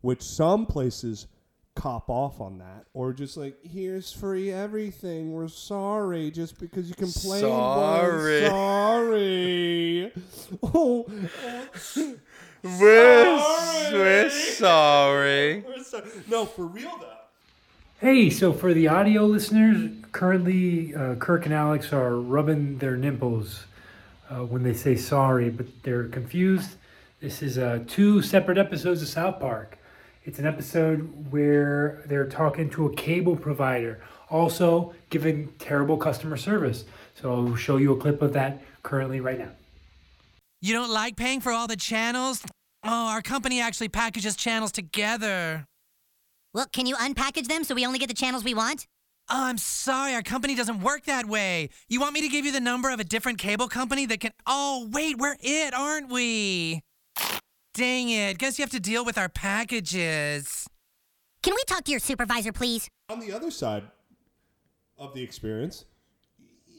which 0.00 0.22
some 0.22 0.66
places 0.66 1.26
cop 1.74 2.08
off 2.10 2.40
on 2.40 2.58
that, 2.58 2.86
or 2.92 3.12
just 3.12 3.36
like 3.36 3.56
here's 3.62 4.12
free 4.12 4.50
everything. 4.50 5.32
We're 5.32 5.48
sorry, 5.48 6.30
just 6.30 6.58
because 6.58 6.88
you 6.88 6.94
complained. 6.94 7.42
Sorry. 7.42 8.46
sorry. 8.46 10.12
oh, 10.62 11.06
oh 11.08 12.14
We're, 12.62 13.36
we're 13.92 14.30
sorry. 14.30 15.60
we're 15.66 15.82
so- 15.82 16.02
no, 16.28 16.44
for 16.44 16.66
real 16.66 16.90
though. 17.00 17.06
Hey, 18.00 18.30
so 18.30 18.52
for 18.52 18.72
the 18.74 18.88
audio 18.88 19.24
listeners, 19.24 19.90
currently 20.12 20.94
uh, 20.94 21.14
Kirk 21.16 21.44
and 21.46 21.54
Alex 21.54 21.92
are 21.92 22.16
rubbing 22.16 22.78
their 22.78 22.96
nipples 22.96 23.64
uh, 24.30 24.36
when 24.44 24.62
they 24.62 24.74
say 24.74 24.96
sorry, 24.96 25.50
but 25.50 25.66
they're 25.82 26.04
confused. 26.04 26.76
This 27.20 27.42
is 27.42 27.58
uh, 27.58 27.80
two 27.88 28.22
separate 28.22 28.58
episodes 28.58 29.02
of 29.02 29.08
South 29.08 29.40
Park. 29.40 29.78
It's 30.24 30.38
an 30.38 30.46
episode 30.46 31.30
where 31.30 32.02
they're 32.06 32.28
talking 32.28 32.70
to 32.70 32.86
a 32.86 32.94
cable 32.94 33.34
provider, 33.34 34.00
also 34.30 34.94
giving 35.10 35.48
terrible 35.58 35.96
customer 35.96 36.36
service. 36.36 36.84
So 37.20 37.32
I'll 37.32 37.56
show 37.56 37.78
you 37.78 37.92
a 37.92 37.96
clip 37.96 38.20
of 38.22 38.32
that 38.34 38.62
currently 38.82 39.20
right 39.20 39.38
now. 39.38 39.50
You 40.60 40.72
don't 40.72 40.90
like 40.90 41.16
paying 41.16 41.40
for 41.40 41.52
all 41.52 41.66
the 41.66 41.76
channels? 41.76 42.42
Oh, 42.82 43.08
our 43.08 43.22
company 43.22 43.60
actually 43.60 43.88
packages 43.88 44.34
channels 44.36 44.72
together. 44.72 45.66
Well, 46.52 46.66
can 46.72 46.86
you 46.86 46.96
unpackage 46.96 47.46
them 47.46 47.62
so 47.64 47.74
we 47.74 47.86
only 47.86 47.98
get 47.98 48.08
the 48.08 48.14
channels 48.14 48.42
we 48.42 48.54
want? 48.54 48.86
Oh, 49.30 49.44
I'm 49.44 49.58
sorry, 49.58 50.14
our 50.14 50.22
company 50.22 50.54
doesn't 50.54 50.80
work 50.80 51.04
that 51.04 51.26
way. 51.26 51.68
You 51.88 52.00
want 52.00 52.14
me 52.14 52.22
to 52.22 52.28
give 52.28 52.44
you 52.46 52.52
the 52.52 52.60
number 52.60 52.90
of 52.90 52.98
a 52.98 53.04
different 53.04 53.38
cable 53.38 53.68
company 53.68 54.06
that 54.06 54.20
can. 54.20 54.32
Oh, 54.46 54.88
wait, 54.90 55.18
we're 55.18 55.36
it, 55.40 55.74
aren't 55.74 56.10
we? 56.10 56.80
Dang 57.74 58.08
it, 58.08 58.38
guess 58.38 58.58
you 58.58 58.62
have 58.62 58.70
to 58.70 58.80
deal 58.80 59.04
with 59.04 59.18
our 59.18 59.28
packages. 59.28 60.66
Can 61.42 61.54
we 61.54 61.62
talk 61.68 61.84
to 61.84 61.90
your 61.90 62.00
supervisor, 62.00 62.52
please? 62.52 62.88
on 63.10 63.20
the 63.20 63.32
other 63.32 63.50
side 63.50 63.84
of 64.98 65.14
the 65.14 65.22
experience, 65.22 65.84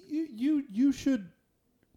you 0.07 0.27
you 0.29 0.63
you 0.69 0.91
should. 0.91 1.29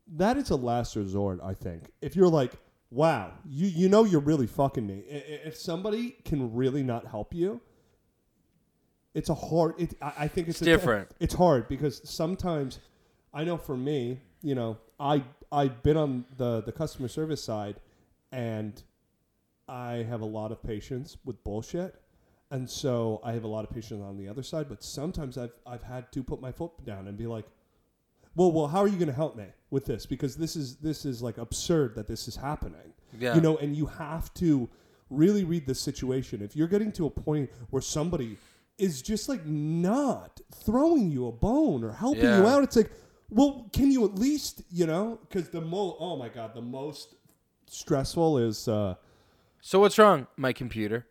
That 0.06 0.36
is 0.36 0.50
a 0.50 0.56
last 0.56 0.96
resort, 0.96 1.40
I 1.42 1.54
think. 1.54 1.90
If 2.00 2.16
you're 2.16 2.28
like, 2.28 2.52
wow, 2.90 3.32
you 3.44 3.66
you 3.68 3.88
know 3.88 4.04
you're 4.04 4.20
really 4.20 4.46
fucking 4.46 4.86
me. 4.86 5.04
I- 5.10 5.46
If 5.48 5.56
somebody 5.56 6.16
can 6.24 6.54
really 6.54 6.82
not 6.82 7.06
help 7.06 7.34
you, 7.34 7.60
it's 9.14 9.28
a 9.28 9.34
hard. 9.34 9.74
It, 9.78 9.94
I, 10.02 10.12
I 10.20 10.28
think 10.28 10.48
it's, 10.48 10.60
It's 10.60 10.62
a- 10.62 10.70
different. 10.70 11.10
it's 11.20 11.34
hard 11.34 11.68
because 11.68 12.00
sometimes, 12.08 12.80
I 13.32 13.44
know 13.44 13.56
for 13.56 13.76
me, 13.76 14.20
you 14.42 14.54
know, 14.54 14.78
I 14.98 15.24
I've 15.50 15.82
been 15.82 15.96
on 15.96 16.24
the 16.36 16.62
the 16.62 16.72
customer 16.72 17.08
service 17.08 17.42
side, 17.42 17.76
and 18.32 18.82
I 19.68 20.04
have 20.08 20.20
a 20.20 20.26
lot 20.26 20.52
of 20.52 20.62
patience 20.62 21.16
with 21.24 21.42
bullshit. 21.44 21.94
And 22.50 22.68
so 22.68 23.18
I 23.24 23.32
have 23.32 23.44
a 23.44 23.48
lot 23.48 23.64
of 23.64 23.70
patience 23.70 24.02
on 24.02 24.18
the 24.18 24.28
other 24.28 24.42
side, 24.42 24.68
but 24.68 24.82
sometimes 24.84 25.38
I've 25.38 25.54
I've 25.66 25.82
had 25.82 26.12
to 26.12 26.22
put 26.22 26.40
my 26.42 26.52
foot 26.52 26.72
down 26.84 27.08
and 27.08 27.16
be 27.16 27.26
like, 27.26 27.46
"Well, 28.34 28.52
well, 28.52 28.66
how 28.68 28.80
are 28.80 28.88
you 28.88 28.96
going 28.96 29.08
to 29.08 29.12
help 29.14 29.36
me 29.36 29.46
with 29.70 29.84
this? 29.86 30.06
Because 30.06 30.36
this 30.36 30.56
is 30.56 30.76
this 30.76 31.04
is 31.04 31.22
like 31.22 31.38
absurd 31.38 31.94
that 31.96 32.06
this 32.06 32.28
is 32.28 32.36
happening." 32.36 32.92
Yeah. 33.18 33.34
You 33.34 33.40
know, 33.40 33.56
and 33.58 33.76
you 33.76 33.86
have 33.86 34.32
to 34.34 34.68
really 35.10 35.44
read 35.44 35.66
the 35.66 35.74
situation. 35.74 36.40
If 36.42 36.56
you're 36.56 36.68
getting 36.68 36.92
to 36.92 37.06
a 37.06 37.10
point 37.10 37.50
where 37.70 37.82
somebody 37.82 38.38
is 38.78 39.02
just 39.02 39.28
like 39.28 39.44
not 39.46 40.40
throwing 40.54 41.10
you 41.10 41.26
a 41.26 41.32
bone 41.32 41.84
or 41.84 41.92
helping 41.92 42.24
you 42.24 42.46
out, 42.46 42.64
it's 42.64 42.76
like, 42.76 42.90
well, 43.28 43.68
can 43.72 43.90
you 43.90 44.04
at 44.04 44.14
least, 44.14 44.62
you 44.70 44.86
know, 44.86 45.18
because 45.28 45.50
the 45.50 45.60
mo 45.60 45.96
oh 46.00 46.16
my 46.16 46.28
god, 46.28 46.54
the 46.54 46.62
most 46.62 47.14
stressful 47.66 48.38
is 48.38 48.68
uh 48.68 48.94
So 49.60 49.80
what's 49.80 49.98
wrong? 49.98 50.26
My 50.36 50.52
computer. 50.52 51.06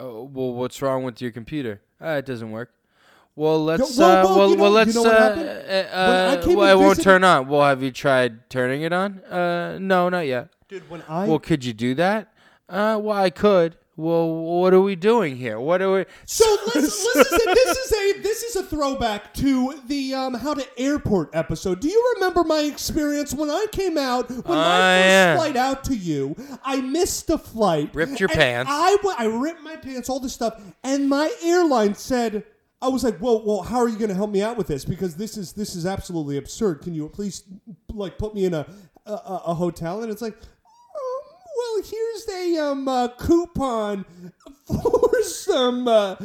Oh, 0.00 0.24
well, 0.24 0.52
what's 0.54 0.82
wrong 0.82 1.04
with 1.04 1.20
your 1.20 1.30
computer? 1.30 1.80
Uh, 2.00 2.16
it 2.18 2.26
doesn't 2.26 2.50
work. 2.50 2.72
Well, 3.34 3.64
let's. 3.64 3.96
well, 3.96 4.10
uh, 4.10 4.24
well, 4.24 4.36
well, 4.38 4.50
you 4.50 4.56
know- 4.56 4.62
well, 4.62 4.70
let's. 4.72 4.94
know 4.94 5.06
uh, 5.06 5.08
uh, 5.10 6.36
I 6.36 6.36
uh, 6.36 6.54
well, 6.54 6.70
it 6.70 6.78
won't 6.78 6.90
visit- 6.96 7.04
turn 7.04 7.24
on. 7.24 7.48
Well, 7.48 7.62
have 7.62 7.82
you 7.82 7.90
tried 7.90 8.50
turning 8.50 8.82
it 8.82 8.92
on? 8.92 9.20
Uh, 9.24 9.78
no, 9.80 10.08
not 10.10 10.26
yet. 10.26 10.48
dude 10.68 10.88
when 10.90 11.02
I 11.08 11.26
Well, 11.26 11.38
could 11.38 11.64
you 11.64 11.72
do 11.72 11.94
that? 11.94 12.32
Uh, 12.68 12.98
well, 13.02 13.16
I 13.16 13.30
could. 13.30 13.76
Well, 13.94 14.26
what 14.34 14.72
are 14.72 14.80
we 14.80 14.96
doing 14.96 15.36
here? 15.36 15.60
What 15.60 15.82
are 15.82 15.92
we? 15.92 16.06
So 16.24 16.44
listen, 16.74 16.80
listen, 17.14 17.54
this 17.54 17.78
is 17.78 17.92
a 17.92 18.20
this 18.22 18.42
is 18.42 18.56
a 18.56 18.62
throwback 18.62 19.34
to 19.34 19.78
the 19.86 20.14
um, 20.14 20.32
how 20.34 20.54
to 20.54 20.66
airport 20.80 21.28
episode. 21.34 21.80
Do 21.80 21.88
you 21.88 22.12
remember 22.14 22.42
my 22.42 22.60
experience 22.60 23.34
when 23.34 23.50
I 23.50 23.66
came 23.70 23.98
out 23.98 24.30
when 24.30 24.38
my 24.38 24.54
Ah, 24.56 24.96
first 24.96 25.04
yeah. 25.06 25.36
flight 25.36 25.56
out 25.56 25.84
to 25.84 25.94
you? 25.94 26.34
I 26.64 26.80
missed 26.80 27.26
the 27.26 27.36
flight, 27.38 27.90
Ripped 27.94 28.18
your 28.18 28.30
and 28.30 28.38
pants. 28.38 28.70
I 28.72 28.96
I 29.18 29.24
ripped 29.26 29.62
my 29.62 29.76
pants, 29.76 30.08
all 30.08 30.20
this 30.20 30.32
stuff, 30.32 30.58
and 30.82 31.08
my 31.08 31.30
airline 31.42 31.94
said. 31.94 32.44
I 32.82 32.88
was 32.88 33.04
like, 33.04 33.20
well, 33.20 33.40
well, 33.46 33.62
how 33.62 33.78
are 33.78 33.88
you 33.88 33.96
going 33.96 34.08
to 34.08 34.14
help 34.14 34.30
me 34.30 34.42
out 34.42 34.56
with 34.56 34.66
this? 34.66 34.84
Because 34.84 35.14
this 35.14 35.36
is 35.36 35.52
this 35.52 35.76
is 35.76 35.86
absolutely 35.86 36.36
absurd. 36.36 36.82
Can 36.82 36.94
you 36.94 37.08
please 37.08 37.44
like 37.88 38.18
put 38.18 38.34
me 38.34 38.44
in 38.44 38.54
a 38.54 38.66
a, 39.06 39.12
a 39.12 39.42
a 39.46 39.54
hotel? 39.54 40.02
And 40.02 40.10
it's 40.10 40.20
like, 40.20 40.34
um, 40.34 41.34
well, 41.56 41.84
here's 41.84 42.28
a 42.28 42.58
um 42.58 42.88
uh, 42.88 43.08
coupon 43.08 44.04
for 44.66 45.22
some 45.22 45.86
uh, 45.86 46.16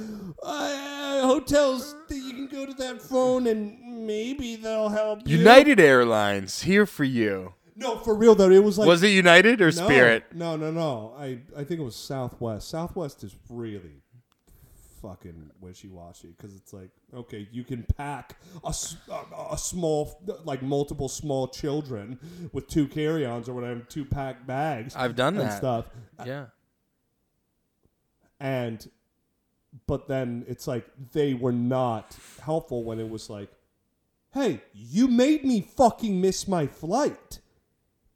uh, 0.42 1.22
hotels 1.28 1.96
that 2.10 2.18
you 2.18 2.34
can 2.34 2.48
go 2.48 2.66
to 2.66 2.74
that 2.74 3.04
phone 3.04 3.46
and 3.46 4.08
maybe 4.08 4.56
they'll 4.56 4.90
help 4.90 5.28
you. 5.28 5.38
United 5.38 5.80
Airlines 5.80 6.64
here 6.64 6.88
for 6.88 7.04
you. 7.04 7.54
No, 7.76 8.00
for 8.00 8.16
real 8.16 8.34
though, 8.34 8.50
it 8.50 8.64
was 8.64 8.80
like 8.80 8.88
was 8.88 9.04
it 9.04 9.10
United 9.10 9.62
or 9.62 9.66
no, 9.66 9.86
Spirit? 9.86 10.24
No, 10.34 10.56
no, 10.58 10.72
no. 10.72 11.14
I 11.20 11.42
I 11.56 11.64
think 11.64 11.80
it 11.80 11.84
was 11.84 11.96
Southwest. 11.96 12.68
Southwest 12.68 13.24
is 13.24 13.36
really 13.48 14.02
fucking 15.02 15.52
wishy-washy 15.62 16.30
because 16.36 16.56
it's 16.56 16.74
like 16.74 16.90
okay 17.14 17.48
you 17.52 17.64
can 17.64 17.84
pack 17.98 18.36
a 18.64 18.74
a 19.52 19.58
small 19.58 20.20
like 20.44 20.62
multiple 20.62 21.08
small 21.10 21.48
children 21.48 22.20
with 22.54 22.68
two 22.68 22.88
carry-ons 22.88 23.48
or 23.48 23.54
whatever 23.54 23.80
two 23.82 24.04
pack 24.06 24.46
bags 24.48 24.96
I've 24.96 25.16
done 25.16 25.38
and 25.38 25.50
that. 25.50 25.58
stuff 25.58 25.86
Yeah. 26.26 26.46
and 28.40 28.90
but 29.86 30.08
then 30.08 30.46
it's 30.48 30.68
like 30.68 30.86
they 31.14 31.34
were 31.34 31.52
not 31.52 32.16
helpful 32.42 32.84
when 32.84 33.00
it 33.00 33.10
was 33.10 33.30
like 33.30 33.50
hey 34.34 34.62
you 34.74 35.08
made 35.08 35.44
me 35.46 35.62
fucking 35.62 36.20
miss 36.20 36.48
my 36.48 36.68
flight 36.68 37.40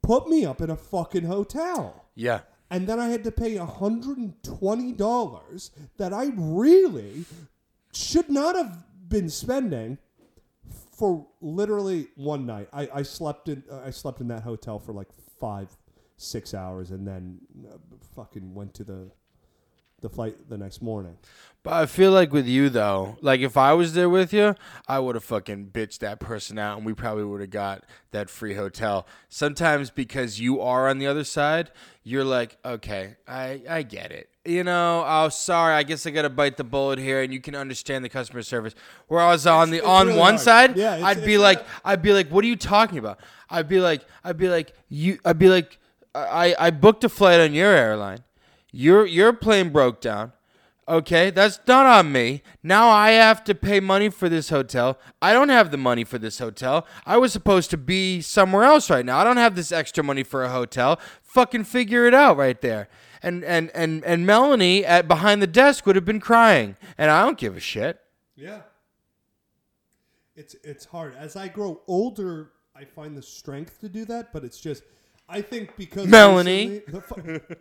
put 0.02 0.28
me 0.28 0.44
up 0.44 0.60
in 0.60 0.70
a 0.70 0.76
fucking 0.76 1.24
hotel 1.24 2.06
Yeah. 2.14 2.40
And 2.72 2.88
then 2.88 2.98
i 2.98 3.08
had 3.08 3.22
to 3.22 3.30
pay 3.30 3.54
$120 3.54 5.70
that 5.98 6.12
i 6.12 6.32
really 6.34 7.24
should 7.92 8.28
not 8.28 8.56
have 8.56 8.82
been 9.08 9.28
spending 9.28 9.98
for 11.02 11.26
literally 11.40 12.06
one 12.14 12.46
night. 12.46 12.68
I, 12.72 12.88
I 12.94 13.02
slept 13.02 13.48
in 13.48 13.64
i 13.84 13.90
slept 13.90 14.20
in 14.20 14.28
that 14.28 14.42
hotel 14.42 14.78
for 14.78 14.92
like 14.92 15.08
five 15.40 15.76
six 16.16 16.54
hours 16.54 16.90
and 16.90 17.06
then 17.06 17.38
uh, 17.68 17.76
fucking 18.14 18.54
went 18.54 18.74
to 18.74 18.84
the 18.84 19.10
the 20.02 20.10
flight 20.10 20.48
the 20.50 20.58
next 20.58 20.82
morning. 20.82 21.16
But 21.64 21.74
I 21.74 21.86
feel 21.86 22.10
like 22.10 22.32
with 22.32 22.46
you 22.48 22.68
though, 22.68 23.16
like 23.20 23.40
if 23.40 23.56
I 23.56 23.72
was 23.72 23.94
there 23.94 24.10
with 24.10 24.32
you, 24.32 24.56
I 24.88 24.98
would 24.98 25.14
have 25.14 25.22
fucking 25.22 25.68
bitched 25.72 26.00
that 26.00 26.18
person 26.18 26.58
out, 26.58 26.76
and 26.76 26.84
we 26.84 26.92
probably 26.92 27.22
would 27.24 27.40
have 27.40 27.50
got 27.50 27.84
that 28.10 28.28
free 28.28 28.54
hotel. 28.54 29.06
Sometimes 29.28 29.88
because 29.90 30.40
you 30.40 30.60
are 30.60 30.88
on 30.88 30.98
the 30.98 31.06
other 31.06 31.22
side, 31.22 31.70
you're 32.02 32.24
like, 32.24 32.56
okay, 32.64 33.14
I 33.28 33.62
I 33.70 33.82
get 33.84 34.10
it. 34.10 34.28
You 34.44 34.64
know, 34.64 35.04
oh 35.06 35.28
sorry, 35.28 35.74
I 35.74 35.84
guess 35.84 36.04
I 36.04 36.10
gotta 36.10 36.30
bite 36.30 36.56
the 36.56 36.64
bullet 36.64 36.98
here, 36.98 37.22
and 37.22 37.32
you 37.32 37.40
can 37.40 37.54
understand 37.54 38.04
the 38.04 38.08
customer 38.08 38.42
service. 38.42 38.74
Where 39.06 39.20
I 39.20 39.30
was 39.30 39.46
on 39.46 39.70
the 39.70 39.76
it's 39.78 39.86
on 39.86 40.08
really 40.08 40.18
one 40.18 40.32
hard. 40.34 40.40
side, 40.44 40.76
Yeah, 40.76 40.96
it's- 40.96 41.16
I'd 41.16 41.24
be 41.24 41.38
like, 41.38 41.64
I'd 41.84 42.02
be 42.02 42.12
like, 42.12 42.28
what 42.28 42.42
are 42.44 42.48
you 42.48 42.56
talking 42.56 42.98
about? 42.98 43.20
I'd 43.48 43.68
be 43.68 43.78
like, 43.78 44.04
I'd 44.24 44.36
be 44.36 44.48
like, 44.48 44.72
you, 44.88 45.20
I'd 45.24 45.38
be 45.38 45.48
like, 45.48 45.78
I 46.12 46.56
I 46.58 46.70
booked 46.72 47.04
a 47.04 47.08
flight 47.08 47.38
on 47.40 47.54
your 47.54 47.70
airline. 47.72 48.24
Your 48.72 49.06
your 49.06 49.32
plane 49.32 49.68
broke 49.70 50.00
down. 50.00 50.32
Okay, 50.88 51.30
that's 51.30 51.60
not 51.68 51.86
on 51.86 52.10
me. 52.10 52.42
Now 52.62 52.88
I 52.88 53.10
have 53.10 53.44
to 53.44 53.54
pay 53.54 53.78
money 53.78 54.08
for 54.08 54.28
this 54.28 54.48
hotel. 54.48 54.98
I 55.22 55.32
don't 55.32 55.48
have 55.48 55.70
the 55.70 55.76
money 55.76 56.02
for 56.02 56.18
this 56.18 56.40
hotel. 56.40 56.86
I 57.06 57.18
was 57.18 57.32
supposed 57.32 57.70
to 57.70 57.76
be 57.76 58.20
somewhere 58.20 58.64
else 58.64 58.90
right 58.90 59.06
now. 59.06 59.18
I 59.18 59.24
don't 59.24 59.36
have 59.36 59.54
this 59.54 59.70
extra 59.70 60.02
money 60.02 60.24
for 60.24 60.42
a 60.42 60.48
hotel. 60.50 60.98
Fucking 61.22 61.64
figure 61.64 62.04
it 62.06 62.14
out 62.14 62.36
right 62.36 62.60
there. 62.60 62.88
And 63.22 63.44
and 63.44 63.70
and 63.74 64.04
and 64.04 64.26
Melanie 64.26 64.84
at 64.84 65.06
behind 65.06 65.40
the 65.40 65.46
desk 65.46 65.86
would 65.86 65.94
have 65.94 66.04
been 66.04 66.18
crying, 66.20 66.76
and 66.98 67.10
I 67.12 67.24
don't 67.24 67.38
give 67.38 67.56
a 67.56 67.60
shit. 67.60 68.00
Yeah. 68.34 68.62
It's 70.34 70.56
it's 70.64 70.86
hard. 70.86 71.14
As 71.14 71.36
I 71.36 71.46
grow 71.46 71.82
older, 71.86 72.50
I 72.74 72.84
find 72.84 73.16
the 73.16 73.22
strength 73.22 73.80
to 73.80 73.88
do 73.88 74.04
that, 74.06 74.32
but 74.32 74.42
it's 74.44 74.58
just 74.60 74.82
I 75.28 75.42
think 75.42 75.76
because 75.76 76.08
Melanie. 76.08 76.82
recently- 76.88 77.40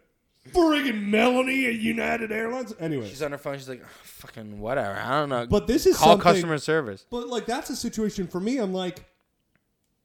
friggin' 0.50 1.04
Melanie 1.08 1.68
at 1.68 1.76
United 1.76 2.32
Airlines. 2.32 2.74
Anyway, 2.80 3.08
She's 3.10 3.22
on 3.22 3.32
her 3.32 3.38
phone. 3.38 3.58
She's 3.58 3.70
like, 3.70 3.82
"Ugh, 3.84 3.90
fucking 4.04 4.60
whatever. 4.60 4.98
I 5.00 5.20
don't 5.20 5.30
know. 5.30 5.46
But 5.48 5.68
this 5.68 5.86
is 5.86 5.98
call 5.98 6.14
something- 6.14 6.24
customer 6.34 6.58
service. 6.58 7.06
But 7.10 7.28
like 7.28 7.46
that's 7.46 7.70
a 7.70 7.76
situation 7.76 8.28
for 8.28 8.40
me. 8.40 8.58
I'm 8.58 8.74
like, 8.74 9.06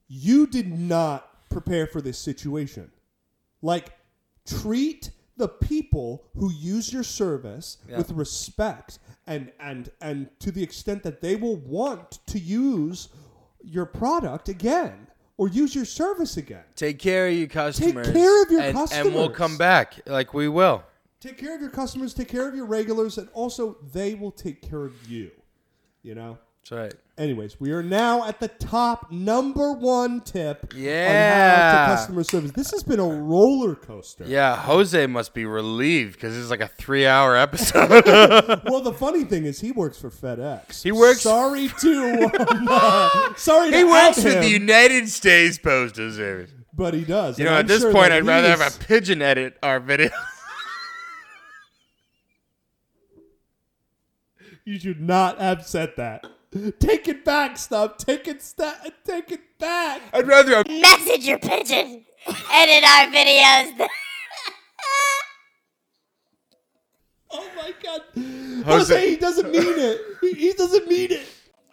you 0.09 0.47
did 0.47 0.79
not 0.79 1.49
prepare 1.51 1.87
for 1.87 2.01
this 2.01 2.19
situation. 2.19 2.91
Like, 3.63 3.93
treat 4.47 5.11
the 5.37 5.49
people 5.49 6.25
who 6.37 6.51
use 6.53 6.93
your 6.93 7.03
service 7.03 7.79
Yeah. 7.89 7.99
with 7.99 8.11
respect 8.13 8.99
and 9.27 9.53
and 9.61 9.91
and 10.01 10.29
to 10.41 10.51
the 10.51 10.63
extent 10.63 11.03
that 11.03 11.21
they 11.21 11.37
will 11.37 11.57
want 11.57 12.21
to 12.27 12.39
use 12.39 13.09
your 13.63 13.85
product 13.87 14.49
again 14.49 15.09
or 15.39 15.49
use 15.49 15.75
your 15.75 15.85
service 15.85 16.37
again. 16.37 16.65
Take 16.75 16.99
care 16.99 17.29
of 17.29 17.35
your 17.35 17.49
customers. 17.49 18.07
Take 18.07 18.17
care 18.17 18.43
of 18.43 18.51
your 18.51 18.61
and, 18.61 18.93
And 18.93 19.15
we'll 19.15 19.31
come 19.31 19.57
back. 19.57 20.01
Like 20.07 20.35
we 20.35 20.49
will. 20.49 20.83
Take 21.21 21.39
care 21.39 21.55
of 21.55 21.61
your 21.61 21.71
customers, 21.71 22.15
take 22.15 22.29
care 22.29 22.47
of 22.47 22.55
your 22.55 22.67
regulars, 22.67 23.19
and 23.19 23.29
also 23.33 23.79
they 23.93 24.15
will 24.15 24.31
take 24.31 24.63
care 24.63 24.85
of 24.85 25.11
you. 25.11 25.31
You 26.03 26.15
know? 26.15 26.39
That's 26.69 26.83
right. 26.83 26.95
Anyways, 27.17 27.61
we 27.61 27.71
are 27.71 27.83
now 27.83 28.27
at 28.27 28.41
the 28.41 28.49
top 28.49 29.13
number 29.13 29.73
one 29.73 30.21
tip 30.21 30.65
on 30.75 30.81
how 30.81 30.85
Yeah. 30.85 31.87
to 31.87 31.95
customer 31.95 32.25
service. 32.25 32.51
This 32.51 32.73
has 32.73 32.83
been 32.83 32.99
a 32.99 33.07
roller 33.07 33.77
coaster. 33.77 34.25
Yeah, 34.27 34.57
Jose 34.57 35.07
must 35.07 35.33
be 35.33 35.45
relieved 35.47 36.15
because 36.15 36.37
it's 36.37 36.51
like 36.51 36.61
a 36.61 36.67
three-hour 36.67 37.37
episode. 37.37 38.05
Well, 38.69 38.81
the 38.81 38.93
funny 38.93 39.23
thing 39.25 39.45
is, 39.45 39.61
he 39.61 39.71
works 39.71 39.99
for 40.01 40.11
FedEx. 40.11 40.83
He 40.83 40.91
works- 40.91 41.21
Sorry 41.21 41.69
to. 41.69 42.31
Um, 42.51 42.67
uh, 42.69 43.35
sorry 43.37 43.71
to 43.71 43.77
he 43.77 43.85
works 43.85 44.19
out 44.19 44.23
for 44.25 44.31
the 44.31 44.49
United 44.49 45.09
States 45.09 45.59
Postal 45.59 46.11
Service. 46.11 46.51
but 46.75 46.95
he 46.95 47.05
does. 47.05 47.39
You 47.39 47.45
and 47.47 47.53
know, 47.53 47.59
I'm 47.59 47.61
at 47.61 47.69
this 47.69 47.83
sure 47.83 47.93
point, 47.93 48.11
I'd 48.13 48.27
rather 48.27 48.49
have 48.49 48.61
a 48.61 48.77
pigeon 48.85 49.23
edit 49.23 49.57
our 49.63 49.79
video. 49.79 50.11
You 54.65 54.81
should 54.81 55.01
not 55.01 55.39
have 55.39 55.65
said 55.65 55.93
that. 55.97 56.27
Take 56.79 57.09
it 57.09 57.25
back, 57.25 57.57
stop. 57.59 57.99
Take 57.99 58.29
it, 58.29 58.43
sta- 58.43 58.79
take 59.05 59.31
it 59.33 59.59
back. 59.59 60.01
I'd 60.13 60.27
rather. 60.27 60.57
Have- 60.57 60.67
Messenger 60.69 61.39
pigeon. 61.39 62.05
Edit 62.53 62.85
our 62.85 63.07
videos. 63.13 63.89
Oh 67.29 67.49
my 67.57 67.73
god, 67.83 68.03
Jose- 68.15 68.63
Jose, 68.95 69.11
he 69.11 69.17
doesn't 69.17 69.51
mean 69.51 69.63
it. 69.79 70.01
He, 70.21 70.33
he 70.33 70.53
doesn't 70.53 70.87
mean 70.89 71.11
it. 71.13 71.27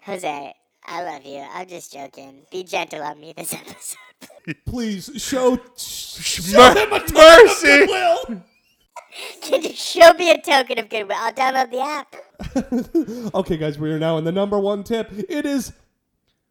Jose, 0.03 0.53
I 0.85 1.03
love 1.03 1.23
you. 1.25 1.45
I'm 1.53 1.67
just 1.67 1.93
joking. 1.93 2.41
Be 2.51 2.63
gentle 2.63 3.01
on 3.03 3.19
me 3.19 3.33
this 3.37 3.53
episode. 3.53 4.55
Please 4.65 5.11
show, 5.17 5.57
show 5.77 6.57
Mer- 6.57 6.77
him 6.85 6.91
a 6.93 6.99
token 6.99 7.15
mercy. 7.15 7.71
of 7.71 7.79
goodwill. 7.87 8.17
Can 8.25 8.35
you 8.35 8.43
show 9.75 10.13
me 10.13 10.31
a 10.31 10.41
token 10.41 10.79
of 10.79 10.89
goodwill? 10.89 11.17
I'll 11.19 11.33
download 11.33 11.71
the 11.71 11.81
app. 11.81 12.15
Okay, 13.35 13.57
guys, 13.57 13.79
we 13.79 13.91
are 13.91 13.99
now 13.99 14.17
in 14.17 14.23
the 14.25 14.31
number 14.31 14.59
one 14.59 14.83
tip. 14.83 15.11
It 15.29 15.45
is 15.45 15.73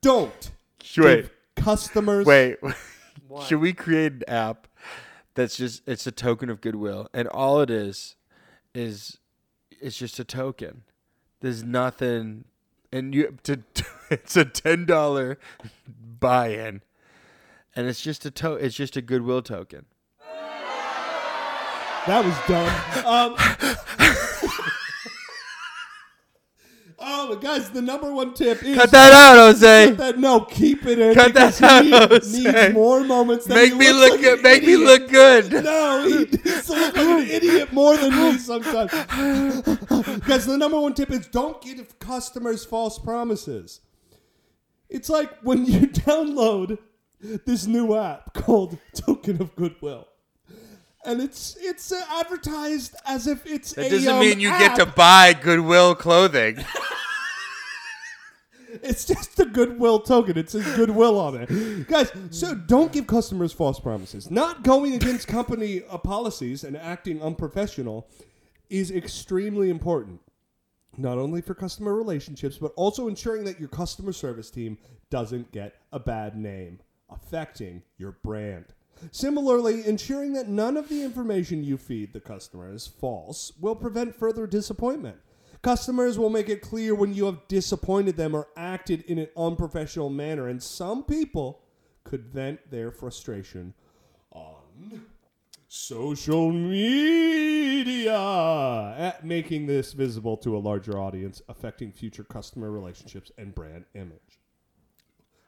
don't 0.00 0.50
Wait, 0.96 1.22
give 1.22 1.30
customers. 1.56 2.26
wait. 2.26 2.56
Should 3.46 3.60
we 3.60 3.72
create 3.72 4.12
an 4.12 4.22
app 4.28 4.66
that's 5.34 5.56
just 5.56 5.82
it's 5.86 6.06
a 6.06 6.12
token 6.12 6.50
of 6.50 6.60
goodwill, 6.60 7.08
and 7.14 7.28
all 7.28 7.60
it 7.60 7.70
is 7.70 8.16
is 8.74 9.18
it's 9.80 9.96
just 9.96 10.18
a 10.18 10.24
token. 10.24 10.82
There's 11.40 11.62
nothing, 11.62 12.44
and 12.92 13.14
you 13.14 13.36
to 13.44 13.60
it's 14.10 14.36
a 14.36 14.44
ten 14.44 14.84
dollar 14.84 15.38
buy-in, 16.20 16.82
and 17.76 17.86
it's 17.86 18.02
just 18.02 18.26
a 18.26 18.30
to 18.32 18.54
it's 18.54 18.74
just 18.74 18.96
a 18.96 19.02
goodwill 19.02 19.42
token. 19.42 19.86
That 22.06 22.24
was 22.24 22.34
dumb. 22.48 22.66
Um, 23.06 23.36
oh, 26.98 27.36
guys, 27.36 27.70
the 27.70 27.80
number 27.80 28.12
one 28.12 28.34
tip 28.34 28.60
is 28.64 28.76
Cut 28.76 28.90
that 28.90 29.12
out, 29.12 29.36
Jose. 29.36 29.92
That, 29.92 30.18
no, 30.18 30.40
keep 30.40 30.84
it 30.84 30.98
in. 30.98 31.14
Cut 31.14 31.32
that 31.34 31.62
out, 31.62 32.10
Jose. 32.10 32.42
needs 32.42 32.74
more 32.74 33.04
moments. 33.04 33.44
Than 33.46 33.56
Make 33.56 33.76
me 33.76 33.92
look 33.92 34.10
like 34.12 34.20
good. 34.20 34.42
Make 34.42 34.64
me 34.64 34.76
look 34.76 35.08
good. 35.10 35.52
No, 35.62 36.04
he 36.08 36.18
needs 36.24 36.66
to 36.66 36.72
look 36.72 36.96
like 36.96 37.06
an 37.06 37.28
idiot 37.28 37.72
more 37.72 37.96
than 37.96 38.10
me 38.10 38.36
sometimes. 38.36 38.90
Guys, 40.26 40.44
the 40.46 40.56
number 40.58 40.80
one 40.80 40.94
tip 40.94 41.12
is 41.12 41.28
don't 41.28 41.62
give 41.62 42.00
customers 42.00 42.64
false 42.64 42.98
promises. 42.98 43.80
It's 44.90 45.08
like 45.08 45.30
when 45.42 45.66
you 45.66 45.86
download 45.86 46.78
this 47.20 47.68
new 47.68 47.94
app 47.94 48.34
called 48.34 48.76
Token 48.92 49.40
of 49.40 49.54
Goodwill. 49.54 50.08
And 51.04 51.20
it's 51.20 51.56
it's 51.60 51.90
uh, 51.90 52.00
advertised 52.20 52.94
as 53.04 53.26
if 53.26 53.44
it's 53.44 53.72
That 53.72 53.86
a, 53.86 53.90
doesn't 53.90 54.14
um, 54.14 54.20
mean 54.20 54.38
you 54.40 54.50
get 54.50 54.76
to 54.76 54.86
buy 54.86 55.32
Goodwill 55.32 55.94
clothing. 55.94 56.64
It's 58.82 59.04
just 59.04 59.38
a 59.38 59.44
goodwill 59.44 60.00
token. 60.00 60.38
It 60.38 60.50
says 60.50 60.64
goodwill 60.76 61.20
on 61.20 61.36
it. 61.36 61.88
Guys, 61.88 62.10
so 62.30 62.54
don't 62.54 62.90
give 62.90 63.06
customers 63.06 63.52
false 63.52 63.78
promises. 63.78 64.30
Not 64.30 64.62
going 64.62 64.94
against 64.94 65.28
company 65.28 65.82
uh, 65.90 65.98
policies 65.98 66.64
and 66.64 66.76
acting 66.76 67.22
unprofessional 67.22 68.08
is 68.70 68.90
extremely 68.90 69.68
important. 69.68 70.20
Not 70.96 71.18
only 71.18 71.42
for 71.42 71.54
customer 71.54 71.94
relationships, 71.94 72.58
but 72.58 72.72
also 72.76 73.08
ensuring 73.08 73.44
that 73.44 73.60
your 73.60 73.68
customer 73.68 74.12
service 74.12 74.50
team 74.50 74.78
doesn't 75.10 75.52
get 75.52 75.74
a 75.92 76.00
bad 76.00 76.36
name, 76.36 76.80
affecting 77.10 77.82
your 77.98 78.12
brand. 78.22 78.66
Similarly, 79.10 79.86
ensuring 79.86 80.32
that 80.34 80.48
none 80.48 80.76
of 80.76 80.88
the 80.88 81.02
information 81.02 81.64
you 81.64 81.76
feed 81.76 82.12
the 82.12 82.20
customer 82.20 82.72
is 82.72 82.86
false 82.86 83.52
will 83.60 83.74
prevent 83.74 84.14
further 84.14 84.46
disappointment. 84.46 85.16
Customers 85.62 86.18
will 86.18 86.30
make 86.30 86.48
it 86.48 86.60
clear 86.60 86.94
when 86.94 87.14
you 87.14 87.26
have 87.26 87.46
disappointed 87.48 88.16
them 88.16 88.34
or 88.34 88.48
acted 88.56 89.02
in 89.02 89.18
an 89.18 89.28
unprofessional 89.36 90.10
manner, 90.10 90.48
and 90.48 90.62
some 90.62 91.04
people 91.04 91.60
could 92.04 92.26
vent 92.26 92.70
their 92.70 92.90
frustration 92.90 93.74
on 94.32 95.02
social 95.68 96.52
media, 96.52 98.12
at 98.98 99.24
making 99.24 99.66
this 99.66 99.92
visible 99.92 100.36
to 100.36 100.56
a 100.56 100.58
larger 100.58 100.98
audience, 100.98 101.40
affecting 101.48 101.92
future 101.92 102.24
customer 102.24 102.70
relationships 102.70 103.30
and 103.38 103.54
brand 103.54 103.84
image. 103.94 104.40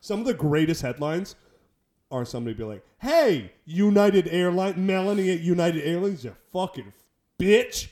Some 0.01 0.21
of 0.21 0.27
the 0.27 0.33
greatest 0.33 0.81
headlines 0.83 1.35
are 2.15 2.25
somebody 2.25 2.55
be 2.55 2.65
like, 2.65 2.85
"Hey, 2.99 3.53
United 3.67 4.29
Airlines, 4.29 4.77
Melanie 4.77 5.31
at 5.31 5.41
United 5.41 5.83
Airlines, 5.83 6.25
you 6.25 6.35
fucking 6.53 6.93
bitch." 7.39 7.89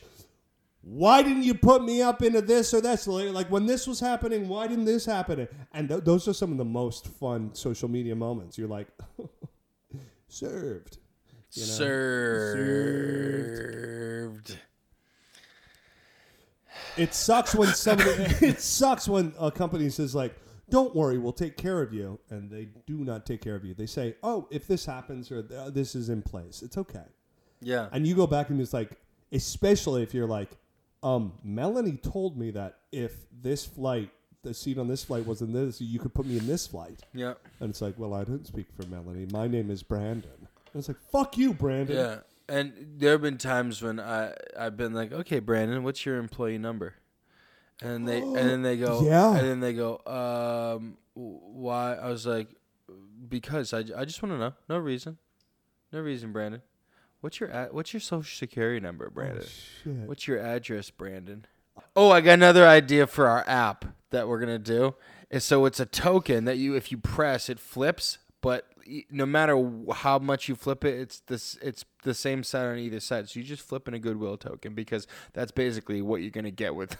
Why 0.84 1.22
didn't 1.22 1.44
you 1.44 1.54
put 1.54 1.84
me 1.84 2.02
up 2.02 2.22
into 2.22 2.40
this 2.40 2.74
or 2.74 2.80
that? 2.80 3.06
Like 3.06 3.48
when 3.50 3.66
this 3.66 3.86
was 3.86 4.00
happening, 4.00 4.48
why 4.48 4.66
didn't 4.66 4.84
this 4.84 5.06
happen? 5.06 5.46
And 5.72 5.88
th- 5.88 6.02
those 6.02 6.26
are 6.26 6.32
some 6.32 6.50
of 6.50 6.58
the 6.58 6.64
most 6.64 7.06
fun 7.06 7.54
social 7.54 7.88
media 7.88 8.16
moments. 8.16 8.58
You're 8.58 8.66
like, 8.66 8.88
served. 10.28 10.98
You 11.52 11.62
know? 11.62 11.68
Served. 11.68 12.58
It 16.96 17.14
sucks 17.14 17.54
when 17.54 17.68
somebody. 17.68 18.10
it 18.46 18.60
sucks 18.60 19.06
when 19.06 19.34
a 19.38 19.52
company 19.52 19.88
says 19.88 20.16
like, 20.16 20.34
"Don't 20.72 20.94
worry, 20.96 21.18
we'll 21.18 21.32
take 21.32 21.56
care 21.56 21.82
of 21.82 21.92
you," 21.92 22.18
and 22.30 22.50
they 22.50 22.68
do 22.86 23.04
not 23.04 23.26
take 23.26 23.42
care 23.42 23.54
of 23.54 23.64
you. 23.64 23.74
They 23.74 23.86
say, 23.86 24.16
"Oh, 24.22 24.48
if 24.50 24.66
this 24.66 24.86
happens 24.86 25.30
or 25.30 25.42
this 25.42 25.94
is 25.94 26.08
in 26.08 26.22
place, 26.22 26.62
it's 26.62 26.78
okay." 26.78 27.04
Yeah. 27.60 27.88
And 27.92 28.06
you 28.06 28.14
go 28.14 28.26
back 28.26 28.50
and 28.50 28.60
it's 28.60 28.72
like, 28.72 28.96
especially 29.30 30.02
if 30.02 30.12
you're 30.14 30.26
like, 30.26 30.50
um, 31.02 31.32
Melanie 31.42 31.96
told 31.96 32.36
me 32.36 32.50
that 32.52 32.78
if 32.90 33.12
this 33.42 33.64
flight, 33.64 34.10
the 34.42 34.54
seat 34.54 34.78
on 34.78 34.88
this 34.88 35.04
flight 35.04 35.26
wasn't 35.26 35.52
this, 35.52 35.80
you 35.80 35.98
could 35.98 36.14
put 36.14 36.26
me 36.26 36.38
in 36.38 36.46
this 36.46 36.66
flight. 36.66 37.00
Yeah. 37.14 37.34
And 37.60 37.70
it's 37.70 37.80
like, 37.80 37.98
well, 37.98 38.14
I 38.14 38.24
didn't 38.24 38.46
speak 38.46 38.66
for 38.72 38.86
Melanie. 38.86 39.26
My 39.30 39.46
name 39.46 39.70
is 39.70 39.82
Brandon. 39.82 40.30
And 40.38 40.80
it's 40.80 40.88
like, 40.88 41.00
fuck 41.10 41.36
you, 41.36 41.54
Brandon. 41.54 41.96
Yeah. 41.96 42.18
And 42.48 42.72
there 42.98 43.12
have 43.12 43.22
been 43.22 43.38
times 43.38 43.80
when 43.82 44.00
I 44.00 44.34
I've 44.58 44.76
been 44.76 44.92
like, 44.92 45.12
okay, 45.12 45.38
Brandon, 45.38 45.84
what's 45.84 46.04
your 46.04 46.18
employee 46.18 46.58
number? 46.58 46.94
And 47.82 48.06
they 48.06 48.20
and 48.20 48.36
then 48.36 48.62
they 48.62 48.76
go, 48.76 49.02
Yeah. 49.02 49.36
And 49.36 49.46
then 49.46 49.60
they 49.60 49.72
go, 49.74 50.00
um, 50.06 50.96
why? 51.14 51.94
I 51.94 52.08
was 52.08 52.26
like, 52.26 52.48
because 53.28 53.72
i, 53.72 53.78
I 53.96 54.04
just 54.04 54.22
want 54.22 54.34
to 54.34 54.38
know, 54.38 54.52
no 54.68 54.78
reason, 54.78 55.18
no 55.92 56.00
reason, 56.00 56.32
Brandon. 56.32 56.62
What's 57.20 57.38
your 57.38 57.52
ad- 57.52 57.72
what's 57.72 57.92
your 57.92 58.00
social 58.00 58.36
security 58.36 58.80
number, 58.80 59.08
Brandon? 59.10 59.46
shit. 59.84 59.92
What's 60.06 60.26
your 60.26 60.38
address, 60.38 60.90
Brandon? 60.90 61.46
Oh, 61.94 62.10
I 62.10 62.20
got 62.20 62.34
another 62.34 62.66
idea 62.66 63.06
for 63.06 63.28
our 63.28 63.44
app 63.46 63.84
that 64.10 64.28
we're 64.28 64.40
gonna 64.40 64.58
do. 64.58 64.94
Is 65.30 65.44
so 65.44 65.64
it's 65.64 65.80
a 65.80 65.86
token 65.86 66.44
that 66.46 66.58
you 66.58 66.74
if 66.74 66.90
you 66.90 66.98
press 66.98 67.48
it 67.48 67.58
flips, 67.60 68.18
but 68.40 68.66
no 69.10 69.24
matter 69.24 69.70
how 69.94 70.18
much 70.18 70.48
you 70.48 70.56
flip 70.56 70.84
it, 70.84 70.98
it's 70.98 71.20
this 71.20 71.56
it's 71.62 71.84
the 72.02 72.14
same 72.14 72.42
side 72.42 72.66
on 72.66 72.78
either 72.78 73.00
side. 73.00 73.28
So 73.28 73.38
you 73.40 73.46
just 73.46 73.62
flip 73.62 73.86
in 73.88 73.94
a 73.94 73.98
goodwill 73.98 74.36
token 74.36 74.74
because 74.74 75.06
that's 75.32 75.52
basically 75.52 76.02
what 76.02 76.22
you're 76.22 76.30
gonna 76.30 76.50
get 76.50 76.74
with 76.74 76.96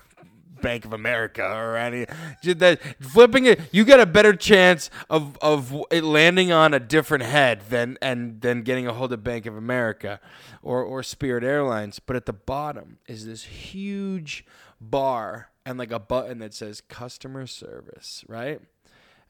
Bank 0.63 0.85
of 0.85 0.93
America 0.93 1.45
or 1.45 1.77
any 1.77 2.07
that 2.45 2.81
flipping 3.01 3.47
it. 3.47 3.61
You 3.73 3.85
get 3.85 4.01
a 4.01 4.07
better 4.07 4.35
chance 4.35 4.91
of 5.11 5.37
of 5.43 5.75
it 5.91 6.05
landing 6.05 6.53
on 6.53 6.73
a 6.73 6.81
different 6.81 7.25
head 7.25 7.63
than 7.69 7.99
and 8.01 8.41
than 8.41 8.63
getting 8.63 8.87
a 8.87 8.95
hold 8.95 9.13
of 9.13 9.23
Bank 9.23 9.47
of 9.47 9.57
America 9.57 10.21
or 10.63 10.83
or 10.83 11.03
Spirit 11.03 11.45
Airlines. 11.45 11.99
But 11.99 12.17
at 12.17 12.27
the 12.27 12.33
bottom 12.33 12.99
is 13.07 13.27
this 13.27 13.45
huge 13.45 14.47
bar 14.81 15.51
and 15.65 15.79
like 15.79 15.93
a 15.93 15.99
button 15.99 16.39
that 16.39 16.55
says 16.55 16.81
customer 16.81 17.47
service, 17.47 18.25
right? 18.29 18.61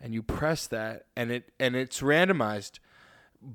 And 0.00 0.14
you 0.14 0.22
press 0.22 0.66
that 0.68 1.06
and 1.16 1.30
it 1.30 1.50
and 1.58 1.76
it's 1.76 2.00
randomized 2.00 2.78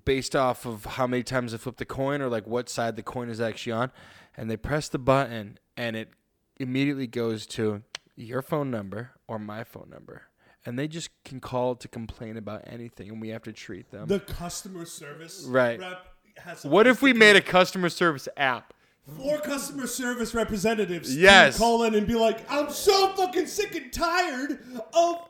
based 0.05 0.35
off 0.35 0.65
of 0.65 0.85
how 0.85 1.07
many 1.07 1.23
times 1.23 1.51
they 1.51 1.57
flip 1.57 1.77
the 1.77 1.85
coin 1.85 2.21
or 2.21 2.29
like 2.29 2.45
what 2.45 2.69
side 2.69 2.95
the 2.95 3.03
coin 3.03 3.29
is 3.29 3.39
actually 3.39 3.71
on, 3.71 3.91
and 4.35 4.49
they 4.49 4.57
press 4.57 4.89
the 4.89 4.99
button 4.99 5.57
and 5.75 5.95
it 5.95 6.09
immediately 6.59 7.07
goes 7.07 7.45
to 7.47 7.83
your 8.15 8.41
phone 8.41 8.71
number 8.71 9.11
or 9.27 9.37
my 9.39 9.63
phone 9.63 9.89
number. 9.89 10.23
And 10.65 10.77
they 10.77 10.87
just 10.87 11.09
can 11.23 11.39
call 11.39 11.75
to 11.75 11.87
complain 11.87 12.35
about 12.35 12.63
anything, 12.67 13.09
and 13.09 13.21
we 13.21 13.29
have 13.29 13.43
to 13.43 13.53
treat 13.53 13.89
them. 13.91 14.07
The 14.07 14.19
customer 14.19 14.85
service 14.85 15.45
Right. 15.47 15.79
rep 15.79 16.05
has 16.37 16.63
what 16.65 16.87
if 16.87 17.01
we 17.01 17.13
made 17.13 17.35
a 17.35 17.41
customer 17.41 17.89
service 17.89 18.27
app? 18.37 18.73
four 19.15 19.39
customer 19.39 19.87
service 19.87 20.35
representatives 20.35 21.15
Yes. 21.15 21.57
call 21.57 21.83
in 21.83 21.95
and 21.95 22.05
be 22.05 22.15
like, 22.15 22.39
I'm 22.51 22.69
so 22.69 23.07
fucking 23.15 23.47
sick 23.47 23.73
and 23.73 23.93
tired 23.93 24.59
of 24.93 25.29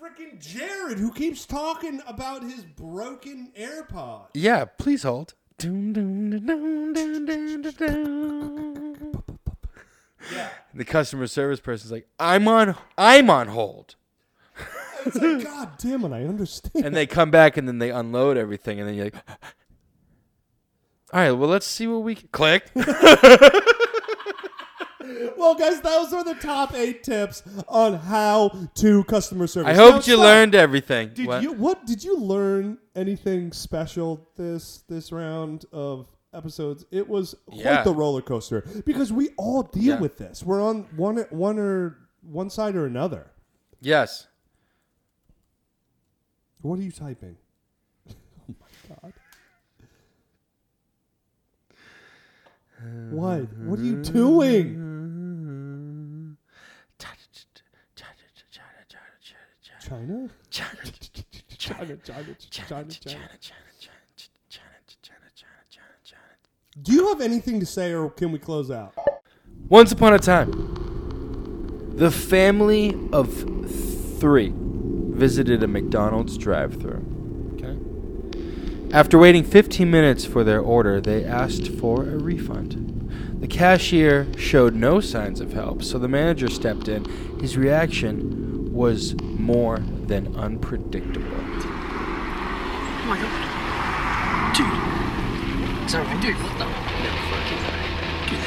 freaking 0.00 0.38
Jared 0.38 0.98
who 1.00 1.10
keeps 1.12 1.44
talking 1.44 2.00
about 2.06 2.44
his 2.44 2.62
broken 2.64 3.50
AirPod. 3.58 4.26
Yeah, 4.34 4.66
please 4.66 5.02
hold. 5.02 5.34
Dun, 5.58 5.92
dun, 5.92 6.30
dun, 6.30 6.46
dun, 6.46 6.92
dun, 6.92 7.24
dun, 7.26 7.62
dun, 7.62 7.74
dun. 7.78 8.73
The 10.74 10.84
customer 10.84 11.26
service 11.26 11.60
person's 11.60 11.92
like, 11.92 12.06
"I'm 12.18 12.48
on, 12.48 12.74
I'm 12.98 13.30
on 13.30 13.48
hold," 13.48 13.94
It's 15.06 15.16
like, 15.16 15.44
God 15.44 15.70
damn 15.78 16.04
it, 16.04 16.12
I 16.12 16.24
understand. 16.24 16.84
and 16.86 16.96
they 16.96 17.06
come 17.06 17.30
back 17.30 17.56
and 17.56 17.68
then 17.68 17.78
they 17.78 17.90
unload 17.90 18.36
everything, 18.36 18.80
and 18.80 18.88
then 18.88 18.94
you're 18.96 19.04
like, 19.06 19.14
"All 21.12 21.20
right, 21.20 21.30
well, 21.32 21.48
let's 21.48 21.66
see 21.66 21.86
what 21.86 21.98
we 22.02 22.14
can 22.14 22.28
click." 22.32 22.70
well, 25.36 25.54
guys, 25.54 25.80
those 25.80 26.12
are 26.12 26.24
the 26.24 26.34
top 26.40 26.74
eight 26.74 27.02
tips 27.04 27.42
on 27.68 27.94
how 27.94 28.68
to 28.76 29.04
customer 29.04 29.46
service. 29.46 29.70
I 29.70 29.74
hope 29.74 30.06
you 30.06 30.18
learned 30.18 30.54
everything. 30.54 31.10
Did 31.14 31.26
What? 31.26 31.42
you 31.42 31.52
what 31.52 31.86
did 31.86 32.02
you 32.02 32.16
learn 32.18 32.78
anything 32.96 33.52
special 33.52 34.26
this 34.36 34.82
this 34.88 35.12
round 35.12 35.66
of 35.72 36.06
episodes? 36.34 36.84
It 36.90 37.08
was 37.08 37.34
quite 37.46 37.60
Yeah. 37.60 37.82
the 37.84 37.92
roller 37.94 38.22
coaster 38.22 38.62
because 38.84 39.12
we 39.12 39.30
all 39.36 39.62
deal 39.62 39.94
Yeah. 39.94 40.00
with 40.00 40.18
this. 40.18 40.42
We're 40.42 40.62
on 40.62 40.82
one 40.96 41.18
one 41.30 41.58
or 41.58 41.98
one 42.22 42.50
side 42.50 42.74
or 42.76 42.86
another. 42.86 43.30
Yes. 43.80 44.26
What 46.62 46.78
are 46.78 46.82
you 46.82 46.92
typing? 46.92 47.36
oh 48.10 48.54
my 48.60 48.66
god. 48.88 49.12
What? 53.10 53.52
What 53.58 53.78
are 53.78 53.82
you 53.82 54.02
doing? 54.02 54.80
China? 59.84 60.28
China, 60.50 60.78
China, 61.58 61.96
China, 62.02 62.34
China, 62.50 62.88
China. 62.90 63.28
Do 66.82 66.92
you 66.92 67.06
have 67.08 67.20
anything 67.20 67.60
to 67.60 67.66
say, 67.66 67.92
or 67.92 68.10
can 68.10 68.32
we 68.32 68.40
close 68.40 68.68
out? 68.68 68.94
Once 69.68 69.92
upon 69.92 70.12
a 70.12 70.18
time, 70.18 70.50
the 71.96 72.10
family 72.10 72.98
of 73.12 73.32
three 74.18 74.52
visited 74.56 75.62
a 75.62 75.68
McDonald's 75.68 76.36
drive-through. 76.36 77.52
Okay. 77.54 77.78
After 78.92 79.18
waiting 79.18 79.44
15 79.44 79.88
minutes 79.88 80.24
for 80.24 80.42
their 80.42 80.60
order, 80.60 81.00
they 81.00 81.24
asked 81.24 81.68
for 81.68 82.02
a 82.02 82.18
refund. 82.18 82.90
The 83.40 83.46
cashier 83.46 84.26
showed 84.36 84.74
no 84.74 84.98
signs 84.98 85.40
of 85.40 85.52
help, 85.52 85.84
so 85.84 85.96
the 85.98 86.08
manager 86.08 86.48
stepped 86.48 86.88
in. 86.88 87.04
His 87.38 87.56
reaction 87.56 88.72
was 88.72 89.14
more 89.22 89.78
than 89.78 90.34
unpredictable. 90.34 91.30
Oh 91.30 93.04
my 93.06 93.16
god. 93.16 93.30
Dude. 93.30 93.43
Is? 95.94 96.00
Dude, 96.20 96.34
what 96.42 96.58
the? 96.58 96.64
No, 96.64 96.70
fucking 97.30 97.60
Dude, 98.28 98.40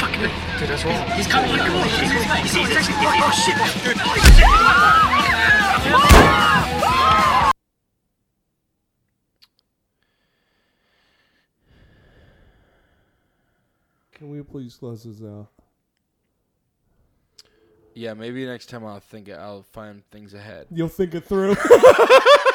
fucking 0.00 0.22
Dude, 0.58 0.68
that's 0.70 0.84
wrong. 0.86 1.06
He's 1.10 1.26
coming. 1.26 1.50
He's 1.50 1.60
coming. 1.60 1.84
He's 1.84 2.00
coming. 2.00 2.42
He's 2.42 2.52
coming. 2.54 2.70
He's 2.70 2.88
coming. 2.88 3.20
Oh, 3.20 3.30
shit. 3.44 3.56
Dude, 3.84 4.00
oh, 4.00 4.16
shit. 4.38 5.44
Can 14.14 14.30
we 14.30 14.42
please 14.42 14.76
close 14.76 15.04
this 15.04 15.20
out? 15.22 15.48
Yeah, 17.94 18.14
maybe 18.14 18.46
next 18.46 18.70
time 18.70 18.86
I'll 18.86 18.98
think 19.00 19.28
it 19.28 19.34
I'll 19.34 19.62
find 19.62 20.02
things 20.10 20.32
ahead. 20.32 20.68
You'll 20.70 20.88
think 20.88 21.14
it 21.14 21.24
through. 21.24 21.54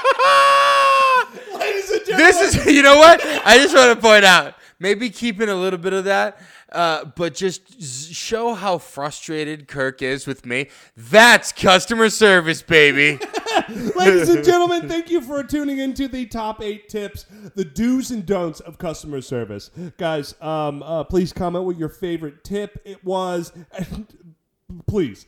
Ladies 2.09 2.19
and 2.19 2.19
gentlemen, 2.19 2.51
This 2.53 2.55
is, 2.55 2.65
you 2.75 2.81
know 2.81 2.97
what? 2.97 3.21
I 3.45 3.57
just 3.57 3.75
want 3.75 3.95
to 3.95 4.01
point 4.01 4.25
out, 4.25 4.55
maybe 4.79 5.09
keeping 5.09 5.49
a 5.49 5.55
little 5.55 5.79
bit 5.79 5.93
of 5.93 6.05
that, 6.05 6.39
uh, 6.71 7.05
but 7.15 7.33
just 7.33 7.81
z- 7.81 8.13
show 8.13 8.53
how 8.53 8.77
frustrated 8.77 9.67
Kirk 9.67 10.01
is 10.01 10.25
with 10.27 10.45
me. 10.45 10.67
That's 10.95 11.51
customer 11.51 12.09
service, 12.09 12.61
baby. 12.61 13.19
Ladies 13.95 14.29
and 14.29 14.43
gentlemen, 14.43 14.87
thank 14.87 15.09
you 15.09 15.21
for 15.21 15.43
tuning 15.43 15.79
into 15.79 16.07
the 16.07 16.25
top 16.25 16.61
eight 16.63 16.89
tips, 16.89 17.25
the 17.55 17.65
do's 17.65 18.11
and 18.11 18.25
don'ts 18.25 18.59
of 18.61 18.77
customer 18.77 19.21
service. 19.21 19.69
Guys, 19.97 20.35
um, 20.41 20.81
uh, 20.83 21.03
please 21.03 21.33
comment 21.33 21.65
what 21.65 21.77
your 21.77 21.89
favorite 21.89 22.43
tip 22.43 22.81
it 22.85 23.03
was, 23.03 23.51
and 23.77 24.07
please 24.87 25.25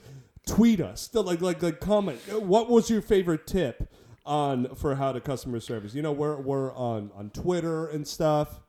tweet 0.47 0.79
us. 0.79 1.01
Still, 1.01 1.23
like, 1.23 1.41
like, 1.41 1.61
like, 1.61 1.79
comment. 1.79 2.19
What 2.41 2.69
was 2.69 2.89
your 2.89 3.01
favorite 3.01 3.45
tip 3.45 3.91
on 4.25 4.75
for 4.75 4.95
how 4.95 5.11
to 5.11 5.21
customer 5.21 5.59
service? 5.59 5.93
You 5.93 6.01
know, 6.01 6.11
we're 6.11 6.37
we're 6.37 6.73
on 6.73 7.11
on 7.15 7.29
Twitter 7.29 7.87
and 7.87 8.07
stuff. 8.07 8.61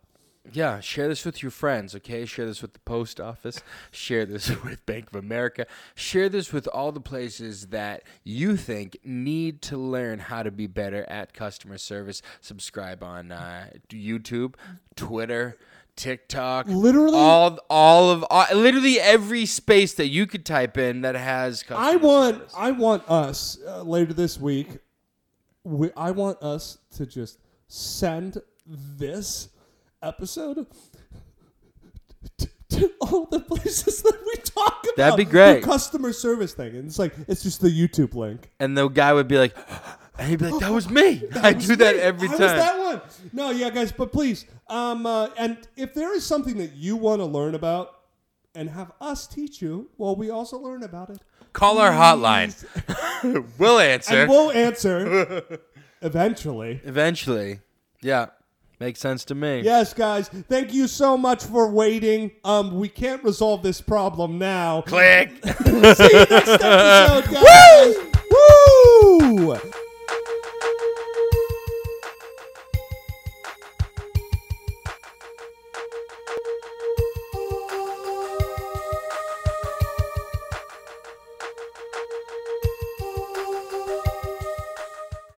Yeah, 0.51 0.81
share 0.81 1.07
this 1.07 1.25
with 1.25 1.41
your 1.41 1.53
friends, 1.53 1.95
okay? 1.95 2.25
Share 2.25 2.47
this 2.47 2.63
with 2.63 2.73
the 2.73 2.81
post 2.81 3.21
office. 3.21 3.63
Share 3.93 4.27
this 4.27 4.49
with 4.65 4.85
Bank 4.87 5.09
of 5.09 5.17
America. 5.17 5.67
Share 5.95 6.29
this 6.29 6.53
with 6.53 6.67
all 6.67 6.91
the 6.91 7.01
places 7.01 7.69
that 7.69 8.03
you 8.25 8.57
think 8.57 8.99
need 9.05 9.63
to 9.63 9.77
learn 9.77 10.19
how 10.19 10.43
to 10.43 10.51
be 10.51 10.67
better 10.67 11.09
at 11.09 11.33
customer 11.33 11.79
service. 11.79 12.23
Subscribe 12.41 13.05
on 13.05 13.31
uh, 13.31 13.69
YouTube, 13.89 14.55
Twitter, 14.97 15.59
TikTok. 15.95 16.67
Literally? 16.67 17.17
all 17.17 17.59
all 17.71 18.11
of 18.11 18.25
all, 18.29 18.47
literally 18.53 18.99
every 18.99 19.47
space 19.47 19.95
that 19.95 20.09
you 20.09 20.27
could 20.27 20.45
type 20.45 20.77
in 20.77 21.03
that 21.03 21.15
has 21.15 21.63
customer 21.63 21.89
I 21.89 21.97
want 21.97 22.37
service. 22.37 22.55
I 22.57 22.71
want 22.73 23.09
us 23.09 23.59
uh, 23.65 23.83
later 23.83 24.13
this 24.13 24.41
week. 24.41 24.79
We, 25.65 25.91
I 25.97 26.11
want 26.11 26.43
us 26.43 26.79
to 26.97 27.07
just 27.07 27.39
send 27.69 28.39
this 28.67 29.49
episode 30.03 30.67
to, 32.39 32.49
to 32.71 32.91
all 33.01 33.27
the 33.27 33.41
places 33.41 34.03
that 34.03 34.19
we 34.27 34.35
talk 34.43 34.85
about. 34.85 34.97
That'd 34.97 35.17
be 35.17 35.25
great. 35.25 35.61
The 35.61 35.67
customer 35.67 36.13
service 36.13 36.53
thing, 36.55 36.75
and 36.77 36.87
it's 36.87 36.99
like 36.99 37.15
it's 37.29 37.43
just 37.43 37.61
the 37.61 37.69
YouTube 37.69 38.15
link. 38.15 38.51
and 38.61 38.77
the 38.77 38.89
guy 38.89 39.13
would 39.13 39.29
be 39.29 39.39
like, 39.39 39.57
and 40.19 40.29
he'd 40.29 40.39
be 40.41 40.51
like, 40.51 40.61
"That 40.61 40.73
was 40.73 40.91
me." 40.91 41.23
I 41.37 41.53
was 41.53 41.67
do 41.67 41.77
that 41.77 41.97
me. 41.97 42.03
every 42.03 42.29
I 42.29 42.33
time. 42.33 42.41
was 42.41 42.51
that 42.53 42.79
one. 42.79 43.01
No, 43.33 43.51
yeah, 43.51 43.71
guys, 43.71 43.93
but 43.93 44.13
please, 44.13 44.47
um, 44.69 45.07
uh, 45.07 45.29
and 45.39 45.59
if 45.77 45.95
there 45.95 46.15
is 46.15 46.27
something 46.27 46.57
that 46.59 46.73
you 46.73 46.97
want 46.97 47.21
to 47.21 47.27
learn 47.27 47.55
about 47.55 47.95
and 48.55 48.69
have 48.69 48.93
us 49.01 49.27
teach 49.27 49.63
you, 49.63 49.89
well, 49.97 50.15
we 50.17 50.29
also 50.31 50.59
learn 50.59 50.83
about 50.83 51.11
it. 51.11 51.19
Call 51.53 51.79
our 51.79 51.93
hotline. 51.93 52.55
we'll 53.59 53.79
answer. 53.79 54.23
and 54.23 54.31
we'll 54.31 54.51
answer 54.51 55.61
eventually. 56.01 56.81
Eventually. 56.85 57.61
Yeah. 58.01 58.27
Makes 58.81 58.99
sense 58.99 59.25
to 59.27 59.37
me. 59.37 59.61
Yes, 59.61 59.95
guys. 59.95 60.29
Thank 60.29 60.75
you 60.75 60.89
so 60.89 61.17
much 61.17 61.45
for 61.45 61.71
waiting. 61.71 62.33
Um, 62.45 62.81
we 62.81 62.89
can't 62.89 63.23
resolve 63.23 63.63
this 63.63 63.81
problem 63.81 64.39
now. 64.39 64.81
Click. 64.83 65.31
See 65.65 65.71
you 65.71 65.81
next 65.83 66.59
episode, 66.61 67.31
guys. 67.31 67.97
Woo! 69.63 69.73